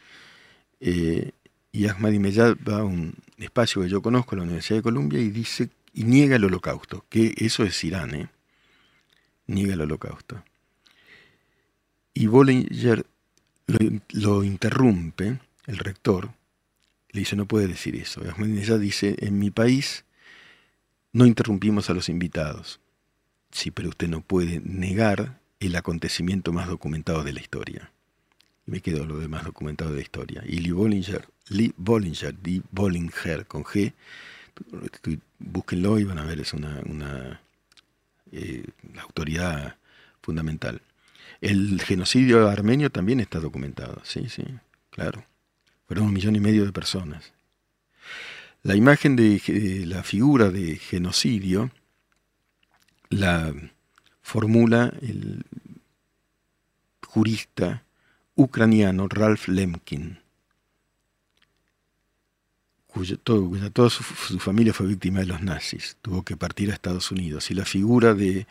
eh, 0.81 1.33
y 1.73 1.87
Ahmadinejad 1.87 2.57
va 2.69 2.81
a 2.81 2.85
un 2.85 3.15
espacio 3.39 3.83
que 3.83 3.89
yo 3.89 4.03
conozco, 4.03 4.37
la 4.37 4.43
Universidad 4.43 4.79
de 4.79 4.83
Columbia, 4.83 5.21
y 5.21 5.31
dice 5.31 5.71
y 5.93 6.05
niega 6.05 6.37
el 6.37 6.45
holocausto, 6.45 7.05
que 7.09 7.35
eso 7.39 7.65
es 7.65 7.83
Irán, 7.83 8.15
¿eh? 8.15 8.29
niega 9.47 9.75
el 9.75 9.81
holocausto. 9.81 10.45
Y 12.15 12.27
Bollinger 12.27 13.05
lo, 14.13 14.45
interrumpe, 14.45 15.39
el 15.67 15.79
rector, 15.79 16.31
le 17.11 17.21
dice, 17.21 17.35
no 17.35 17.47
puede 17.47 17.67
decir 17.67 17.97
eso. 17.97 18.21
Ahmadinejad 18.21 18.79
dice, 18.79 19.17
en 19.19 19.39
mi 19.39 19.51
país 19.51 20.05
no 21.13 21.27
interrumpimos 21.27 21.91
a 21.91 21.95
los 21.95 22.09
invitados. 22.09 22.81
Sí, 23.51 23.71
pero 23.71 23.89
usted 23.89 24.09
no 24.09 24.21
puede 24.21 24.61
negar 24.61 25.41
el 25.59 25.77
acontecimiento 25.77 26.53
más 26.53 26.69
documentado 26.69 27.25
de 27.25 27.33
la 27.33 27.41
historia. 27.41 27.93
Me 28.67 28.81
quedo 28.81 29.05
lo 29.05 29.19
demás 29.19 29.45
documentado 29.45 29.91
de 29.91 29.97
la 29.97 30.03
historia. 30.03 30.43
Y 30.47 30.61
Lee 30.61 30.71
Bollinger, 30.71 31.29
Lee 31.49 31.75
Bollinger, 31.77 32.37
Lee 32.43 32.63
Bollinger 32.71 33.47
con 33.47 33.65
G, 33.65 33.93
búsquenlo 35.39 35.99
y 35.99 36.05
van 36.05 36.19
a 36.19 36.25
ver, 36.25 36.41
es 36.41 36.53
una, 36.53 36.81
una 36.87 37.41
eh, 38.33 38.65
autoridad 39.01 39.77
fundamental. 40.23 40.81
El 41.41 41.81
genocidio 41.83 42.49
armenio 42.49 42.91
también 42.91 43.21
está 43.21 43.41
documentado, 43.41 44.01
sí, 44.05 44.29
sí, 44.29 44.45
claro. 44.91 45.25
Fueron 45.87 46.07
un 46.07 46.13
millón 46.13 46.37
y 46.37 46.41
medio 46.41 46.65
de 46.65 46.73
personas. 46.73 47.33
La 48.63 48.77
imagen 48.77 49.17
de, 49.17 49.41
la 49.87 50.03
figura 50.03 50.51
de 50.51 50.77
genocidio 50.77 51.71
la 53.09 53.53
formula 54.23 54.93
el 55.03 55.45
jurista 57.07 57.83
ucraniano 58.37 59.09
Ralph 59.09 59.49
Lemkin, 59.49 60.19
cuya, 62.87 63.17
toda 63.17 63.91
su, 63.91 64.03
familia 64.39 64.73
fue 64.73 64.87
víctima 64.87 65.21
de 65.21 65.27
los 65.27 65.43
nazis, 65.43 65.97
tuvo 66.03 66.23
que 66.23 66.37
partir 66.37 66.71
a 66.71 66.75
Estados 66.75 67.11
Unidos. 67.11 67.51
Y 67.51 67.55
la 67.55 67.65
figura 67.65 68.15
de 68.15 68.47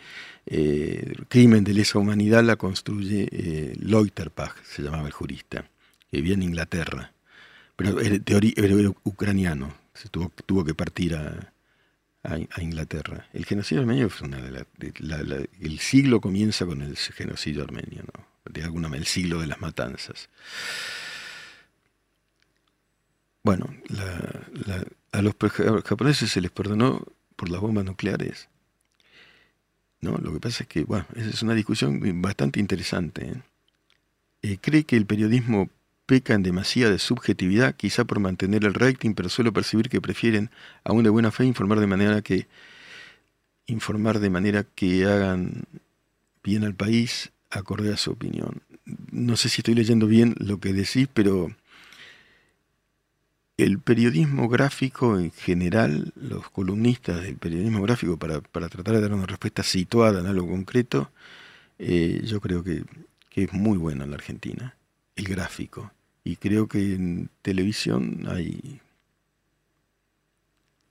eh, 0.46 1.14
crimen 1.30 1.64
de 1.64 1.74
lesa 1.74 2.00
humanidad 2.00 2.44
la 2.44 2.58
construye 2.58 3.28
eh, 3.32 3.76
Leuterpach, 3.80 4.62
se 4.64 4.82
llamaba 4.82 5.08
el 5.08 5.14
jurista, 5.14 5.66
que 6.12 6.18
vivía 6.18 6.34
en 6.34 6.44
Inglaterra, 6.44 7.14
pero 7.76 8.00
era 8.02 8.94
ucraniano, 9.04 9.74
se 10.02 10.10
tuvo, 10.10 10.32
tuvo 10.46 10.64
que 10.64 10.74
partir 10.74 11.16
a, 11.16 11.54
Inglaterra. 12.58 13.28
El 13.34 13.46
genocidio 13.46 13.82
armenio 13.82 14.10
fue 14.10 14.28
una 14.28 14.42
de, 14.42 14.52
la, 15.00 15.26
el 15.62 15.80
siglo 15.80 16.20
comienza 16.20 16.66
con 16.66 16.82
el 16.82 16.98
genocidio 16.98 17.64
armenio, 17.64 18.04
¿no? 18.14 18.26
de 18.52 18.64
alguna 18.64 18.90
el 18.96 19.06
siglo 19.06 19.40
de 19.40 19.48
las 19.48 19.62
matanzas. 19.62 20.30
Bueno, 23.42 23.74
a 25.12 25.22
los 25.22 25.34
japoneses 25.86 26.30
se 26.30 26.42
les 26.42 26.52
perdonó 26.52 27.06
por 27.36 27.50
las 27.50 27.62
bombas 27.62 27.86
nucleares. 27.86 28.50
¿no? 30.02 30.18
Lo 30.18 30.34
que 30.34 30.40
pasa 30.40 30.64
es 30.64 30.70
que, 30.70 30.84
bueno, 30.84 31.06
esa 31.16 31.30
es 31.30 31.42
una 31.42 31.56
discusión 31.56 32.22
bastante 32.22 32.60
interesante. 32.60 33.28
¿eh? 33.28 33.42
Eh, 34.42 34.58
cree 34.62 34.84
que 34.84 34.98
el 34.98 35.06
periodismo 35.06 35.70
peca 36.10 36.34
en 36.34 36.42
de 36.42 36.98
subjetividad, 36.98 37.76
quizá 37.76 38.04
por 38.04 38.20
mantener 38.20 38.66
el 38.66 38.74
rating, 38.74 39.14
pero 39.14 39.30
suelo 39.30 39.54
percibir 39.54 39.90
que 39.90 40.02
prefieren, 40.02 40.50
aún 40.84 41.04
de 41.04 41.12
buena 41.12 41.30
fe, 41.30 41.46
informar 41.46 41.80
de 41.80 41.86
manera 41.86 42.24
que 42.24 42.48
informar 43.68 44.18
de 44.18 44.32
manera 44.32 44.64
que 44.64 45.06
hagan 45.06 45.66
bien 46.44 46.64
al 46.64 46.74
país 46.74 47.32
acorde 47.52 47.94
a 47.94 47.98
su 47.98 48.10
opinión. 48.10 48.64
No 49.12 49.38
sé 49.38 49.50
si 49.50 49.62
estoy 49.62 49.76
leyendo 49.76 50.08
bien 50.08 50.34
lo 50.40 50.60
que 50.60 50.74
decís, 50.74 51.08
pero 51.14 51.52
el 53.58 53.78
periodismo 53.78 54.50
gráfico 54.50 55.20
en 55.20 55.30
general, 55.30 56.12
los 56.16 56.50
columnistas 56.50 57.22
del 57.22 57.36
periodismo 57.36 57.84
gráfico, 57.84 58.18
para, 58.18 58.42
tratar 58.42 58.96
de 58.96 59.02
dar 59.02 59.14
una 59.14 59.28
respuesta 59.28 59.62
situada 59.62 60.22
en 60.22 60.26
algo 60.26 60.48
concreto, 60.48 61.12
eh, 61.78 62.22
yo 62.26 62.42
creo 62.42 62.64
que, 62.64 62.84
es 63.36 63.54
muy 63.54 63.78
bueno 63.78 64.04
en 64.04 64.10
la 64.10 64.16
Argentina, 64.18 64.76
el 65.16 65.26
gráfico. 65.26 65.94
Y 66.30 66.36
creo 66.36 66.68
que 66.68 66.94
en 66.94 67.32
televisión 67.42 68.28
hay 68.30 68.82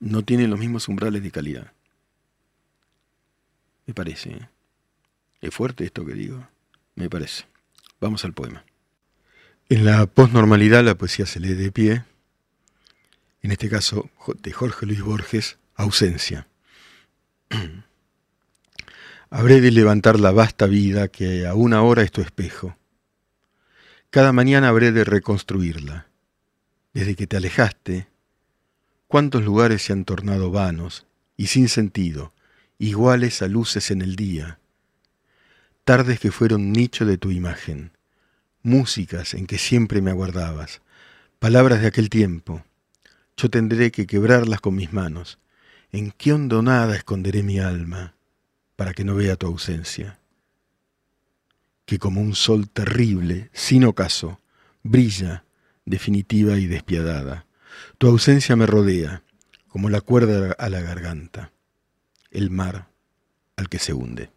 no 0.01 0.23
tiene 0.23 0.49
los 0.49 0.59
mismos 0.59 0.89
umbrales 0.89 1.23
de 1.23 1.31
calidad. 1.31 1.71
Me 3.85 3.93
parece. 3.93 4.31
¿eh? 4.31 4.49
Es 5.39 5.55
fuerte 5.55 5.85
esto 5.85 6.05
que 6.05 6.13
digo. 6.13 6.45
Me 6.95 7.09
parece. 7.09 7.45
Vamos 8.01 8.25
al 8.25 8.33
poema. 8.33 8.65
En 9.69 9.85
la 9.85 10.07
posnormalidad 10.07 10.83
la 10.83 10.95
poesía 10.95 11.25
se 11.25 11.39
lee 11.39 11.53
de 11.53 11.71
pie 11.71 12.03
en 13.41 13.51
este 13.53 13.69
caso 13.69 14.09
de 14.41 14.51
Jorge 14.51 14.85
Luis 14.87 15.01
Borges, 15.01 15.57
ausencia. 15.75 16.49
Habré 19.29 19.61
de 19.61 19.71
levantar 19.71 20.19
la 20.19 20.31
vasta 20.31 20.65
vida 20.65 21.07
que 21.07 21.47
aún 21.47 21.73
ahora 21.73 22.03
es 22.03 22.11
tu 22.11 22.19
espejo. 22.19 22.75
Cada 24.11 24.33
mañana 24.33 24.69
habré 24.69 24.91
de 24.91 25.03
reconstruirla. 25.03 26.07
Desde 26.93 27.15
que 27.15 27.27
te 27.27 27.37
alejaste, 27.37 28.07
cuántos 29.07 29.43
lugares 29.43 29.83
se 29.83 29.93
han 29.93 30.03
tornado 30.03 30.49
vanos 30.49 31.05
y 31.37 31.47
sin 31.47 31.69
sentido, 31.69 32.33
iguales 32.79 33.43
a 33.43 33.47
luces 33.47 33.91
en 33.91 34.01
el 34.01 34.15
día. 34.15 34.57
Tardes 35.83 36.19
que 36.19 36.31
fueron 36.31 36.71
nicho 36.71 37.05
de 37.05 37.19
tu 37.19 37.29
imagen, 37.29 37.91
músicas 38.63 39.35
en 39.35 39.45
que 39.45 39.59
siempre 39.59 40.01
me 40.01 40.09
aguardabas, 40.09 40.81
palabras 41.37 41.81
de 41.81 41.87
aquel 41.87 42.09
tiempo, 42.09 42.63
yo 43.37 43.49
tendré 43.49 43.91
que 43.91 44.07
quebrarlas 44.07 44.59
con 44.59 44.75
mis 44.75 44.91
manos. 44.91 45.37
¿En 45.91 46.11
qué 46.11 46.33
hondonada 46.33 46.95
esconderé 46.95 47.41
mi 47.41 47.59
alma 47.59 48.15
para 48.75 48.93
que 48.93 49.03
no 49.03 49.15
vea 49.15 49.35
tu 49.35 49.47
ausencia? 49.47 50.18
Que 51.89 51.97
como 51.97 52.21
un 52.21 52.35
sol 52.35 52.69
terrible, 52.69 53.49
sin 53.51 53.83
ocaso, 53.83 54.39
brilla, 54.83 55.43
definitiva 55.85 56.59
y 56.59 56.67
despiadada. 56.67 57.47
Tu 57.97 58.05
ausencia 58.05 58.55
me 58.55 58.67
rodea, 58.67 59.23
como 59.67 59.89
la 59.89 59.99
cuerda 59.99 60.51
a 60.59 60.69
la 60.69 60.81
garganta, 60.81 61.51
el 62.29 62.51
mar 62.51 62.89
al 63.55 63.69
que 63.69 63.79
se 63.79 63.93
hunde. 63.93 64.29